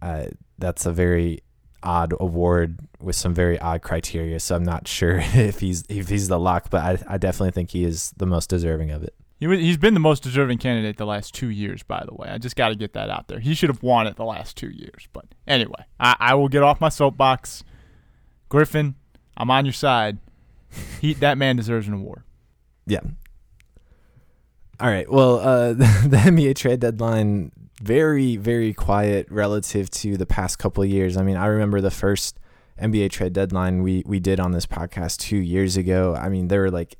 uh, 0.02 0.26
that's 0.60 0.86
a 0.86 0.92
very 0.92 1.42
odd 1.82 2.14
award 2.20 2.80
with 3.00 3.16
some 3.16 3.34
very 3.34 3.58
odd 3.60 3.82
criteria. 3.82 4.40
So 4.40 4.56
I'm 4.56 4.64
not 4.64 4.88
sure 4.88 5.20
if 5.34 5.60
he's 5.60 5.84
if 5.90 6.10
he's 6.10 6.28
the 6.28 6.40
lock, 6.40 6.70
but 6.70 6.82
I, 6.82 7.14
I 7.16 7.18
definitely 7.18 7.52
think 7.52 7.72
he 7.72 7.84
is 7.84 8.14
the 8.18 8.26
most 8.26 8.50
deserving 8.50 8.92
of 8.92 9.04
it. 9.04 9.16
He 9.40 9.48
he's 9.58 9.78
been 9.78 9.94
the 9.94 10.02
most 10.02 10.22
deserving 10.22 10.58
candidate 10.58 10.98
the 10.98 11.06
last 11.06 11.34
two 11.34 11.50
years, 11.50 11.82
by 11.82 12.04
the 12.06 12.14
way. 12.14 12.28
I 12.30 12.38
just 12.38 12.58
got 12.58 12.70
to 12.70 12.76
get 12.76 12.94
that 12.94 13.10
out 13.10 13.30
there. 13.30 13.40
He 13.40 13.54
should 13.54 13.70
have 13.70 13.82
won 13.82 14.06
it 14.06 14.18
the 14.18 14.26
last 14.26 14.58
two 14.58 14.70
years. 14.70 15.08
But 15.14 15.26
anyway, 15.48 15.86
I, 16.00 16.16
I 16.20 16.34
will 16.36 16.50
get 16.50 16.62
off 16.62 16.82
my 16.82 16.90
soapbox. 16.90 17.64
Griffin, 18.50 18.96
I'm 19.38 19.50
on 19.50 19.66
your 19.66 19.74
side. 19.74 20.18
He 21.00 21.14
that 21.16 21.38
man 21.38 21.56
deserves 21.56 21.88
an 21.88 21.94
award. 21.94 22.24
Yeah. 22.86 23.00
All 24.80 24.90
right. 24.90 25.10
Well, 25.10 25.40
uh, 25.40 25.68
the, 25.74 26.08
the 26.10 26.18
NBA 26.18 26.56
trade 26.56 26.82
deadline 26.82 27.52
very 27.80 28.36
very 28.36 28.74
quiet 28.74 29.28
relative 29.30 29.90
to 29.90 30.18
the 30.18 30.26
past 30.26 30.60
couple 30.60 30.84
years. 30.86 31.18
I 31.18 31.24
mean, 31.24 31.38
I 31.38 31.48
remember 31.48 31.82
the 31.82 31.92
first 31.92 32.40
NBA 32.82 33.12
trade 33.12 33.34
deadline 33.34 33.84
we 33.84 34.04
we 34.06 34.20
did 34.20 34.40
on 34.40 34.52
this 34.52 34.66
podcast 34.66 35.18
2 35.20 35.38
years 35.38 35.78
ago. 35.78 36.16
I 36.16 36.30
mean, 36.30 36.48
there 36.48 36.62
were 36.62 36.72
like 36.72 36.96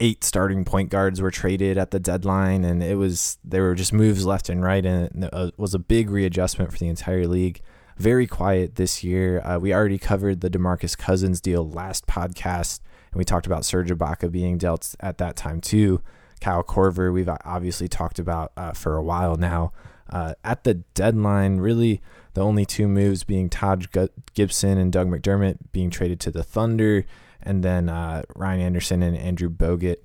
eight 0.00 0.22
starting 0.22 0.64
point 0.64 0.90
guards 0.90 1.20
were 1.20 1.30
traded 1.30 1.76
at 1.76 1.90
the 1.90 1.98
deadline 1.98 2.64
and 2.64 2.82
it 2.82 2.96
was 2.96 3.38
there 3.44 3.62
were 3.62 3.74
just 3.74 3.92
moves 3.92 4.24
left 4.24 4.48
and 4.48 4.62
right 4.62 4.86
and 4.86 5.24
it 5.24 5.58
was 5.58 5.74
a 5.74 5.78
big 5.78 6.10
readjustment 6.10 6.72
for 6.72 6.78
the 6.78 6.88
entire 6.88 7.26
league. 7.26 7.60
Very 7.96 8.28
quiet 8.28 8.76
this 8.76 9.02
year. 9.02 9.40
Uh, 9.40 9.58
we 9.58 9.74
already 9.74 9.98
covered 9.98 10.40
the 10.40 10.48
DeMarcus 10.48 10.96
Cousins 10.96 11.40
deal 11.40 11.68
last 11.68 12.06
podcast 12.06 12.80
and 13.10 13.18
we 13.18 13.24
talked 13.24 13.46
about 13.46 13.64
Serge 13.64 13.90
Ibaka 13.90 14.30
being 14.30 14.56
dealt 14.56 14.94
at 15.00 15.18
that 15.18 15.34
time 15.34 15.60
too. 15.60 16.00
Kyle 16.40 16.62
Korver, 16.62 17.12
we've 17.12 17.28
obviously 17.44 17.88
talked 17.88 18.20
about 18.20 18.52
uh, 18.56 18.72
for 18.72 18.96
a 18.96 19.02
while 19.02 19.36
now. 19.36 19.72
Uh, 20.10 20.34
at 20.44 20.64
the 20.64 20.74
deadline, 20.94 21.58
really 21.58 22.00
the 22.34 22.40
only 22.42 22.64
two 22.64 22.88
moves 22.88 23.24
being 23.24 23.48
Taj 23.48 23.86
Gibson 24.34 24.78
and 24.78 24.92
Doug 24.92 25.08
McDermott 25.08 25.58
being 25.72 25.90
traded 25.90 26.20
to 26.20 26.30
the 26.30 26.42
Thunder, 26.42 27.04
and 27.42 27.62
then 27.62 27.88
uh, 27.88 28.22
Ryan 28.36 28.60
Anderson 28.60 29.02
and 29.02 29.16
Andrew 29.16 29.50
Bogut 29.50 29.98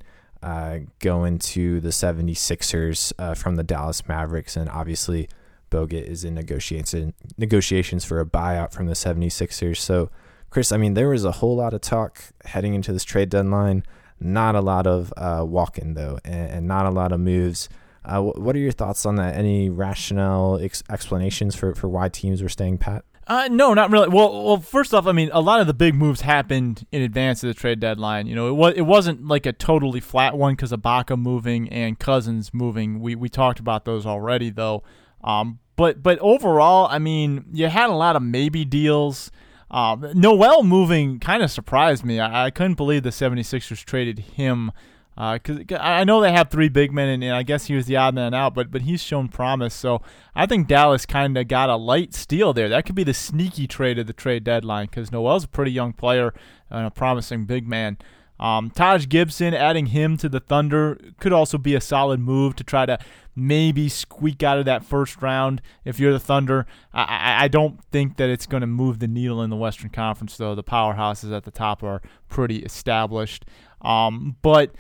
uh, 0.44 0.80
going 1.00 1.40
to 1.40 1.80
the 1.80 1.90
76ers 1.90 3.14
uh, 3.18 3.34
from 3.34 3.56
the 3.56 3.64
Dallas 3.64 4.08
Mavericks. 4.08 4.58
And 4.58 4.70
obviously, 4.70 5.30
Bogut 5.72 6.04
is 6.04 6.24
in 6.24 6.36
negotiation, 6.36 7.14
negotiations 7.38 8.04
for 8.04 8.20
a 8.20 8.26
buyout 8.26 8.74
from 8.74 8.88
the 8.88 8.94
76ers. 8.94 9.78
So, 9.78 10.12
Chris, 10.50 10.72
I 10.72 10.78
mean, 10.78 10.96
there 10.96 11.10
was 11.10 11.24
a 11.24 11.32
whole 11.32 11.56
lot 11.56 11.74
of 11.74 11.82
talk 11.82 12.20
heading 12.46 12.74
into 12.74 12.92
this 12.92 13.04
trade 13.04 13.30
deadline. 13.30 13.84
Not 14.20 14.56
a 14.56 14.62
lot 14.62 14.86
of 14.86 15.14
uh, 15.18 15.44
walking, 15.48 15.96
though, 15.96 16.20
and, 16.24 16.52
and 16.52 16.68
not 16.68 16.86
a 16.86 16.92
lot 16.92 17.12
of 17.12 17.20
moves. 17.20 17.70
Uh, 18.06 18.22
what 18.22 18.56
are 18.56 18.60
your 18.60 18.72
thoughts 18.72 19.06
on 19.06 19.16
that? 19.16 19.36
Any 19.36 19.70
rationale 19.70 20.60
ex- 20.62 20.84
explanations 20.90 21.56
for, 21.56 21.74
for 21.76 21.88
why 21.88 22.10
teams 22.10 22.42
were 22.42 22.50
staying 22.50 22.78
pat? 22.80 23.06
Uh, 23.26 23.48
no, 23.50 23.74
not 23.74 23.90
really. 23.90 24.10
Well, 24.10 24.44
well, 24.44 24.58
first 24.58 24.94
off, 24.94 25.08
I 25.08 25.14
mean, 25.14 25.30
a 25.32 25.40
lot 25.40 25.62
of 25.62 25.68
the 25.68 25.74
big 25.74 25.96
moves 25.96 26.22
happened 26.22 26.86
in 26.92 27.02
advance 27.02 27.42
of 27.44 27.48
the 27.48 27.54
trade 27.54 27.80
deadline. 27.80 28.28
You 28.28 28.36
know, 28.36 28.50
it 28.50 28.54
was 28.54 28.74
it 28.76 28.82
wasn't 28.82 29.26
like 29.26 29.46
a 29.46 29.54
totally 29.54 30.02
flat 30.02 30.38
one 30.38 30.56
because 30.56 30.74
Ibaka 30.74 31.18
moving 31.18 31.70
and 31.70 31.98
Cousins 31.98 32.54
moving. 32.54 33.00
We 33.00 33.16
we 33.16 33.30
talked 33.30 33.60
about 33.60 33.86
those 33.86 34.06
already, 34.06 34.50
though. 34.50 34.84
Um, 35.24 35.60
but 35.78 36.04
but 36.04 36.20
overall, 36.20 36.88
I 36.92 37.00
mean, 37.00 37.46
you 37.54 37.68
had 37.68 37.90
a 37.90 37.94
lot 37.94 38.18
of 38.18 38.22
maybe 38.22 38.66
deals. 38.66 39.32
Um, 39.72 40.06
Noel 40.14 40.62
moving 40.64 41.20
kind 41.20 41.42
of 41.42 41.50
surprised 41.50 42.04
me. 42.04 42.20
I, 42.20 42.48
I 42.48 42.52
couldn't 42.52 42.76
believe 42.76 43.04
the 43.04 43.10
76ers 43.10 43.84
traded 43.84 44.20
him 44.20 44.72
because 45.16 45.60
uh, 45.72 45.78
I 45.80 46.04
know 46.04 46.22
they 46.22 46.32
have 46.32 46.50
three 46.50 46.70
big 46.70 46.92
men, 46.92 47.22
and, 47.22 47.34
I 47.34 47.44
guess 47.44 47.66
he 47.66 47.76
was 47.76 47.86
the 47.86 47.98
odd 47.98 48.16
man 48.16 48.34
out, 48.34 48.54
but 48.54 48.72
but 48.72 48.82
he's 48.82 49.02
shown 49.02 49.28
promise. 49.28 49.74
So 49.74 50.02
I 50.36 50.46
think 50.46 50.68
Dallas 50.68 51.06
kind 51.06 51.38
of 51.38 51.48
got 51.48 51.70
a 51.70 51.76
light 51.76 52.14
steal 52.14 52.54
there. 52.54 52.70
That 52.70 52.86
could 52.86 52.96
be 52.96 53.04
the 53.04 53.14
sneaky 53.14 53.68
trade 53.68 54.00
of 54.00 54.08
the 54.08 54.14
trade 54.14 54.44
deadline 54.44 54.88
because 54.88 55.12
Noel's 55.12 55.44
a 55.44 55.48
pretty 55.48 55.72
young 55.72 55.94
player 55.94 56.34
and 56.70 56.88
a 56.88 56.92
promising 56.92 57.46
big 57.46 57.68
man. 57.68 57.98
Um, 58.40 58.72
Taj 58.72 59.08
Gibson, 59.08 59.54
adding 59.54 59.88
him 59.88 60.18
to 60.18 60.28
the 60.28 60.40
Thunder 60.40 61.00
could 61.20 61.32
also 61.32 61.58
be 61.58 61.76
a 61.76 61.82
solid 61.82 62.20
move 62.20 62.56
to 62.58 62.64
try 62.64 62.86
to 62.86 62.98
maybe 63.36 63.88
squeak 63.88 64.44
out 64.44 64.58
of 64.58 64.66
that 64.66 64.84
first 64.84 65.22
round 65.22 65.62
if 65.86 66.00
you're 66.00 66.12
the 66.12 66.20
Thunder. 66.20 66.66
I, 66.94 67.04
I, 67.04 67.44
I 67.44 67.48
don't 67.48 67.82
think 67.86 68.18
that 68.18 68.30
it's 68.30 68.46
going 68.46 68.62
to 68.62 68.68
move 68.68 69.00
the 69.00 69.08
needle 69.08 69.42
in 69.42 69.50
the 69.50 69.56
Western 69.56 69.92
Conference, 69.92 70.36
though. 70.36 70.56
The 70.56 70.64
powerhouses 70.64 71.36
at 71.36 71.44
the 71.44 71.52
top 71.52 71.84
are 71.84 72.02
pretty 72.28 72.58
established. 72.64 73.46
Um, 73.82 74.36
but 74.42 74.72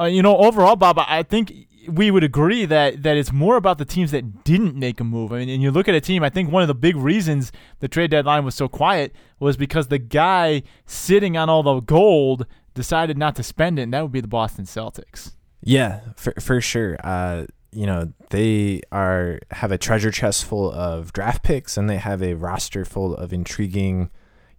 uh, 0.00 0.04
you 0.04 0.22
know, 0.22 0.36
overall, 0.36 0.76
Bob, 0.76 0.98
I 0.98 1.22
think 1.22 1.52
we 1.88 2.10
would 2.10 2.24
agree 2.24 2.66
that 2.66 3.02
that 3.02 3.16
it's 3.16 3.32
more 3.32 3.56
about 3.56 3.78
the 3.78 3.84
teams 3.84 4.10
that 4.10 4.44
didn't 4.44 4.74
make 4.74 5.00
a 5.00 5.04
move. 5.04 5.32
I 5.32 5.38
mean, 5.38 5.48
and 5.48 5.62
you 5.62 5.70
look 5.70 5.88
at 5.88 5.94
a 5.94 6.00
team. 6.00 6.22
I 6.22 6.30
think 6.30 6.50
one 6.50 6.62
of 6.62 6.68
the 6.68 6.74
big 6.74 6.96
reasons 6.96 7.50
the 7.80 7.88
trade 7.88 8.10
deadline 8.10 8.44
was 8.44 8.54
so 8.54 8.68
quiet 8.68 9.14
was 9.38 9.56
because 9.56 9.88
the 9.88 9.98
guy 9.98 10.62
sitting 10.86 11.36
on 11.36 11.48
all 11.48 11.62
the 11.62 11.80
gold 11.80 12.46
decided 12.74 13.16
not 13.16 13.34
to 13.36 13.42
spend 13.42 13.78
it, 13.78 13.82
and 13.82 13.94
that 13.94 14.02
would 14.02 14.12
be 14.12 14.20
the 14.20 14.28
Boston 14.28 14.64
Celtics. 14.64 15.32
Yeah, 15.62 16.00
for 16.16 16.34
for 16.40 16.60
sure. 16.60 16.96
Uh, 17.02 17.46
you 17.72 17.86
know, 17.86 18.12
they 18.30 18.82
are 18.92 19.40
have 19.50 19.72
a 19.72 19.78
treasure 19.78 20.10
chest 20.10 20.44
full 20.44 20.70
of 20.72 21.12
draft 21.12 21.42
picks, 21.42 21.76
and 21.76 21.88
they 21.88 21.98
have 21.98 22.22
a 22.22 22.34
roster 22.34 22.84
full 22.84 23.14
of 23.14 23.32
intriguing 23.32 24.10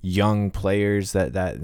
young 0.01 0.49
players 0.49 1.11
that 1.11 1.33
that 1.33 1.57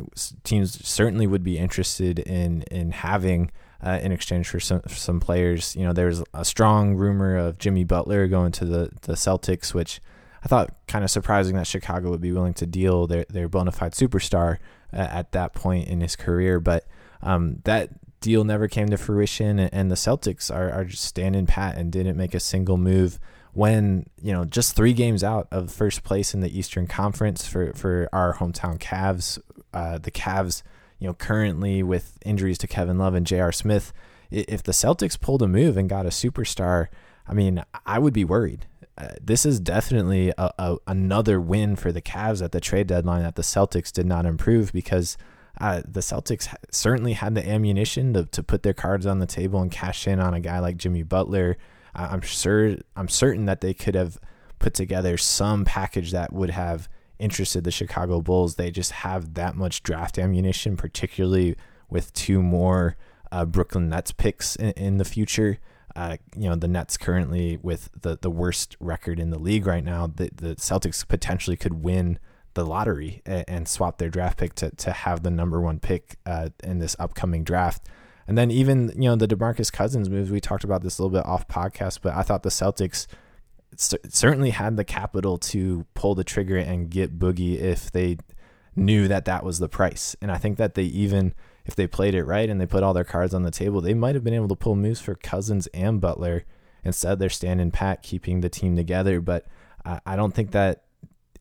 teams 0.44 0.86
certainly 0.86 1.26
would 1.26 1.44
be 1.44 1.58
interested 1.58 2.20
in 2.20 2.64
in 2.64 2.92
having 2.92 3.52
uh, 3.86 4.00
in 4.02 4.12
exchange 4.12 4.50
for 4.50 4.60
some 4.60 4.82
for 4.82 4.96
some 4.96 5.20
players. 5.20 5.76
You 5.76 5.84
know, 5.84 5.94
there 5.94 6.08
was 6.08 6.24
a 6.34 6.44
strong 6.44 6.96
rumor 6.96 7.38
of 7.38 7.60
Jimmy 7.60 7.84
Butler 7.84 8.28
going 8.28 8.52
to 8.54 8.66
the 8.66 8.90
the 9.04 9.14
Celtics, 9.14 9.74
which 9.74 10.02
I 10.44 10.48
thought 10.48 10.74
kind 10.88 11.04
of 11.04 11.12
surprising 11.12 11.56
that 11.56 11.68
Chicago 11.68 12.10
would 12.10 12.22
be 12.22 12.32
willing 12.32 12.56
to 12.56 12.66
deal 12.66 13.06
their 13.06 13.26
their 13.30 13.48
bona 13.48 13.72
fide 13.72 13.94
superstar 13.94 14.58
uh, 14.92 14.98
at 14.98 15.32
that 15.34 15.54
point 15.54 15.88
in 15.88 16.02
his 16.02 16.16
career. 16.16 16.60
But 16.60 16.86
um, 17.22 17.62
that 17.66 17.92
deal 18.22 18.44
never 18.44 18.68
came 18.68 18.90
to 18.90 18.98
fruition, 18.98 19.60
and 19.60 19.92
the 19.92 19.96
Celtics 19.96 20.54
are 20.54 20.72
are 20.72 20.86
just 20.86 21.04
standing 21.04 21.46
pat 21.46 21.78
and 21.78 21.92
didn't 21.92 22.18
make 22.18 22.34
a 22.34 22.40
single 22.40 22.78
move 22.78 23.20
when 23.54 24.08
you 24.20 24.34
know 24.34 24.46
just 24.46 24.76
three 24.76 24.94
games 24.94 25.24
out 25.24 25.48
of 25.52 25.72
first 25.72 26.04
place 26.04 26.34
in 26.34 26.42
the 26.42 26.58
Eastern 26.58 26.88
Conference 26.88 27.46
for 27.48 27.72
for 27.74 28.10
our 28.12 28.34
hometown 28.36 28.80
Cavs. 28.80 29.40
Uh, 29.74 29.98
the 29.98 30.12
Cavs 30.12 30.64
you 31.06 31.12
know, 31.12 31.14
currently 31.14 31.84
with 31.84 32.18
injuries 32.26 32.58
to 32.58 32.66
Kevin 32.66 32.98
Love 32.98 33.14
and 33.14 33.28
J.R. 33.28 33.52
Smith, 33.52 33.94
if 34.32 34.64
the 34.64 34.72
Celtics 34.72 35.22
pulled 35.22 35.44
a 35.44 35.48
move 35.48 35.78
and 35.78 35.88
got 35.88 36.08
a 36.08 36.10
superstar, 36.10 36.88
I 37.28 37.34
mean, 37.36 37.64
I 37.86 38.00
would 38.00 38.12
be 38.12 38.26
worried. 38.26 38.66
Uh, 38.98 39.10
this 39.22 39.46
is 39.46 39.60
definitely 39.60 40.34
a, 40.36 40.52
a, 40.58 40.78
another 40.88 41.40
win 41.40 41.76
for 41.76 41.92
the 41.92 42.02
Cavs 42.02 42.44
at 42.44 42.54
the 42.54 42.60
trade 42.60 42.88
deadline 42.88 43.22
that 43.22 43.36
the 43.36 43.44
Celtics 43.44 43.92
did 43.92 44.08
not 44.08 44.26
improve 44.26 44.74
because 44.74 45.16
uh, 45.62 45.84
the 45.88 46.00
Celtics 46.00 46.52
certainly 46.72 47.14
had 47.14 47.36
the 47.36 47.48
ammunition 47.48 48.14
to, 48.14 48.26
to 48.26 48.42
put 48.42 48.64
their 48.64 48.74
cards 48.74 49.06
on 49.06 49.20
the 49.20 49.28
table 49.28 49.62
and 49.62 49.70
cash 49.70 50.08
in 50.08 50.20
on 50.20 50.34
a 50.34 50.40
guy 50.40 50.58
like 50.58 50.78
Jimmy 50.78 51.04
Butler. 51.04 51.56
I'm 51.94 52.22
sure 52.22 52.78
I'm 52.96 53.10
certain 53.10 53.46
that 53.46 53.62
they 53.62 53.76
could 53.76 53.94
have 53.94 54.18
put 54.58 54.74
together 54.74 55.18
some 55.18 55.66
package 55.66 56.14
that 56.14 56.34
would 56.34 56.50
have 56.50 56.90
interested 57.20 57.64
the 57.64 57.72
Chicago 57.72 58.22
Bulls. 58.22 58.56
They 58.56 58.72
just 58.72 58.92
have 58.92 59.34
that 59.36 59.56
much 59.56 59.84
draft 59.84 60.18
ammunition, 60.18 60.78
particularly 60.78 61.56
with 61.90 62.14
two 62.14 62.42
more 62.42 62.98
uh, 63.32 63.46
Brooklyn 63.46 63.90
Nets 63.90 64.12
picks 64.12 64.56
in, 64.56 64.72
in 64.72 64.98
the 64.98 65.06
future. 65.06 65.60
Uh, 65.96 66.18
you 66.36 66.50
know, 66.50 66.56
the 66.56 66.68
Nets 66.68 66.98
currently 66.98 67.58
with 67.62 67.90
the, 68.02 68.18
the 68.22 68.30
worst 68.30 68.76
record 68.80 69.20
in 69.20 69.30
the 69.30 69.40
league 69.40 69.66
right 69.66 69.84
now, 69.84 70.08
the, 70.08 70.30
the 70.36 70.56
Celtics 70.56 71.08
potentially 71.08 71.56
could 71.56 71.84
win 71.84 72.20
the 72.54 72.66
lottery 72.66 73.22
and, 73.26 73.46
and 73.48 73.68
swap 73.68 73.98
their 73.98 74.10
draft 74.10 74.38
pick 74.38 74.56
to, 74.56 74.72
to 74.72 74.92
have 74.92 75.24
the 75.24 75.32
number 75.32 75.62
one 75.62 75.80
pick 75.80 76.18
uh, 76.26 76.50
in 76.64 76.80
this 76.80 76.96
upcoming 77.00 77.44
draft. 77.44 77.88
And 78.28 78.38
then 78.38 78.52
even, 78.52 78.92
you 78.96 79.08
know, 79.10 79.16
the 79.16 79.28
DeMarcus 79.28 79.72
Cousins 79.72 80.10
moves, 80.10 80.32
we 80.32 80.42
talked 80.42 80.64
about 80.64 80.82
this 80.82 80.98
a 80.98 81.04
little 81.04 81.18
bit 81.18 81.26
off 81.26 81.48
podcast, 81.48 82.00
but 82.02 82.14
I 82.14 82.24
thought 82.24 82.44
the 82.44 82.50
Celtics– 82.50 83.08
certainly 83.80 84.52
had 84.52 84.78
the 84.78 84.84
capital 84.84 85.38
to 85.38 85.86
pull 85.94 86.16
the 86.16 86.24
trigger 86.24 86.58
and 86.58 86.90
get 86.90 87.20
Boogie 87.20 87.60
if 87.60 87.92
they 87.92 88.18
knew 88.76 89.08
that 89.08 89.26
that 89.26 89.44
was 89.44 89.60
the 89.60 89.70
price. 89.70 90.16
And 90.22 90.32
I 90.32 90.38
think 90.38 90.58
that 90.58 90.76
they 90.76 90.84
even, 90.84 91.34
if 91.66 91.76
they 91.76 91.88
played 91.88 92.16
it 92.16 92.24
right 92.26 92.50
and 92.50 92.60
they 92.60 92.66
put 92.66 92.84
all 92.84 92.94
their 92.94 93.04
cards 93.04 93.34
on 93.34 93.44
the 93.44 93.52
table, 93.52 93.82
they 93.82 93.94
might 93.94 94.16
have 94.16 94.24
been 94.24 94.34
able 94.34 94.48
to 94.50 94.56
pull 94.56 94.76
moves 94.76 95.02
for 95.02 95.16
Cousins 95.16 95.68
and 95.68 96.02
Butler. 96.02 96.46
Instead, 96.84 97.20
they're 97.20 97.30
standing 97.30 97.72
pat, 97.72 98.04
keeping 98.04 98.42
the 98.42 98.50
team 98.50 98.76
together. 98.76 99.22
But 99.22 99.46
I, 99.84 100.00
I 100.06 100.16
don't 100.16 100.34
think 100.34 100.52
that 100.52 100.84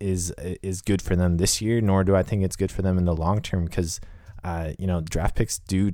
is 0.01 0.33
is 0.63 0.83
good 0.83 1.01
for 1.01 1.17
them 1.17 1.37
this 1.37 1.61
year, 1.61 1.81
nor 1.81 2.05
do 2.05 2.17
I 2.17 2.23
think 2.23 2.43
it's 2.43 2.57
good 2.57 2.73
for 2.73 2.83
them 2.83 2.99
in 2.99 3.05
the 3.05 3.15
long 3.15 3.41
term 3.41 3.65
because, 3.65 4.01
uh, 4.43 4.73
you 4.79 4.87
know, 4.87 5.01
draft 5.01 5.37
picks 5.37 5.59
do, 5.59 5.93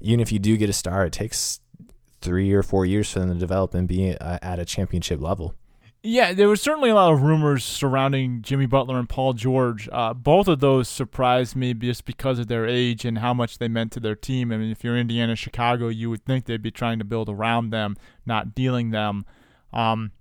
even 0.00 0.20
if 0.20 0.30
you 0.30 0.38
do 0.38 0.56
get 0.56 0.70
a 0.70 0.74
star, 0.74 1.04
it 1.04 1.12
takes 1.12 1.60
three 2.20 2.52
or 2.52 2.62
four 2.62 2.84
years 2.84 3.10
for 3.10 3.18
them 3.20 3.28
to 3.28 3.34
develop 3.34 3.74
and 3.74 3.88
be 3.88 4.16
uh, 4.16 4.38
at 4.42 4.58
a 4.58 4.64
championship 4.64 5.20
level. 5.20 5.54
Yeah, 6.02 6.32
there 6.32 6.48
was 6.48 6.62
certainly 6.62 6.88
a 6.88 6.94
lot 6.94 7.12
of 7.12 7.20
rumors 7.20 7.62
surrounding 7.62 8.40
Jimmy 8.40 8.64
Butler 8.64 8.98
and 8.98 9.08
Paul 9.08 9.34
George. 9.34 9.86
Uh, 9.92 10.14
both 10.14 10.48
of 10.48 10.60
those 10.60 10.88
surprised 10.88 11.54
me 11.54 11.74
just 11.74 12.06
because 12.06 12.38
of 12.38 12.48
their 12.48 12.66
age 12.66 13.04
and 13.04 13.18
how 13.18 13.34
much 13.34 13.58
they 13.58 13.68
meant 13.68 13.92
to 13.92 14.00
their 14.00 14.14
team. 14.14 14.50
I 14.50 14.56
mean, 14.56 14.70
if 14.70 14.82
you're 14.82 14.96
Indiana, 14.96 15.36
Chicago, 15.36 15.88
you 15.88 16.08
would 16.08 16.24
think 16.24 16.46
they'd 16.46 16.62
be 16.62 16.70
trying 16.70 17.00
to 17.00 17.04
build 17.04 17.28
around 17.28 17.68
them, 17.68 17.96
not 18.24 18.54
dealing 18.54 18.92
them. 18.92 19.26
Um, 19.74 20.12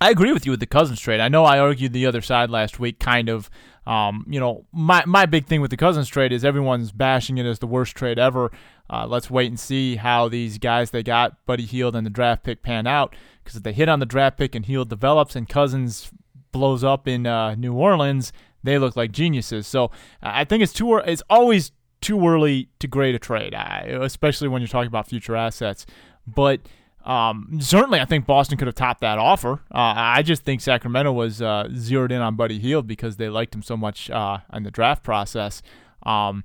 I 0.00 0.10
agree 0.10 0.32
with 0.32 0.44
you 0.44 0.50
with 0.50 0.58
the 0.58 0.66
Cousins 0.66 0.98
trade. 0.98 1.20
I 1.20 1.28
know 1.28 1.44
I 1.44 1.60
argued 1.60 1.92
the 1.92 2.06
other 2.06 2.20
side 2.20 2.50
last 2.50 2.80
week, 2.80 2.98
kind 2.98 3.28
of. 3.28 3.48
Um, 3.86 4.26
you 4.28 4.40
know, 4.40 4.64
my 4.72 5.04
my 5.06 5.26
big 5.26 5.46
thing 5.46 5.60
with 5.60 5.70
the 5.70 5.76
Cousins 5.76 6.08
trade 6.08 6.32
is 6.32 6.44
everyone's 6.44 6.90
bashing 6.90 7.38
it 7.38 7.46
as 7.46 7.60
the 7.60 7.68
worst 7.68 7.96
trade 7.96 8.18
ever. 8.18 8.50
Uh, 8.90 9.06
let's 9.06 9.30
wait 9.30 9.48
and 9.48 9.58
see 9.58 9.96
how 9.96 10.28
these 10.28 10.58
guys 10.58 10.90
they 10.90 11.02
got, 11.02 11.44
Buddy 11.46 11.64
Hield 11.64 11.96
and 11.96 12.04
the 12.06 12.10
draft 12.10 12.42
pick, 12.42 12.62
pan 12.62 12.86
out. 12.86 13.14
Because 13.42 13.56
if 13.56 13.62
they 13.62 13.72
hit 13.72 13.88
on 13.88 14.00
the 14.00 14.06
draft 14.06 14.36
pick 14.36 14.54
and 14.54 14.66
Hield 14.66 14.88
develops 14.88 15.34
and 15.34 15.48
Cousins 15.48 16.10
blows 16.52 16.84
up 16.84 17.08
in 17.08 17.26
uh, 17.26 17.54
New 17.54 17.72
Orleans, 17.72 18.32
they 18.62 18.78
look 18.78 18.96
like 18.96 19.12
geniuses. 19.12 19.66
So 19.66 19.90
I 20.22 20.44
think 20.44 20.62
it's 20.62 20.72
too. 20.72 20.96
It's 20.98 21.22
always 21.28 21.72
too 22.00 22.26
early 22.26 22.68
to 22.80 22.86
grade 22.86 23.14
a 23.14 23.18
trade, 23.18 23.54
especially 23.54 24.48
when 24.48 24.60
you're 24.60 24.68
talking 24.68 24.88
about 24.88 25.08
future 25.08 25.36
assets. 25.36 25.86
But 26.26 26.60
um, 27.04 27.58
certainly, 27.60 28.00
I 28.00 28.04
think 28.04 28.26
Boston 28.26 28.58
could 28.58 28.68
have 28.68 28.74
topped 28.74 29.00
that 29.00 29.18
offer. 29.18 29.54
Uh, 29.72 29.94
I 29.96 30.22
just 30.22 30.44
think 30.44 30.60
Sacramento 30.60 31.12
was 31.12 31.42
uh, 31.42 31.68
zeroed 31.74 32.12
in 32.12 32.20
on 32.20 32.36
Buddy 32.36 32.58
Hield 32.58 32.86
because 32.86 33.16
they 33.16 33.28
liked 33.28 33.54
him 33.54 33.62
so 33.62 33.76
much 33.76 34.10
uh, 34.10 34.38
in 34.52 34.62
the 34.62 34.70
draft 34.70 35.02
process. 35.02 35.62
Um, 36.04 36.44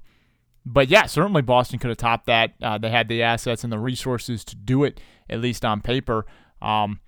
but 0.68 0.90
yeah, 0.90 1.06
certainly 1.06 1.42
Boston 1.42 1.80
could 1.80 1.90
have 1.90 1.98
topped 1.98 2.26
that. 2.26 2.54
Uh, 2.62 2.78
they 2.78 2.90
had 2.90 3.08
the 3.08 3.24
assets 3.24 3.64
and 3.64 3.72
the 3.72 3.80
resources 3.80 4.44
to 4.46 4.56
do 4.56 4.84
it, 4.84 5.00
at 5.30 5.40
least 5.40 5.64
on 5.64 5.82
paper. 5.82 6.26
Um, 6.62 7.00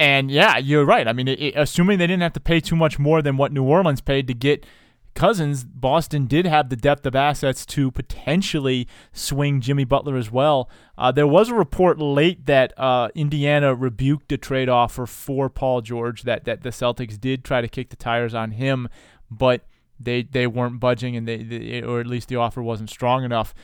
and 0.00 0.30
yeah, 0.30 0.58
you're 0.58 0.84
right. 0.84 1.06
I 1.06 1.12
mean, 1.12 1.28
it, 1.28 1.40
it, 1.40 1.54
assuming 1.56 1.98
they 1.98 2.06
didn't 2.06 2.22
have 2.22 2.32
to 2.34 2.40
pay 2.40 2.60
too 2.60 2.76
much 2.76 2.98
more 2.98 3.20
than 3.20 3.36
what 3.36 3.52
New 3.52 3.64
Orleans 3.64 4.00
paid 4.00 4.26
to 4.28 4.34
get 4.34 4.64
Cousins, 5.14 5.64
Boston 5.64 6.26
did 6.26 6.46
have 6.46 6.68
the 6.68 6.76
depth 6.76 7.04
of 7.04 7.16
assets 7.16 7.66
to 7.66 7.90
potentially 7.90 8.86
swing 9.12 9.60
Jimmy 9.60 9.84
Butler 9.84 10.16
as 10.16 10.30
well. 10.30 10.70
Uh, 10.96 11.10
there 11.10 11.26
was 11.26 11.48
a 11.48 11.54
report 11.54 11.98
late 11.98 12.46
that 12.46 12.72
uh, 12.78 13.08
Indiana 13.16 13.74
rebuked 13.74 14.30
a 14.30 14.38
trade 14.38 14.68
offer 14.68 15.06
for 15.06 15.50
Paul 15.50 15.80
George, 15.80 16.22
that, 16.22 16.44
that 16.44 16.62
the 16.62 16.70
Celtics 16.70 17.20
did 17.20 17.44
try 17.44 17.60
to 17.60 17.66
kick 17.66 17.90
the 17.90 17.96
tires 17.96 18.32
on 18.32 18.52
him, 18.52 18.88
but 19.28 19.66
they, 20.00 20.22
they 20.22 20.46
weren't 20.46 20.80
budging, 20.80 21.16
and 21.16 21.26
they, 21.26 21.42
they 21.42 21.82
or 21.82 22.00
at 22.00 22.06
least 22.06 22.28
the 22.28 22.36
offer 22.36 22.62
wasn't 22.62 22.90
strong 22.90 23.24
enough. 23.24 23.54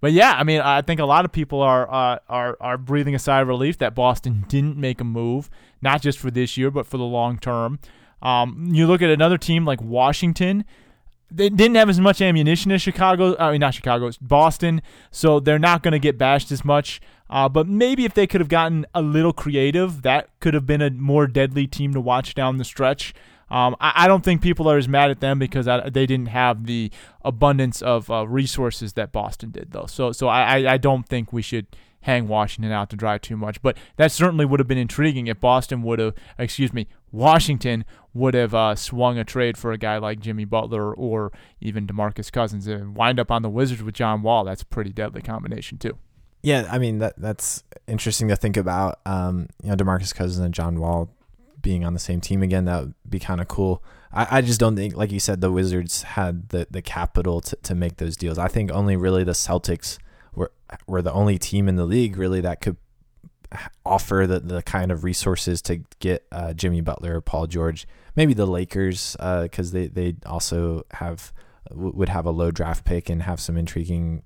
But 0.00 0.12
yeah, 0.12 0.32
I 0.32 0.42
mean, 0.42 0.60
I 0.60 0.82
think 0.82 0.98
a 1.00 1.04
lot 1.04 1.24
of 1.24 1.32
people 1.32 1.60
are 1.60 1.88
uh, 1.92 2.18
are 2.28 2.56
are 2.60 2.78
breathing 2.78 3.14
a 3.14 3.18
sigh 3.18 3.40
of 3.40 3.48
relief 3.48 3.78
that 3.78 3.94
Boston 3.94 4.44
didn't 4.48 4.76
make 4.76 5.00
a 5.00 5.04
move, 5.04 5.50
not 5.80 6.02
just 6.02 6.18
for 6.18 6.30
this 6.30 6.56
year, 6.56 6.70
but 6.70 6.86
for 6.86 6.98
the 6.98 7.04
long 7.04 7.38
term. 7.38 7.78
Um, 8.20 8.68
you 8.70 8.86
look 8.86 9.02
at 9.02 9.10
another 9.10 9.38
team 9.38 9.64
like 9.64 9.82
Washington 9.82 10.64
they 11.34 11.48
didn't 11.48 11.76
have 11.76 11.88
as 11.88 12.00
much 12.00 12.20
ammunition 12.20 12.70
as 12.72 12.82
Chicago. 12.82 13.36
I 13.38 13.52
mean, 13.52 13.60
not 13.60 13.74
Chicago, 13.74 14.06
it's 14.06 14.18
Boston. 14.18 14.82
So 15.10 15.40
they're 15.40 15.58
not 15.58 15.82
going 15.82 15.92
to 15.92 15.98
get 15.98 16.18
bashed 16.18 16.52
as 16.52 16.64
much. 16.64 17.00
Uh, 17.30 17.48
but 17.48 17.66
maybe 17.66 18.04
if 18.04 18.12
they 18.12 18.26
could 18.26 18.40
have 18.42 18.48
gotten 18.48 18.84
a 18.94 19.00
little 19.00 19.32
creative, 19.32 20.02
that 20.02 20.28
could 20.40 20.52
have 20.52 20.66
been 20.66 20.82
a 20.82 20.90
more 20.90 21.26
deadly 21.26 21.66
team 21.66 21.94
to 21.94 22.00
watch 22.00 22.34
down 22.34 22.58
the 22.58 22.64
stretch. 22.64 23.14
Um, 23.52 23.76
I, 23.80 24.04
I, 24.04 24.08
don't 24.08 24.24
think 24.24 24.40
people 24.40 24.66
are 24.66 24.78
as 24.78 24.88
mad 24.88 25.10
at 25.10 25.20
them 25.20 25.38
because 25.38 25.68
I, 25.68 25.90
they 25.90 26.06
didn't 26.06 26.28
have 26.28 26.64
the 26.64 26.90
abundance 27.22 27.82
of 27.82 28.10
uh, 28.10 28.26
resources 28.26 28.94
that 28.94 29.12
Boston 29.12 29.50
did, 29.50 29.72
though. 29.72 29.84
So, 29.84 30.10
so 30.10 30.28
I, 30.28 30.72
I 30.72 30.78
don't 30.78 31.06
think 31.06 31.34
we 31.34 31.42
should 31.42 31.66
hang 32.00 32.28
Washington 32.28 32.72
out 32.72 32.88
to 32.90 32.96
dry 32.96 33.18
too 33.18 33.36
much. 33.36 33.60
But 33.60 33.76
that 33.96 34.10
certainly 34.10 34.46
would 34.46 34.58
have 34.58 34.66
been 34.66 34.78
intriguing 34.78 35.26
if 35.26 35.38
Boston 35.38 35.82
would 35.82 35.98
have, 35.98 36.14
excuse 36.38 36.72
me, 36.72 36.86
Washington 37.10 37.84
would 38.14 38.32
have 38.32 38.54
uh, 38.54 38.74
swung 38.74 39.18
a 39.18 39.24
trade 39.24 39.58
for 39.58 39.70
a 39.72 39.78
guy 39.78 39.98
like 39.98 40.20
Jimmy 40.20 40.46
Butler 40.46 40.94
or 40.94 41.30
even 41.60 41.86
DeMarcus 41.86 42.32
Cousins 42.32 42.66
and 42.66 42.96
wind 42.96 43.20
up 43.20 43.30
on 43.30 43.42
the 43.42 43.50
Wizards 43.50 43.82
with 43.82 43.94
John 43.94 44.22
Wall. 44.22 44.44
That's 44.44 44.62
a 44.62 44.66
pretty 44.66 44.92
deadly 44.92 45.22
combination 45.22 45.78
too. 45.78 45.98
Yeah, 46.42 46.66
I 46.70 46.78
mean 46.78 46.98
that 46.98 47.14
that's 47.18 47.62
interesting 47.86 48.28
to 48.28 48.36
think 48.36 48.56
about. 48.56 48.98
Um, 49.06 49.48
you 49.62 49.68
know, 49.68 49.76
DeMarcus 49.76 50.12
Cousins 50.12 50.44
and 50.44 50.52
John 50.52 50.80
Wall 50.80 51.08
being 51.62 51.84
on 51.84 51.94
the 51.94 52.00
same 52.00 52.20
team 52.20 52.42
again. 52.42 52.64
That 52.64 52.80
would 52.80 52.94
be 53.08 53.18
kind 53.18 53.40
of 53.40 53.48
cool. 53.48 53.82
I, 54.12 54.38
I 54.38 54.40
just 54.42 54.60
don't 54.60 54.76
think, 54.76 54.96
like 54.96 55.10
you 55.10 55.20
said, 55.20 55.40
the 55.40 55.52
Wizards 55.52 56.02
had 56.02 56.50
the 56.50 56.66
the 56.70 56.82
capital 56.82 57.40
to, 57.42 57.56
to 57.56 57.74
make 57.74 57.96
those 57.96 58.16
deals. 58.16 58.38
I 58.38 58.48
think 58.48 58.70
only 58.70 58.96
really 58.96 59.24
the 59.24 59.32
Celtics 59.32 59.98
were 60.34 60.52
were 60.86 61.02
the 61.02 61.12
only 61.12 61.38
team 61.38 61.68
in 61.68 61.76
the 61.76 61.86
league 61.86 62.16
really 62.16 62.40
that 62.40 62.60
could 62.60 62.76
offer 63.84 64.26
the, 64.26 64.40
the 64.40 64.62
kind 64.62 64.90
of 64.90 65.04
resources 65.04 65.60
to 65.62 65.82
get 65.98 66.26
uh, 66.32 66.52
Jimmy 66.52 66.80
Butler 66.80 67.16
or 67.16 67.20
Paul 67.20 67.46
George. 67.46 67.86
Maybe 68.16 68.34
the 68.34 68.46
Lakers 68.46 69.16
because 69.18 69.70
uh, 69.70 69.78
they 69.78 69.86
they 69.88 70.16
also 70.26 70.84
have 70.92 71.32
would 71.70 72.08
have 72.08 72.26
a 72.26 72.30
low 72.30 72.50
draft 72.50 72.84
pick 72.84 73.08
and 73.08 73.22
have 73.22 73.40
some 73.40 73.56
intriguing 73.56 74.22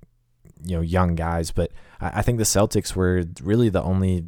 you 0.65 0.75
know 0.75 0.81
young 0.81 1.15
guys. 1.15 1.51
But 1.51 1.71
I, 2.01 2.19
I 2.19 2.21
think 2.21 2.37
the 2.37 2.43
Celtics 2.43 2.95
were 2.95 3.23
really 3.41 3.69
the 3.69 3.83
only 3.83 4.25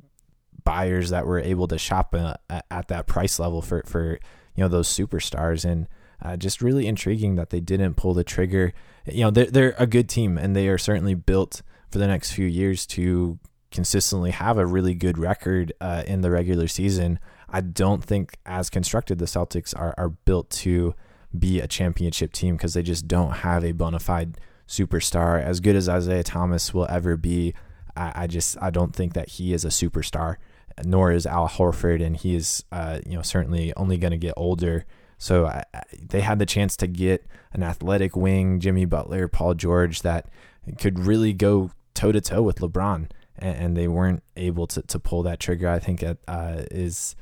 buyers 0.64 1.10
that 1.10 1.26
were 1.26 1.40
able 1.40 1.68
to 1.68 1.78
shop 1.78 2.14
uh, 2.16 2.36
at 2.70 2.88
that 2.88 3.08
price 3.08 3.40
level 3.40 3.62
for 3.62 3.84
for 3.86 4.20
you 4.56 4.64
know 4.64 4.68
those 4.68 4.88
superstars 4.88 5.66
and 5.66 5.88
uh, 6.22 6.38
just 6.38 6.62
really 6.62 6.88
intriguing 6.88 7.36
that 7.36 7.50
they 7.50 7.60
didn't 7.60 7.96
pull 7.96 8.14
the 8.14 8.24
trigger. 8.24 8.74
You 9.06 9.24
know, 9.24 9.32
they're, 9.32 9.46
they're 9.46 9.76
a 9.78 9.88
good 9.88 10.10
team 10.10 10.38
and 10.38 10.56
they 10.56 10.68
are 10.68 10.78
certainly 10.78 11.14
built 11.16 11.62
for 11.90 11.98
the 11.98 12.08
next 12.08 12.32
few 12.32 12.46
years 12.46 12.86
to 12.88 13.40
consistently 13.72 14.32
have 14.32 14.58
a 14.58 14.66
really 14.66 14.94
good 14.94 15.18
record 15.18 15.74
uh, 15.80 16.04
in 16.06 16.22
the 16.22 16.32
regular 16.32 16.68
season. 16.68 17.20
I 17.48 17.62
don't 17.62 18.04
think, 18.04 18.38
as 18.46 18.70
constructed, 18.70 19.18
the 19.18 19.26
Celtics 19.26 19.78
are, 19.78 19.96
are 19.98 20.10
built 20.10 20.50
to 20.52 20.94
be 21.38 21.60
a 21.60 21.68
championship 21.68 22.34
team 22.34 22.56
because 22.56 22.74
they 22.74 22.84
just 22.84 23.08
don't 23.08 23.38
have 23.38 23.64
a 23.64 23.72
bona 23.72 24.00
fide 24.00 24.38
superstar. 24.68 25.42
As 25.42 25.60
good 25.60 25.76
as 25.76 25.90
Isaiah 25.90 26.24
Thomas 26.24 26.74
will 26.74 26.88
ever 26.90 27.18
be, 27.18 27.54
I, 28.00 28.24
I 28.24 28.28
just 28.28 28.58
I 28.62 28.70
don't 28.70 28.96
think 28.96 29.14
that 29.14 29.30
he 29.30 29.54
is 29.54 29.66
a 29.66 29.70
superstar. 29.70 30.38
Nor 30.86 31.12
is 31.12 31.26
Al 31.26 31.50
Horford, 31.50 32.02
and 32.02 32.16
he 32.16 32.36
is, 32.36 32.64
uh, 32.72 33.00
you 33.06 33.16
know, 33.16 33.22
certainly 33.22 33.74
only 33.76 33.98
going 33.98 34.12
to 34.12 34.18
get 34.18 34.34
older. 34.38 34.86
So 35.18 35.46
I, 35.46 35.66
they 36.02 36.22
had 36.22 36.40
the 36.40 36.46
chance 36.46 36.78
to 36.78 36.88
get 36.88 37.26
an 37.52 37.64
athletic 37.64 38.16
wing, 38.16 38.62
Jimmy 38.62 38.86
Butler, 38.86 39.28
Paul 39.28 39.56
George, 39.56 40.04
that 40.04 40.30
could 40.78 41.00
really 41.00 41.34
go 41.34 41.72
toe 41.94 42.14
to 42.14 42.22
toe 42.22 42.42
with 42.42 42.60
LeBron, 42.60 43.10
and, 43.38 43.58
and, 43.58 43.78
they 43.78 43.90
weren't 43.90 44.24
able 44.38 44.68
to, 44.68 44.82
to 44.84 45.00
pull 45.00 45.22
that 45.24 45.42
trigger. 45.42 45.68
I 45.68 45.80
think 45.80 46.02
it 46.02 46.20
uh, 46.30 46.64
is 46.72 47.18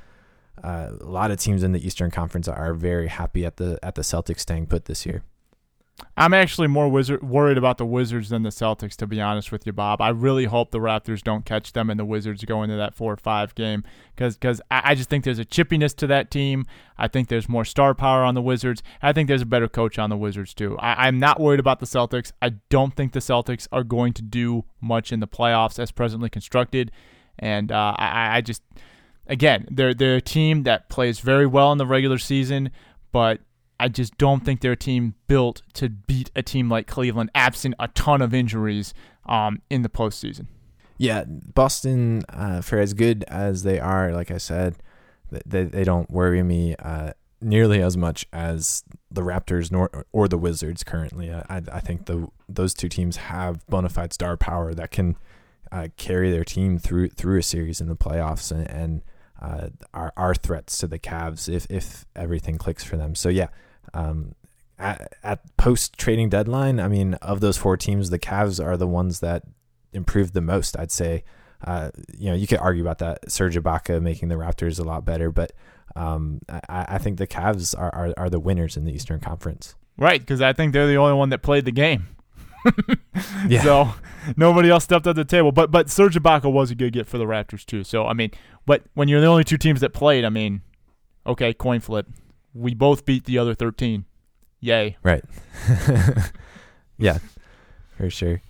uh, 0.63 0.91
a 1.01 1.05
lot 1.05 1.31
of 1.31 1.39
teams 1.39 1.63
in 1.63 1.71
the 1.71 1.85
Eastern 1.85 2.11
Conference 2.11 2.47
are 2.47 2.75
very 2.75 3.07
happy 3.07 3.45
at 3.45 3.57
the 3.57 3.79
at 3.81 3.95
the 3.95 4.03
Celtics 4.03 4.41
staying 4.41 4.67
put 4.67 4.85
this 4.85 5.05
year. 5.05 5.23
I'm 6.15 6.33
actually 6.33 6.67
more 6.67 6.89
wizard, 6.89 7.23
worried 7.23 7.57
about 7.57 7.77
the 7.77 7.85
Wizards 7.85 8.29
than 8.29 8.43
the 8.43 8.49
Celtics, 8.49 8.95
to 8.97 9.07
be 9.07 9.21
honest 9.21 9.51
with 9.51 9.65
you, 9.65 9.73
Bob. 9.73 10.01
I 10.01 10.09
really 10.09 10.45
hope 10.45 10.71
the 10.71 10.79
Raptors 10.79 11.23
don't 11.23 11.45
catch 11.45 11.73
them 11.73 11.89
and 11.89 11.99
the 11.99 12.05
Wizards 12.05 12.43
go 12.45 12.63
into 12.63 12.75
that 12.75 12.95
4 12.95 13.13
or 13.13 13.17
5 13.17 13.55
game 13.55 13.83
because 14.15 14.61
I, 14.71 14.81
I 14.85 14.95
just 14.95 15.09
think 15.09 15.23
there's 15.23 15.39
a 15.39 15.45
chippiness 15.45 15.95
to 15.97 16.07
that 16.07 16.29
team. 16.29 16.65
I 16.97 17.07
think 17.07 17.27
there's 17.27 17.49
more 17.49 17.65
star 17.65 17.93
power 17.93 18.23
on 18.23 18.35
the 18.35 18.41
Wizards. 18.41 18.81
I 19.01 19.13
think 19.13 19.27
there's 19.27 19.41
a 19.41 19.47
better 19.47 19.67
coach 19.67 19.97
on 19.99 20.09
the 20.09 20.17
Wizards, 20.17 20.53
too. 20.53 20.77
I, 20.79 21.07
I'm 21.07 21.19
not 21.19 21.39
worried 21.39 21.59
about 21.59 21.79
the 21.79 21.85
Celtics. 21.85 22.31
I 22.41 22.49
don't 22.69 22.95
think 22.95 23.13
the 23.13 23.19
Celtics 23.19 23.67
are 23.71 23.83
going 23.83 24.13
to 24.13 24.21
do 24.21 24.65
much 24.81 25.11
in 25.11 25.19
the 25.19 25.27
playoffs 25.27 25.79
as 25.79 25.91
presently 25.91 26.29
constructed. 26.29 26.91
And 27.37 27.71
uh, 27.71 27.95
I, 27.97 28.37
I 28.37 28.41
just, 28.41 28.63
again, 29.27 29.67
they're, 29.69 29.93
they're 29.93 30.15
a 30.15 30.21
team 30.21 30.63
that 30.63 30.89
plays 30.89 31.19
very 31.19 31.45
well 31.45 31.71
in 31.71 31.77
the 31.77 31.87
regular 31.87 32.17
season, 32.17 32.71
but 33.11 33.41
I 33.79 33.89
just 33.89 34.17
don't 34.17 34.43
think 34.43 34.61
they're 34.61 34.73
a 34.73 34.77
team 34.77 35.15
built 35.27 35.61
to 35.73 35.89
beat 35.89 36.31
a 36.35 36.41
team 36.41 36.69
like 36.69 36.87
Cleveland, 36.87 37.29
absent 37.35 37.75
a 37.79 37.87
ton 37.89 38.21
of 38.21 38.33
injuries 38.33 38.93
um, 39.25 39.61
in 39.69 39.81
the 39.83 39.89
postseason. 39.89 40.47
Yeah, 40.97 41.25
Boston, 41.27 42.23
uh, 42.29 42.61
for 42.61 42.79
as 42.79 42.93
good 42.93 43.23
as 43.27 43.63
they 43.63 43.79
are, 43.79 44.11
like 44.13 44.31
I 44.31 44.39
said, 44.39 44.77
they 45.45 45.65
they 45.65 45.83
don't 45.83 46.09
worry 46.09 46.41
me 46.41 46.75
uh, 46.79 47.11
nearly 47.41 47.81
as 47.81 47.95
much 47.95 48.25
as 48.33 48.83
the 49.11 49.21
Raptors 49.21 49.71
nor 49.71 50.05
or 50.11 50.27
the 50.27 50.37
Wizards 50.37 50.83
currently. 50.83 51.31
I 51.31 51.61
I 51.71 51.79
think 51.79 52.05
the 52.05 52.29
those 52.49 52.73
two 52.73 52.89
teams 52.89 53.17
have 53.17 53.65
bona 53.67 53.89
fide 53.89 54.13
star 54.13 54.37
power 54.37 54.73
that 54.73 54.89
can 54.89 55.17
uh, 55.71 55.89
carry 55.97 56.31
their 56.31 56.43
team 56.43 56.79
through 56.79 57.09
through 57.09 57.39
a 57.39 57.43
series 57.43 57.81
in 57.81 57.87
the 57.87 57.95
playoffs 57.95 58.51
and, 58.51 58.67
and 58.69 59.01
uh, 59.41 59.69
are 59.93 60.13
are 60.17 60.35
threats 60.35 60.77
to 60.79 60.87
the 60.87 60.99
Cavs 60.99 61.47
if 61.47 61.67
if 61.69 62.05
everything 62.15 62.57
clicks 62.57 62.83
for 62.83 62.97
them. 62.97 63.15
So 63.15 63.29
yeah, 63.29 63.49
um, 63.93 64.35
at, 64.79 65.13
at 65.23 65.57
post 65.57 65.97
trading 65.97 66.29
deadline, 66.29 66.79
I 66.79 66.87
mean, 66.87 67.15
of 67.15 67.39
those 67.39 67.57
four 67.57 67.77
teams, 67.77 68.09
the 68.09 68.19
Cavs 68.19 68.63
are 68.63 68.77
the 68.77 68.87
ones 68.87 69.19
that 69.21 69.43
improved 69.93 70.33
the 70.33 70.41
most. 70.41 70.77
I'd 70.77 70.91
say. 70.91 71.23
Uh, 71.65 71.89
you 72.15 72.29
know, 72.29 72.35
you 72.35 72.45
could 72.45 72.59
argue 72.59 72.83
about 72.83 72.99
that. 72.99 73.31
Serge 73.31 73.55
Ibaka 73.55 73.99
making 73.99 74.29
the 74.29 74.35
Raptors 74.35 74.79
a 74.79 74.83
lot 74.83 75.05
better, 75.05 75.31
but 75.31 75.53
um, 75.95 76.39
I, 76.47 76.61
I, 76.69 76.97
think 76.99 77.17
the 77.17 77.25
Cavs 77.25 77.73
are, 77.75 77.93
are, 77.95 78.13
are 78.15 78.29
the 78.29 78.39
winners 78.39 78.77
in 78.77 78.85
the 78.85 78.93
Eastern 78.93 79.19
Conference. 79.19 79.73
Right, 79.97 80.19
because 80.19 80.39
I 80.39 80.53
think 80.53 80.71
they're 80.71 80.85
the 80.85 80.97
only 80.97 81.15
one 81.15 81.29
that 81.29 81.41
played 81.41 81.65
the 81.65 81.71
game. 81.71 82.09
yeah. 83.47 83.63
So 83.63 83.93
nobody 84.35 84.69
else 84.69 84.83
stepped 84.83 85.07
up 85.07 85.15
the 85.15 85.25
table. 85.25 85.51
But 85.51 85.71
but 85.71 85.89
Serge 85.89 86.15
Ibaka 86.15 86.51
was 86.51 86.69
a 86.69 86.75
good 86.75 86.93
get 86.93 87.07
for 87.07 87.17
the 87.17 87.25
Raptors 87.25 87.65
too. 87.65 87.83
So 87.83 88.05
I 88.05 88.13
mean, 88.13 88.31
but 88.65 88.83
when 88.93 89.07
you're 89.07 89.21
the 89.21 89.27
only 89.27 89.43
two 89.43 89.57
teams 89.57 89.81
that 89.81 89.93
played, 89.93 90.25
I 90.25 90.29
mean, 90.29 90.61
okay, 91.25 91.53
coin 91.53 91.79
flip 91.79 92.07
we 92.53 92.73
both 92.73 93.05
beat 93.05 93.25
the 93.25 93.37
other 93.37 93.53
13. 93.53 94.05
Yay. 94.59 94.97
Right. 95.03 95.23
yeah, 96.97 97.19
for 97.95 98.09
sure. 98.09 98.41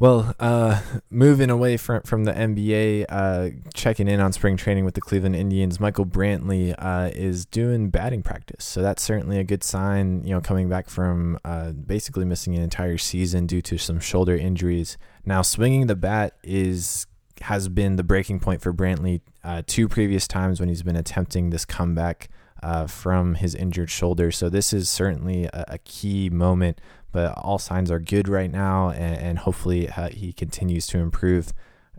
Well, 0.00 0.34
uh, 0.40 0.80
moving 1.10 1.50
away 1.50 1.76
from 1.76 2.00
from 2.02 2.24
the 2.24 2.32
NBA, 2.32 3.04
uh, 3.10 3.50
checking 3.74 4.08
in 4.08 4.18
on 4.18 4.32
spring 4.32 4.56
training 4.56 4.86
with 4.86 4.94
the 4.94 5.02
Cleveland 5.02 5.36
Indians, 5.36 5.78
Michael 5.78 6.06
Brantley 6.06 6.74
uh, 6.78 7.10
is 7.12 7.44
doing 7.44 7.90
batting 7.90 8.22
practice, 8.22 8.64
so 8.64 8.80
that's 8.80 9.02
certainly 9.02 9.38
a 9.38 9.44
good 9.44 9.62
sign. 9.62 10.24
You 10.24 10.30
know, 10.30 10.40
coming 10.40 10.70
back 10.70 10.88
from 10.88 11.38
uh, 11.44 11.72
basically 11.72 12.24
missing 12.24 12.56
an 12.56 12.62
entire 12.62 12.96
season 12.96 13.46
due 13.46 13.60
to 13.60 13.76
some 13.76 14.00
shoulder 14.00 14.34
injuries. 14.34 14.96
Now, 15.26 15.42
swinging 15.42 15.86
the 15.86 15.96
bat 15.96 16.38
is 16.42 17.06
has 17.42 17.68
been 17.68 17.96
the 17.96 18.02
breaking 18.02 18.40
point 18.40 18.62
for 18.62 18.72
Brantley 18.72 19.20
uh, 19.44 19.60
two 19.66 19.86
previous 19.86 20.26
times 20.26 20.60
when 20.60 20.70
he's 20.70 20.82
been 20.82 20.96
attempting 20.96 21.50
this 21.50 21.66
comeback 21.66 22.30
uh, 22.62 22.86
from 22.86 23.34
his 23.36 23.54
injured 23.54 23.90
shoulder. 23.90 24.30
So 24.30 24.48
this 24.48 24.72
is 24.72 24.88
certainly 24.88 25.44
a, 25.44 25.64
a, 25.68 25.78
key 25.78 26.28
moment, 26.28 26.80
but 27.12 27.36
all 27.38 27.58
signs 27.58 27.90
are 27.90 27.98
good 27.98 28.28
right 28.28 28.50
now, 28.50 28.90
and, 28.90 29.16
and 29.16 29.38
hopefully 29.38 29.88
uh, 29.88 30.10
he 30.10 30.32
continues 30.32 30.86
to 30.88 30.98
improve. 30.98 31.52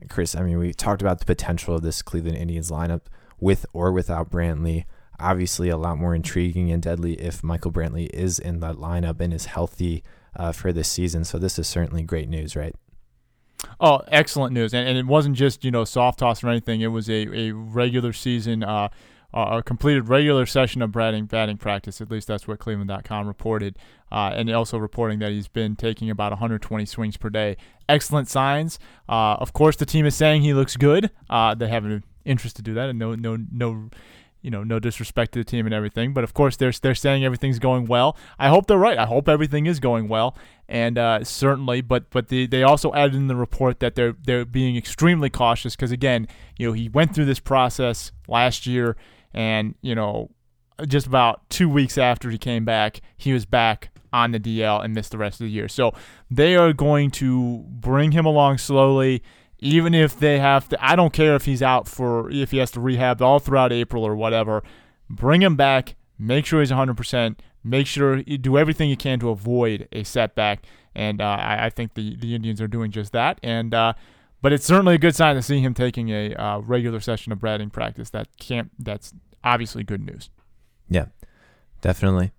Chris, 0.10 0.36
I 0.36 0.44
mean, 0.44 0.58
we 0.58 0.74
talked 0.74 1.02
about 1.02 1.20
the 1.20 1.26
potential 1.26 1.76
of 1.76 1.82
this 1.82 2.02
Cleveland 2.02 2.38
Indians 2.38 2.72
lineup 2.72 3.02
with 3.40 3.66
or 3.74 3.92
without 3.92 4.30
Brantley. 4.30 4.86
Obviously, 5.20 5.70
a 5.70 5.78
lot 5.78 5.98
more 5.98 6.16
intriguing 6.16 6.72
and 6.72 6.82
deadly 6.82 7.14
if 7.14 7.44
Michael 7.44 7.72
Brantley 7.72 8.10
is 8.12 8.40
in 8.40 8.60
that 8.60 8.76
lineup 8.76 9.20
and 9.20 9.34
is 9.34 9.46
healthy 9.46 10.04
uh, 10.36 10.52
for 10.52 10.72
this 10.72 10.90
season. 10.90 11.24
So 11.24 11.38
this 11.38 11.60
is 11.60 11.68
certainly 11.68 12.04
great 12.04 12.30
news, 12.30 12.56
right? 12.56 12.76
Oh, 13.80 14.02
excellent 14.08 14.54
news! 14.54 14.74
And, 14.74 14.88
and 14.88 14.98
it 14.98 15.06
wasn't 15.06 15.36
just 15.36 15.64
you 15.64 15.70
know 15.70 15.86
soft 15.86 16.20
toss 16.20 16.44
or 16.44 16.50
anything. 16.50 16.82
It 16.82 16.88
was 16.88 17.10
a, 17.10 17.28
a 17.32 17.52
regular 17.52 18.14
season 18.14 18.64
uh, 18.64 18.90
uh, 19.34 19.58
a 19.60 19.64
completed 19.64 20.10
regular 20.10 20.46
session 20.46 20.82
of 20.82 20.92
batting 20.92 21.26
batting 21.26 21.58
practice. 21.58 22.02
At 22.02 22.12
least 22.12 22.28
that's 22.28 22.48
what 22.48 22.60
Cleveland.com 22.60 23.28
reported, 23.28 23.78
uh, 24.12 24.32
and 24.36 24.50
also 24.52 24.78
reporting 24.78 25.20
that 25.20 25.32
he's 25.32 25.48
been 25.48 25.76
taking 25.76 26.10
about 26.10 26.32
120 26.32 26.86
swings 26.86 27.18
per 27.18 27.30
day. 27.30 27.58
Excellent 27.88 28.28
signs. 28.28 28.80
Uh, 29.08 29.36
of 29.40 29.54
course, 29.54 29.76
the 29.76 29.86
team 29.86 30.06
is 30.06 30.16
saying 30.16 30.42
he 30.42 30.54
looks 30.54 30.76
good. 30.76 31.12
Uh, 31.30 31.56
they 31.56 31.68
have 31.68 31.86
an 31.86 32.04
interest 32.26 32.56
to 32.58 32.62
do 32.62 32.74
that, 32.74 32.90
and 32.90 33.00
no 33.00 33.16
no 33.16 33.38
no. 33.52 33.90
You 34.44 34.50
know, 34.50 34.64
no 34.64 34.80
disrespect 34.80 35.34
to 35.34 35.40
the 35.40 35.44
team 35.44 35.68
and 35.68 35.76
everything, 35.76 36.14
but 36.16 36.24
of 36.24 36.34
course 36.34 36.58
they're 36.58 36.72
they're 36.72 36.96
saying 36.96 37.24
everything's 37.24 37.60
going 37.60 37.86
well. 37.86 38.18
I 38.40 38.50
hope 38.50 38.66
they're 38.66 38.76
right. 38.76 38.98
I 38.98 39.06
hope 39.06 39.30
everything 39.30 39.68
is 39.68 39.80
going 39.80 40.08
well, 40.08 40.36
and 40.68 40.98
uh, 40.98 41.24
certainly, 41.24 41.82
but 41.82 42.10
but 42.10 42.30
the, 42.30 42.48
they 42.48 42.64
also 42.64 42.92
added 42.96 43.14
in 43.14 43.28
the 43.28 43.36
report 43.36 43.82
that 43.82 43.94
they're 43.94 44.16
they're 44.26 44.44
being 44.44 44.76
extremely 44.76 45.30
cautious 45.30 45.76
because 45.76 45.92
again, 45.92 46.28
you 46.58 46.66
know, 46.66 46.74
he 46.74 46.90
went 46.90 47.14
through 47.14 47.26
this 47.26 47.40
process 47.40 48.12
last 48.28 48.66
year 48.66 48.98
and, 49.34 49.76
you 49.82 49.96
know, 49.96 50.30
just 50.88 51.08
about 51.08 51.48
two 51.50 51.70
weeks 51.70 51.98
after 51.98 52.30
he 52.30 52.38
came 52.38 52.66
back, 52.66 53.02
he 53.18 53.34
was 53.34 53.46
back 53.46 53.90
on 54.14 54.32
the 54.32 54.40
DL 54.40 54.84
and 54.84 54.94
missed 54.94 55.12
the 55.12 55.18
rest 55.18 55.40
of 55.40 55.46
the 55.46 55.52
year. 55.52 55.68
So 55.68 55.94
they 56.30 56.56
are 56.56 56.74
going 56.74 57.12
to 57.12 57.60
bring 57.68 58.12
him 58.12 58.26
along 58.26 58.58
slowly, 58.58 59.24
even 59.60 59.94
if 59.94 60.20
they 60.20 60.40
have 60.40 60.68
to. 60.70 60.86
I 60.86 60.96
don't 60.96 61.14
care 61.14 61.36
if 61.36 61.46
he's 61.46 61.62
out 61.62 61.88
for, 61.88 62.30
if 62.32 62.52
he 62.52 62.58
has 62.58 62.72
to 62.72 62.80
rehab 62.80 63.22
all 63.22 63.40
throughout 63.40 63.72
April 63.72 64.06
or 64.06 64.16
whatever. 64.16 64.64
Bring 65.10 65.42
him 65.42 65.56
back, 65.56 65.96
make 66.18 66.46
sure 66.46 66.60
he's 66.62 66.72
100%, 66.72 67.38
make 67.64 67.88
sure 67.88 68.18
you 68.18 68.38
do 68.38 68.58
everything 68.58 68.90
you 68.90 68.98
can 68.98 69.20
to 69.20 69.30
avoid 69.30 69.88
a 69.92 70.04
setback. 70.04 70.66
And 70.94 71.22
uh, 71.22 71.26
I, 71.26 71.66
I, 71.66 71.70
think 71.70 71.94
the, 71.94 72.18
the 72.18 72.36
Indians 72.36 72.60
are 72.62 72.68
doing 72.68 72.92
just 72.92 73.14
that. 73.14 73.40
And, 73.44 73.74
uh, 73.74 73.94
but 74.42 74.52
it's 74.52 74.66
certainly 74.66 74.96
a 74.96 75.00
good 75.00 75.16
sign 75.16 75.36
to 75.36 75.42
see 75.42 75.60
him 75.60 75.74
taking 75.74 76.10
a 76.10 76.34
uh, 76.36 76.60
regular 76.60 77.00
session 77.00 77.32
of 77.32 77.40
batting 77.42 77.70
practice. 77.70 78.10
That 78.10 78.28
can't. 78.38 78.72
That's 78.78 79.14
obviously 79.44 79.84
good 79.84 80.06
news. 80.06 80.30
Yeah, 80.90 81.06
definitely. 81.82 82.32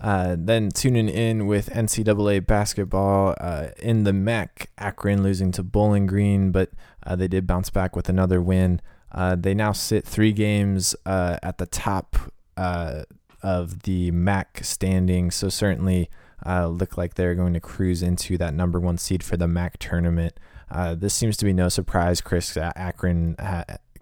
Uh, 0.00 0.36
then 0.38 0.70
tuning 0.70 1.08
in 1.08 1.46
with 1.46 1.70
NCAA 1.70 2.46
basketball 2.46 3.34
uh, 3.40 3.68
in 3.78 4.04
the 4.04 4.12
MAC, 4.12 4.70
Akron 4.76 5.22
losing 5.22 5.52
to 5.52 5.62
Bowling 5.62 6.06
Green, 6.06 6.50
but 6.50 6.70
uh, 7.06 7.14
they 7.14 7.28
did 7.28 7.46
bounce 7.46 7.70
back 7.70 7.94
with 7.94 8.08
another 8.08 8.42
win. 8.42 8.80
Uh, 9.12 9.36
they 9.36 9.54
now 9.54 9.70
sit 9.70 10.04
three 10.04 10.32
games 10.32 10.96
uh, 11.06 11.38
at 11.42 11.58
the 11.58 11.66
top 11.66 12.16
uh, 12.56 13.04
of 13.42 13.82
the 13.82 14.10
MAC 14.10 14.60
standing, 14.62 15.30
so 15.30 15.48
certainly 15.48 16.10
look 16.44 16.98
like 16.98 17.14
they're 17.14 17.36
going 17.36 17.54
to 17.54 17.60
cruise 17.60 18.02
into 18.02 18.36
that 18.36 18.52
number 18.52 18.80
one 18.80 18.98
seed 18.98 19.22
for 19.22 19.36
the 19.36 19.48
MAC 19.48 19.78
tournament. 19.78 20.38
Uh, 20.70 20.94
this 20.94 21.14
seems 21.14 21.36
to 21.38 21.44
be 21.44 21.52
no 21.52 21.68
surprise. 21.68 22.20
Chris 22.20 22.56
Akron, 22.56 23.36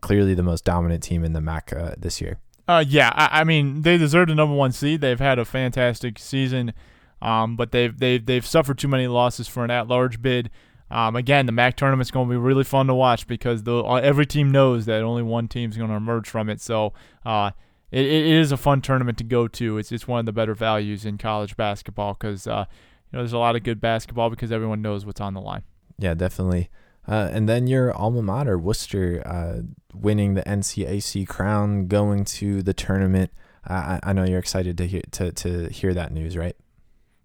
clearly 0.03 0.35
the 0.35 0.43
most 0.43 0.65
dominant 0.65 1.03
team 1.03 1.25
in 1.25 1.33
the 1.33 1.41
MAC 1.41 1.73
uh, 1.73 1.95
this 1.97 2.21
year. 2.21 2.39
Uh, 2.69 2.85
yeah, 2.87 3.11
I, 3.15 3.41
I, 3.41 3.45
mean 3.45 3.83
they 3.83 3.97
deserve 3.97 4.29
the 4.29 4.35
number 4.35 4.55
one 4.55 4.73
seed. 4.73 5.01
They've 5.01 5.19
had 5.19 5.39
a 5.39 5.45
fantastic 5.45 6.19
season, 6.19 6.75
um, 7.23 7.57
but 7.57 7.73
they've 7.73 7.97
they've 7.99 8.25
they've 8.25 8.47
suffered 8.47 8.79
too 8.79 8.89
many 8.89 9.09
losses 9.09 9.49
for 9.49 9.65
an 9.65 9.71
at-large 9.71 10.23
bid. 10.23 10.51
um, 10.91 11.17
again, 11.17 11.47
the 11.47 11.53
MAC 11.53 11.77
tournament's 11.77 12.11
going 12.11 12.29
to 12.29 12.31
be 12.31 12.37
really 12.37 12.65
fun 12.65 12.87
to 12.87 12.95
watch 12.95 13.27
because 13.27 13.65
the, 13.65 13.79
uh, 13.79 13.95
every 13.97 14.27
team 14.27 14.53
knows 14.53 14.87
that 14.87 15.03
only 15.03 15.23
one 15.23 15.49
team's 15.49 15.77
going 15.77 15.91
to 15.91 15.97
emerge 15.97 16.29
from 16.29 16.49
it. 16.49 16.61
So 16.61 16.93
uh, 17.27 17.51
it, 17.91 18.07
it 18.07 18.27
is 18.27 18.53
a 18.53 18.57
fun 18.57 18.81
tournament 18.81 19.19
to 19.19 19.25
go 19.25 19.49
to. 19.49 19.79
It's 19.79 19.91
it's 19.91 20.07
one 20.07 20.21
of 20.21 20.27
the 20.27 20.33
better 20.33 20.55
values 20.55 21.05
in 21.05 21.19
college 21.19 21.57
basketball 21.57 22.15
because 22.15 22.47
uh, 22.47 22.67
you 23.11 23.17
know 23.17 23.23
there's 23.23 23.33
a 23.33 23.39
lot 23.39 23.57
of 23.57 23.65
good 23.65 23.81
basketball 23.81 24.31
because 24.31 24.53
everyone 24.53 24.83
knows 24.83 25.05
what's 25.05 25.21
on 25.21 25.35
the 25.35 25.41
line. 25.41 25.63
Yeah, 25.99 26.15
definitely. 26.15 26.71
Uh, 27.07 27.29
and 27.33 27.49
then 27.49 27.67
your 27.67 27.93
alma 27.95 28.23
mater, 28.23 28.57
Wooster, 28.57 29.23
uh, 29.27 29.63
winning 29.93 30.35
the 30.35 30.43
NCAC 30.43 31.27
crown, 31.27 31.89
going 31.89 32.25
to 32.27 32.63
the 32.63 32.73
tournament. 32.73 33.33
I, 33.65 34.01
I 34.03 34.13
know 34.13 34.25
you're 34.25 34.39
excited 34.39 34.79
to 34.79 34.87
hear 34.87 35.03
to, 35.13 35.33
to 35.33 35.69
hear 35.69 35.95
that 35.95 36.13
news, 36.13 36.37
right? 36.37 36.57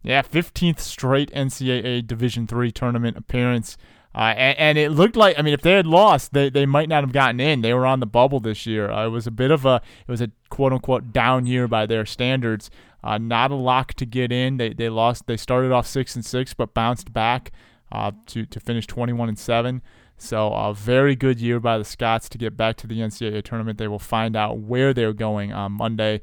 Yeah, 0.03 0.21
15th 0.21 0.79
straight 0.79 1.31
NCAA 1.31 2.05
Division 2.05 2.47
three 2.47 2.71
tournament 2.71 3.17
appearance. 3.17 3.77
Uh, 4.15 4.33
and, 4.35 4.57
and, 4.57 4.77
it 4.77 4.91
looked 4.91 5.15
like 5.15 5.37
I 5.37 5.43
mean, 5.43 5.53
if 5.53 5.61
they 5.61 5.73
had 5.73 5.85
lost, 5.85 6.33
they, 6.33 6.49
they 6.49 6.65
might 6.65 6.89
not 6.89 7.03
have 7.03 7.11
gotten 7.11 7.39
in. 7.39 7.61
They 7.61 7.73
were 7.73 7.85
on 7.85 7.99
the 7.99 8.07
bubble 8.07 8.39
this 8.39 8.65
year. 8.65 8.89
Uh, 8.89 9.05
it 9.05 9.09
was 9.09 9.27
a 9.27 9.31
bit 9.31 9.51
of 9.51 9.65
a 9.65 9.81
it 10.07 10.11
was 10.11 10.21
a 10.21 10.31
quote 10.49 10.73
unquote 10.73 11.11
down 11.11 11.45
year 11.45 11.67
by 11.67 11.85
their 11.85 12.05
standards. 12.05 12.71
Uh, 13.03 13.19
not 13.19 13.51
a 13.51 13.55
lock 13.55 13.93
to 13.95 14.05
get 14.05 14.31
in. 14.31 14.57
They 14.57 14.73
they 14.73 14.89
lost. 14.89 15.27
They 15.27 15.37
started 15.37 15.71
off 15.71 15.85
six 15.85 16.15
and 16.15 16.25
six, 16.25 16.53
but 16.55 16.73
bounced 16.73 17.13
back 17.13 17.51
uh, 17.91 18.11
to 18.27 18.45
to 18.45 18.59
finish 18.59 18.87
21 18.87 19.29
and 19.29 19.39
seven. 19.39 19.81
So 20.17 20.51
a 20.51 20.73
very 20.73 21.15
good 21.15 21.39
year 21.39 21.59
by 21.59 21.77
the 21.77 21.85
Scots 21.85 22.27
to 22.29 22.37
get 22.37 22.57
back 22.57 22.75
to 22.77 22.87
the 22.87 22.99
NCAA 22.99 23.43
tournament. 23.43 23.77
They 23.77 23.87
will 23.87 23.99
find 23.99 24.35
out 24.35 24.57
where 24.57 24.93
they're 24.93 25.13
going 25.13 25.53
on 25.53 25.73
Monday. 25.73 26.21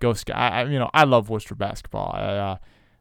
Go 0.00 0.12
Scott! 0.12 0.36
I, 0.36 0.64
you 0.64 0.78
know 0.78 0.90
I 0.92 1.04
love 1.04 1.28
Wooster 1.28 1.54
basketball. 1.54 2.10
I, 2.14 2.20
uh, 2.20 2.56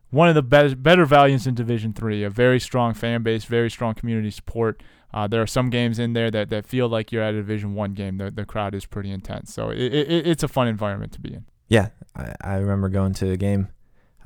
one 0.10 0.30
of 0.30 0.36
the 0.36 0.42
better, 0.42 0.76
better 0.76 1.06
values 1.06 1.48
in 1.48 1.56
Division 1.56 1.94
Three. 1.94 2.24
A 2.24 2.30
very 2.30 2.60
strong 2.60 2.94
fan 2.94 3.24
base, 3.24 3.46
very 3.46 3.70
strong 3.70 3.94
community 3.94 4.32
support. 4.32 4.82
Uh, 5.14 5.28
there 5.28 5.42
are 5.42 5.48
some 5.48 5.70
games 5.70 6.00
in 6.00 6.14
there 6.14 6.30
that, 6.30 6.50
that 6.50 6.68
feel 6.68 6.88
like 6.88 7.12
you're 7.12 7.24
at 7.24 7.34
a 7.34 7.38
Division 7.38 7.74
One 7.74 7.94
game. 7.94 8.18
The, 8.18 8.30
the 8.30 8.46
crowd 8.46 8.76
is 8.76 8.86
pretty 8.86 9.12
intense, 9.12 9.54
so 9.54 9.70
it, 9.70 9.94
it, 9.94 10.28
it's 10.28 10.44
a 10.44 10.48
fun 10.48 10.68
environment 10.68 11.12
to 11.14 11.22
be 11.22 11.34
in. 11.34 11.46
Yeah, 11.68 11.90
I, 12.16 12.34
I 12.42 12.56
remember 12.58 12.90
going 12.90 13.14
to 13.16 13.32
a 13.32 13.38
game. 13.38 13.70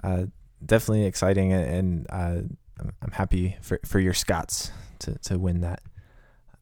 Uh, 0.03 0.25
definitely 0.65 1.05
exciting, 1.05 1.53
and 1.53 2.07
uh, 2.09 2.41
I'm 3.01 3.11
happy 3.11 3.57
for, 3.61 3.79
for 3.85 3.99
your 3.99 4.13
Scots 4.13 4.71
to, 4.99 5.15
to 5.19 5.37
win 5.37 5.61
that. 5.61 5.81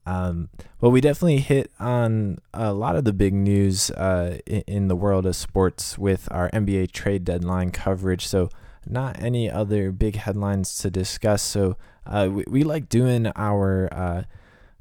Um, 0.06 0.50
well, 0.82 0.92
we 0.92 1.02
definitely 1.02 1.38
hit 1.38 1.72
on 1.80 2.40
a 2.54 2.74
lot 2.74 2.96
of 2.96 3.04
the 3.04 3.14
big 3.14 3.34
news 3.34 3.92
uh, 3.92 4.40
in, 4.46 4.64
in 4.68 4.88
the 4.88 4.96
world 4.96 5.26
of 5.26 5.36
sports 5.36 5.98
with 5.98 6.28
our 6.32 6.50
NBA 6.52 6.92
trade 6.92 7.24
deadline 7.24 7.72
coverage. 7.72 8.26
So 8.26 8.50
not 8.88 9.22
any 9.22 9.50
other 9.50 9.92
big 9.92 10.16
headlines 10.16 10.78
to 10.80 10.90
discuss. 10.90 11.44
So 11.44 11.78
uh, 12.06 12.30
we, 12.32 12.44
we, 12.48 12.64
like 12.64 12.90
doing 12.90 13.32
our 13.36 13.88
uh, 13.92 14.24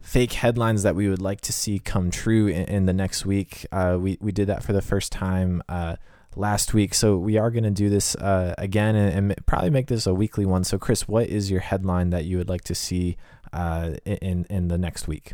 fake 0.00 0.32
headlines 0.32 0.82
that 0.82 0.94
we 0.94 1.08
would 1.08 1.20
like 1.20 1.42
to 1.42 1.52
see 1.52 1.78
come 1.78 2.10
true 2.10 2.46
in, 2.46 2.64
in 2.64 2.86
the 2.86 2.94
next 2.94 3.26
week. 3.26 3.66
Uh, 3.70 3.98
we 4.00 4.16
we 4.20 4.32
did 4.32 4.46
that 4.46 4.62
for 4.62 4.72
the 4.72 4.80
first 4.80 5.12
time 5.12 5.62
uh, 5.68 5.96
last 6.38 6.72
week, 6.72 6.94
so 6.94 7.16
we 7.16 7.36
are 7.36 7.50
going 7.50 7.64
to 7.64 7.70
do 7.70 7.90
this 7.90 8.14
uh, 8.16 8.54
again 8.56 8.94
and, 8.94 9.30
and, 9.30 9.46
probably 9.46 9.70
make 9.70 9.88
this 9.88 10.06
a 10.06 10.14
weekly 10.14 10.46
one. 10.46 10.64
So 10.64 10.78
Chris, 10.78 11.08
what 11.08 11.26
is 11.26 11.50
your 11.50 11.60
headline 11.60 12.10
that 12.10 12.24
you 12.24 12.38
would 12.38 12.48
like 12.48 12.62
to 12.64 12.74
see 12.74 13.16
uh, 13.52 13.94
in 14.04 14.46
in 14.48 14.68
the 14.68 14.78
next 14.78 15.08
week? 15.08 15.32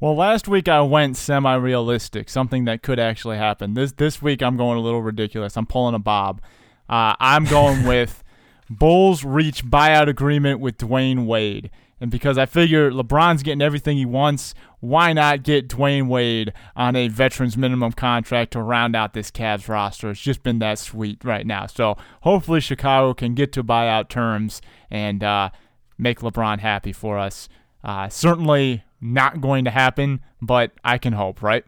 Well, 0.00 0.16
last 0.16 0.48
week 0.48 0.68
I 0.68 0.82
went 0.82 1.16
semi-realistic, 1.16 2.28
something 2.28 2.64
that 2.64 2.82
could 2.82 2.98
actually 2.98 3.38
happen. 3.38 3.74
This 3.74 3.92
this 3.92 4.20
week 4.20 4.42
I'm 4.42 4.56
going 4.56 4.76
a 4.76 4.80
little 4.82 5.02
ridiculous. 5.02 5.56
I'm 5.56 5.66
pulling 5.66 5.94
a 5.94 5.98
Bob. 5.98 6.42
Uh, 6.88 7.14
I'm 7.18 7.44
going 7.44 7.84
with 7.86 8.22
Bulls 8.68 9.24
reach 9.24 9.64
buyout 9.64 10.08
agreement 10.08 10.60
with 10.60 10.78
Dwyane 10.78 11.26
Wade. 11.26 11.70
And 12.00 12.10
because 12.10 12.36
I 12.36 12.46
figure 12.46 12.90
LeBron's 12.90 13.42
getting 13.42 13.62
everything 13.62 13.96
he 13.96 14.04
wants, 14.04 14.54
why 14.80 15.12
not 15.12 15.42
get 15.42 15.68
Dwyane 15.68 16.08
Wade 16.08 16.52
on 16.76 16.96
a 16.96 17.08
veterans 17.08 17.56
minimum 17.56 17.92
contract 17.92 18.52
to 18.52 18.62
round 18.62 18.94
out 18.94 19.14
this 19.14 19.30
Cavs 19.30 19.68
roster? 19.68 20.10
It's 20.10 20.20
just 20.20 20.42
been 20.42 20.58
that 20.58 20.78
sweet 20.78 21.24
right 21.24 21.46
now. 21.46 21.66
So 21.66 21.96
hopefully 22.22 22.60
Chicago 22.60 23.14
can 23.14 23.34
get 23.34 23.52
to 23.52 23.64
buyout 23.64 24.08
terms 24.08 24.60
and 24.90 25.22
uh, 25.22 25.50
make 25.96 26.20
LeBron 26.20 26.58
happy 26.58 26.92
for 26.92 27.18
us. 27.18 27.48
Uh, 27.82 28.08
certainly 28.08 28.82
not 29.00 29.40
going 29.40 29.64
to 29.64 29.70
happen, 29.70 30.20
but 30.42 30.72
I 30.84 30.98
can 30.98 31.12
hope, 31.12 31.42
right? 31.42 31.64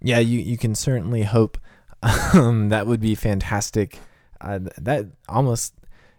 Yeah, 0.00 0.18
you, 0.18 0.38
you 0.40 0.56
can 0.56 0.74
certainly 0.74 1.22
hope. 1.22 1.58
Um, 2.34 2.68
that 2.68 2.86
would 2.86 3.00
be 3.00 3.14
fantastic 3.14 3.98
uh, 4.44 4.60
that 4.78 5.06
almost 5.28 5.74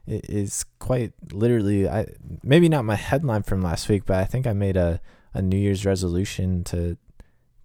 is 0.07 0.65
quite 0.79 1.13
literally 1.31 1.87
I 1.89 2.07
maybe 2.43 2.69
not 2.69 2.85
my 2.85 2.95
headline 2.95 3.43
from 3.43 3.61
last 3.61 3.89
week, 3.89 4.05
but 4.05 4.17
I 4.17 4.25
think 4.25 4.45
I 4.47 4.53
made 4.53 4.77
a 4.77 5.01
a 5.33 5.41
New 5.41 5.57
Year's 5.57 5.85
resolution 5.85 6.63
to 6.65 6.97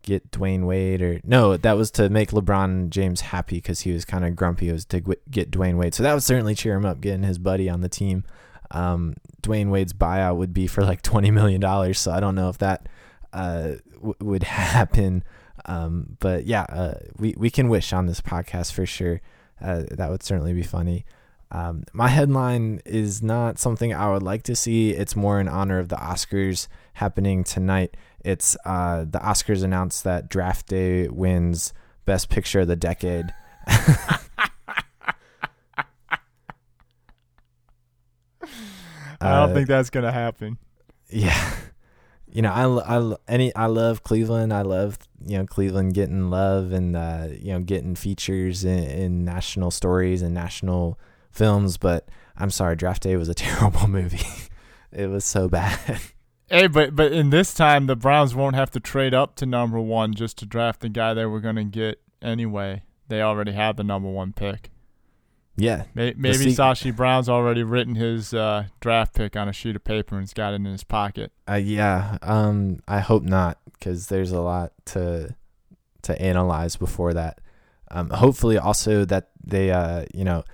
get 0.03 0.31
Dwyane 0.31 0.67
Wade 0.67 1.03
or 1.03 1.21
no, 1.25 1.57
that 1.57 1.77
was 1.77 1.91
to 1.93 2.09
make 2.09 2.31
LeBron 2.31 2.91
James 2.91 3.21
happy 3.21 3.57
because 3.57 3.81
he 3.81 3.93
was 3.93 4.05
kind 4.05 4.25
of 4.25 4.35
grumpy. 4.35 4.69
It 4.69 4.73
was 4.73 4.85
to 4.87 5.01
get 5.31 5.51
Dwyane 5.51 5.77
Wade, 5.77 5.95
so 5.95 6.03
that 6.03 6.15
would 6.15 6.23
certainly 6.23 6.55
cheer 6.55 6.75
him 6.75 6.87
up 6.87 7.01
getting 7.01 7.23
his 7.23 7.39
buddy 7.39 7.69
on 7.69 7.81
the 7.81 7.89
team. 7.89 8.25
Um, 8.71 9.15
Dwyane 9.43 9.71
Wade's 9.71 9.93
buyout 9.93 10.37
would 10.37 10.55
be 10.55 10.67
for 10.67 10.83
like 10.83 11.03
twenty 11.03 11.31
million 11.31 11.61
dollars, 11.61 11.99
so 11.99 12.13
I 12.13 12.21
don't 12.21 12.35
know 12.35 12.49
if 12.49 12.59
that 12.59 12.89
uh, 13.33 13.73
w- 13.95 14.15
would 14.21 14.43
happen. 14.45 15.25
Um, 15.67 16.17
but 16.21 16.47
yeah, 16.47 16.63
uh, 16.63 16.95
we 17.19 17.35
we 17.37 17.51
can 17.51 17.69
wish 17.69 17.93
on 17.93 18.07
this 18.07 18.21
podcast 18.21 18.73
for 18.73 18.87
sure. 18.87 19.21
Uh, 19.61 19.83
that 19.91 20.11
would 20.11 20.23
certainly 20.23 20.55
be 20.55 20.63
funny. 20.63 21.05
Um, 21.53 21.85
my 21.93 22.09
headline 22.09 22.81
is 22.87 23.23
not 23.23 23.59
something 23.59 23.93
I 23.93 24.11
would 24.13 24.23
like 24.23 24.45
to 24.45 24.55
see. 24.55 24.91
It's 24.91 25.17
more 25.17 25.41
in 25.41 25.49
honor 25.49 25.79
of 25.79 25.89
the 25.89 25.97
Oscars 25.97 26.69
happening 26.95 27.43
tonight. 27.43 27.97
It's 28.25 28.57
uh, 28.65 29.05
the 29.09 29.19
Oscars 29.19 29.65
announced 29.65 30.05
that 30.05 30.29
Draft 30.29 30.69
Day 30.69 31.09
wins 31.09 31.73
Best 32.05 32.29
Picture 32.29 32.61
of 32.61 32.69
the 32.69 32.77
decade. 32.77 33.35
I 39.23 39.41
don't 39.41 39.51
uh, 39.51 39.55
think 39.55 39.69
that's 39.69 39.91
gonna 39.91 40.13
happen. 40.13 40.57
Yeah, 41.09 41.55
you 42.27 42.43
know, 42.43 42.53
I, 42.53 42.97
I 42.97 43.17
any 43.29 43.55
I 43.55 43.67
love 43.67 44.03
Cleveland. 44.03 44.53
I 44.53 44.63
love 44.63 44.99
you 45.27 45.37
know 45.39 45.47
Cleveland 45.47 45.95
getting 45.95 46.31
love 46.31 46.73
and 46.73 46.97
uh, 46.97 47.29
you 47.39 47.53
know 47.53 47.61
getting 47.61 47.95
features 47.97 48.65
in, 48.65 48.85
in, 48.85 49.25
national 49.25 49.71
stories 49.71 50.23
and 50.23 50.33
national 50.33 50.99
films. 51.31 51.77
But 51.77 52.09
I'm 52.37 52.51
sorry, 52.51 52.77
Draft 52.77 53.03
Day 53.03 53.17
was 53.17 53.29
a 53.29 53.35
terrible 53.35 53.89
movie. 53.89 54.27
it 54.93 55.09
was 55.09 55.25
so 55.25 55.49
bad. 55.49 56.01
Hey, 56.49 56.67
but 56.67 56.97
but 56.97 57.13
in 57.13 57.31
this 57.31 57.55
time, 57.55 57.87
the 57.87 57.97
Browns 57.97 58.35
won't 58.35 58.57
have 58.57 58.71
to 58.73 58.81
trade 58.81 59.15
up 59.15 59.37
to 59.37 59.47
number 59.47 59.81
one 59.81 60.15
just 60.15 60.37
to 60.39 60.47
draft 60.47 60.81
the 60.81 60.89
guy 60.89 61.15
they 61.15 61.27
were 61.27 61.41
going 61.41 61.57
to 61.57 61.65
get 61.65 62.01
anyway. 62.21 62.83
They 63.07 63.23
already 63.23 63.53
have 63.53 63.77
the 63.77 63.85
number 63.85 64.09
one 64.09 64.33
pick. 64.33 64.71
Yeah. 65.57 65.85
Maybe 65.95 66.15
Sashi 66.17 66.95
Brown's 66.95 67.29
already 67.29 67.63
written 67.63 67.95
his 67.95 68.33
uh, 68.33 68.65
draft 68.81 69.15
pick 69.15 69.37
on 69.37 69.49
a 69.49 69.53
sheet 69.53 69.77
of 69.77 69.85
paper 69.85 70.17
and's 70.17 70.33
got 70.33 70.53
it 70.53 70.57
in 70.57 70.65
his 70.65 70.85
pocket. 70.85 71.33
Uh, 71.49 71.55
yeah. 71.55 72.19
Um, 72.23 72.81
I 72.89 73.01
hope 73.01 73.23
not 73.23 73.59
because 73.73 74.07
there's 74.07 74.33
a 74.33 74.41
lot 74.41 74.73
to 74.87 75.35
to 76.03 76.23
analyze 76.23 76.77
before 76.77 77.13
that. 77.15 77.41
Um, 77.91 78.11
hopefully, 78.11 78.57
also 78.57 79.05
that 79.05 79.31
they, 79.45 79.71
uh, 79.71 80.07
you 80.15 80.25
know, 80.25 80.45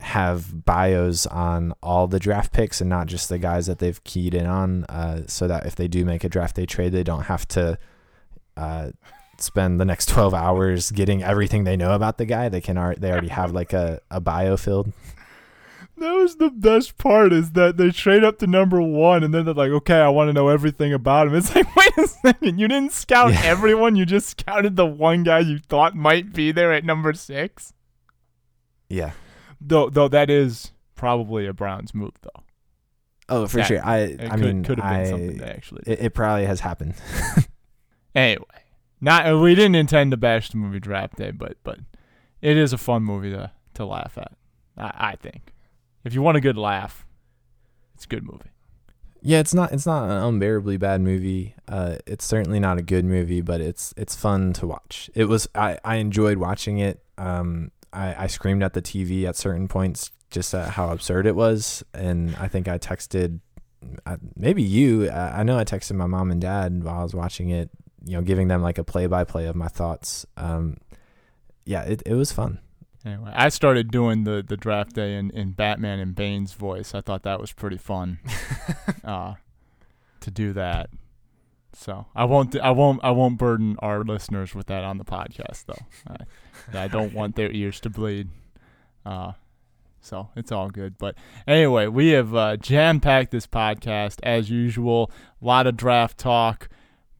have 0.00 0.64
bios 0.64 1.26
on 1.26 1.72
all 1.82 2.06
the 2.06 2.18
draft 2.18 2.52
picks 2.52 2.80
and 2.80 2.88
not 2.88 3.06
just 3.06 3.28
the 3.28 3.38
guys 3.38 3.66
that 3.66 3.78
they've 3.78 4.02
keyed 4.04 4.34
in 4.34 4.46
on, 4.46 4.84
uh, 4.84 5.22
so 5.26 5.46
that 5.46 5.66
if 5.66 5.76
they 5.76 5.88
do 5.88 6.04
make 6.04 6.24
a 6.24 6.28
draft 6.28 6.56
day 6.56 6.66
trade, 6.66 6.92
they 6.92 7.02
don't 7.02 7.24
have 7.24 7.46
to 7.48 7.78
uh, 8.56 8.90
spend 9.38 9.80
the 9.80 9.84
next 9.84 10.08
12 10.08 10.34
hours 10.34 10.90
getting 10.90 11.22
everything 11.22 11.64
they 11.64 11.76
know 11.76 11.92
about 11.92 12.18
the 12.18 12.26
guy. 12.26 12.48
They 12.48 12.60
can 12.60 12.76
they 12.98 13.10
already 13.10 13.28
have 13.28 13.52
like 13.52 13.72
a, 13.72 14.00
a 14.10 14.20
bio 14.20 14.56
filled. 14.56 14.92
That 15.96 16.14
was 16.14 16.36
the 16.36 16.48
best 16.48 16.96
part 16.96 17.30
is 17.30 17.52
that 17.52 17.76
they 17.76 17.90
trade 17.90 18.24
up 18.24 18.38
to 18.38 18.46
number 18.46 18.80
one 18.80 19.22
and 19.22 19.34
then 19.34 19.44
they're 19.44 19.52
like, 19.52 19.70
okay, 19.70 20.00
I 20.00 20.08
want 20.08 20.30
to 20.30 20.32
know 20.32 20.48
everything 20.48 20.94
about 20.94 21.26
him. 21.26 21.34
It's 21.40 21.54
like, 21.54 21.76
wait 21.76 21.98
a 21.98 22.08
second, 22.08 22.58
you 22.58 22.68
didn't 22.68 22.92
scout 22.92 23.32
yeah. 23.32 23.42
everyone, 23.44 23.96
you 23.96 24.06
just 24.06 24.30
scouted 24.30 24.76
the 24.76 24.86
one 24.86 25.24
guy 25.24 25.40
you 25.40 25.58
thought 25.58 25.94
might 25.94 26.32
be 26.32 26.52
there 26.52 26.72
at 26.72 26.84
number 26.84 27.12
six. 27.12 27.74
Yeah. 28.88 29.12
Though 29.60 29.90
though 29.90 30.08
that 30.08 30.30
is 30.30 30.72
probably 30.94 31.46
a 31.46 31.52
Browns 31.52 31.94
move 31.94 32.12
though. 32.22 32.42
Oh, 33.28 33.46
for 33.46 33.58
that, 33.58 33.66
sure. 33.66 33.84
I 33.84 34.16
I 34.18 34.28
could, 34.30 34.40
mean 34.40 34.64
could 34.64 34.80
have 34.80 34.90
been 34.90 35.00
I, 35.00 35.08
something 35.08 35.36
they 35.36 35.50
actually 35.50 35.82
it, 35.86 36.00
it 36.00 36.14
probably 36.14 36.46
has 36.46 36.60
happened. 36.60 36.94
anyway. 38.14 38.44
Not 39.00 39.40
we 39.40 39.54
didn't 39.54 39.76
intend 39.76 40.10
to 40.10 40.16
bash 40.16 40.50
the 40.50 40.58
movie 40.58 40.80
Draft 40.80 41.16
Day, 41.16 41.30
but 41.30 41.56
but 41.62 41.78
it 42.42 42.56
is 42.56 42.72
a 42.72 42.78
fun 42.78 43.02
movie 43.02 43.30
to 43.30 43.50
to 43.74 43.86
laugh 43.86 44.18
at. 44.18 44.32
I, 44.76 45.10
I 45.12 45.16
think 45.16 45.54
if 46.04 46.12
you 46.14 46.22
want 46.22 46.36
a 46.36 46.40
good 46.40 46.58
laugh, 46.58 47.06
it's 47.94 48.04
a 48.04 48.08
good 48.08 48.24
movie. 48.24 48.50
Yeah, 49.22 49.40
it's 49.40 49.54
not 49.54 49.72
it's 49.72 49.86
not 49.86 50.04
an 50.04 50.22
unbearably 50.22 50.76
bad 50.76 51.00
movie. 51.00 51.54
Uh, 51.68 51.96
it's 52.06 52.24
certainly 52.24 52.60
not 52.60 52.78
a 52.78 52.82
good 52.82 53.04
movie, 53.04 53.40
but 53.40 53.60
it's 53.60 53.94
it's 53.96 54.14
fun 54.14 54.52
to 54.54 54.66
watch. 54.66 55.10
It 55.14 55.26
was 55.26 55.48
I, 55.54 55.78
I 55.84 55.96
enjoyed 55.96 56.38
watching 56.38 56.78
it. 56.78 57.02
Um, 57.18 57.70
I, 57.92 58.24
I 58.24 58.26
screamed 58.26 58.62
at 58.62 58.74
the 58.74 58.82
TV 58.82 59.24
at 59.24 59.36
certain 59.36 59.68
points 59.68 60.10
just 60.30 60.54
at 60.54 60.70
how 60.70 60.90
absurd 60.90 61.26
it 61.26 61.34
was, 61.34 61.82
and 61.92 62.36
I 62.36 62.48
think 62.48 62.68
I 62.68 62.78
texted 62.78 63.40
I, 64.06 64.16
maybe 64.36 64.62
you. 64.62 65.08
I, 65.10 65.40
I 65.40 65.42
know 65.42 65.58
I 65.58 65.64
texted 65.64 65.94
my 65.96 66.06
mom 66.06 66.30
and 66.30 66.40
dad 66.40 66.84
while 66.84 67.00
I 67.00 67.02
was 67.02 67.14
watching 67.14 67.50
it. 67.50 67.70
You 68.04 68.16
know, 68.16 68.22
giving 68.22 68.48
them 68.48 68.62
like 68.62 68.78
a 68.78 68.84
play 68.84 69.06
by 69.06 69.24
play 69.24 69.46
of 69.46 69.54
my 69.54 69.68
thoughts. 69.68 70.24
Um, 70.36 70.78
yeah, 71.64 71.82
it 71.82 72.02
it 72.06 72.14
was 72.14 72.32
fun. 72.32 72.60
Anyway, 73.04 73.32
I 73.34 73.48
started 73.48 73.90
doing 73.90 74.24
the, 74.24 74.44
the 74.46 74.58
draft 74.58 74.94
day 74.94 75.16
in, 75.16 75.30
in 75.30 75.52
Batman 75.52 76.00
and 76.00 76.14
Bane's 76.14 76.52
voice. 76.52 76.94
I 76.94 77.00
thought 77.00 77.22
that 77.22 77.40
was 77.40 77.50
pretty 77.50 77.78
fun 77.78 78.18
uh, 79.04 79.34
to 80.20 80.30
do 80.30 80.52
that. 80.52 80.90
So 81.72 82.06
I 82.14 82.24
won't 82.24 82.58
I 82.58 82.70
won't 82.70 83.00
I 83.04 83.10
won't 83.10 83.38
burden 83.38 83.76
our 83.78 84.02
listeners 84.02 84.54
with 84.54 84.66
that 84.66 84.84
on 84.84 84.98
the 84.98 85.04
podcast 85.04 85.66
though. 85.66 85.86
I, 86.74 86.84
I 86.84 86.88
don't 86.88 87.14
want 87.14 87.36
their 87.36 87.50
ears 87.50 87.80
to 87.80 87.90
bleed. 87.90 88.28
Uh, 89.06 89.32
so 90.00 90.28
it's 90.36 90.50
all 90.52 90.70
good. 90.70 90.98
But 90.98 91.14
anyway, 91.46 91.86
we 91.86 92.10
have 92.10 92.34
uh, 92.34 92.56
jam 92.56 93.00
packed 93.00 93.30
this 93.30 93.46
podcast 93.46 94.18
as 94.22 94.50
usual. 94.50 95.10
A 95.40 95.44
lot 95.44 95.66
of 95.66 95.76
draft 95.76 96.18
talk, 96.18 96.68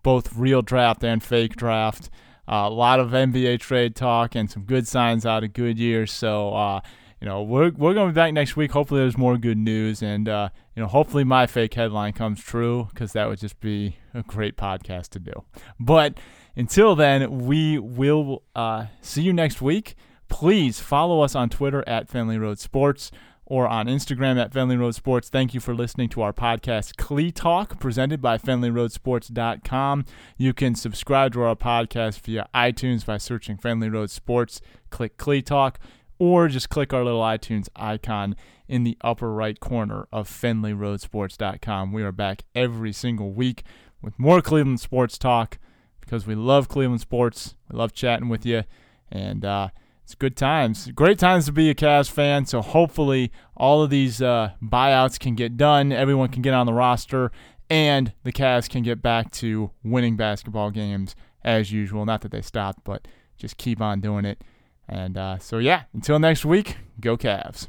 both 0.03 0.34
real 0.34 0.62
draft 0.62 1.05
and 1.05 1.22
fake 1.22 1.57
draft. 1.57 2.11
Uh, 2.48 2.66
a 2.66 2.70
lot 2.70 2.98
of 2.98 3.11
NBA 3.11 3.61
trade 3.61 3.94
talk 3.94 4.34
and 4.34 4.51
some 4.51 4.64
good 4.64 4.88
signs 4.88 5.24
out 5.24 5.44
of 5.44 5.53
Goodyear. 5.53 6.07
So, 6.07 6.53
uh, 6.55 6.80
you 7.21 7.29
know, 7.29 7.43
we're, 7.43 7.71
we're 7.71 7.95
going 7.95 8.09
to 8.09 8.12
be 8.12 8.16
back 8.16 8.33
next 8.33 8.57
week. 8.57 8.73
Hopefully, 8.73 9.01
there's 9.01 9.18
more 9.18 9.37
good 9.37 9.59
news. 9.59 10.03
And, 10.03 10.29
uh, 10.29 10.49
you 10.75 10.83
know, 10.83 10.89
hopefully 10.89 11.25
my 11.25 11.47
fake 11.47 11.75
headline 11.75 12.14
comes 12.14 12.43
true 12.43 12.89
because 12.91 13.12
that 13.12 13.29
would 13.29 13.39
just 13.39 13.61
be 13.61 13.97
a 14.14 14.23
great 14.23 14.57
podcast 14.57 15.09
to 15.11 15.18
do. 15.18 15.33
But 15.79 16.18
until 16.57 16.97
then, 16.97 17.47
we 17.47 17.79
will 17.79 18.43
uh, 18.55 18.87
see 19.03 19.23
you 19.23 19.33
next 19.33 19.61
week. 19.61 19.97
Please 20.29 20.81
follow 20.81 21.21
us 21.21 21.35
on 21.35 21.51
Twitter 21.51 21.87
at 21.87 22.09
Fenley 22.09 22.41
Road 22.41 22.59
Sports 22.59 23.11
or 23.51 23.66
on 23.66 23.87
Instagram 23.87 24.41
at 24.41 24.53
Fenley 24.53 24.79
Road 24.79 24.95
Sports. 24.95 25.29
Thank 25.29 25.53
you 25.55 25.61
for 25.61 25.75
listening 25.75 26.09
to 26.11 26.23
our 26.23 26.33
podcast, 26.33 26.97
Clee 26.97 27.33
Talk, 27.33 27.81
presented 27.81 28.23
by 28.23 28.39
FenleyRoadSports.com. 28.39 30.05
You 30.39 30.55
can 30.55 30.77
subscribe 30.77 31.33
to 31.33 31.43
our 31.43 31.57
podcast 31.57 32.21
via 32.21 32.49
iTunes 32.55 33.05
by 33.05 33.18
searching 33.18 33.59
Fenley 33.59 33.93
Road 33.93 34.11
Sports, 34.11 34.61
click 34.91 35.16
Clee 35.16 35.43
Talk, 35.43 35.81
or 36.21 36.49
just 36.49 36.68
click 36.68 36.93
our 36.93 37.03
little 37.03 37.23
iTunes 37.23 37.68
icon 37.75 38.37
in 38.68 38.85
the 38.85 38.97
upper 39.01 39.33
right 39.33 39.59
corner 39.59 40.07
of 40.12 40.29
FenleyRoadSports.com. 40.29 41.93
We 41.93 42.03
are 42.03 42.12
back 42.12 42.45
every 42.55 42.93
single 42.93 43.33
week 43.33 43.64
with 44.03 44.16
more 44.18 44.43
Cleveland 44.43 44.81
sports 44.81 45.16
talk 45.16 45.59
because 46.01 46.27
we 46.27 46.35
love 46.35 46.68
Cleveland 46.68 47.01
sports. 47.01 47.57
We 47.71 47.79
love 47.79 47.95
chatting 47.95 48.29
with 48.29 48.45
you. 48.45 48.64
And, 49.11 49.45
uh, 49.45 49.68
it's 50.05 50.14
good 50.16 50.37
times. 50.37 50.91
Great 50.91 51.21
times 51.21 51.47
to 51.47 51.53
be 51.53 51.71
a 51.71 51.75
Cavs 51.75 52.11
fan. 52.11 52.45
So 52.45 52.61
hopefully 52.61 53.31
all 53.57 53.83
of 53.83 53.91
these 53.91 54.21
uh, 54.21 54.51
buyouts 54.61 55.18
can 55.21 55.37
get 55.37 55.57
done. 55.57 55.93
Everyone 55.93 56.29
can 56.29 56.43
get 56.43 56.53
on 56.53 56.66
the 56.66 56.73
roster, 56.73 57.31
and 57.71 58.12
the 58.25 58.33
Cavs 58.33 58.68
can 58.68 58.83
get 58.83 59.01
back 59.01 59.31
to 59.35 59.71
winning 59.85 60.16
basketball 60.16 60.73
games 60.73 61.14
as 61.45 61.71
usual. 61.71 62.05
Not 62.05 62.23
that 62.23 62.33
they 62.33 62.43
stopped, 62.43 62.83
but 62.83 63.07
just 63.37 63.57
keep 63.57 63.81
on 63.81 64.01
doing 64.01 64.25
it. 64.25 64.43
And 64.91 65.16
uh, 65.16 65.38
so 65.38 65.59
yeah, 65.59 65.84
until 65.95 66.18
next 66.18 66.45
week, 66.45 66.76
go 67.01 67.16
Cavs. 67.16 67.68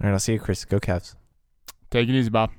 All 0.00 0.06
right, 0.06 0.12
I'll 0.12 0.18
see 0.20 0.34
you, 0.34 0.38
Chris. 0.38 0.64
Go 0.64 0.78
Cavs. 0.78 1.16
Take 1.90 2.08
it 2.08 2.14
easy, 2.14 2.30
Bob. 2.30 2.50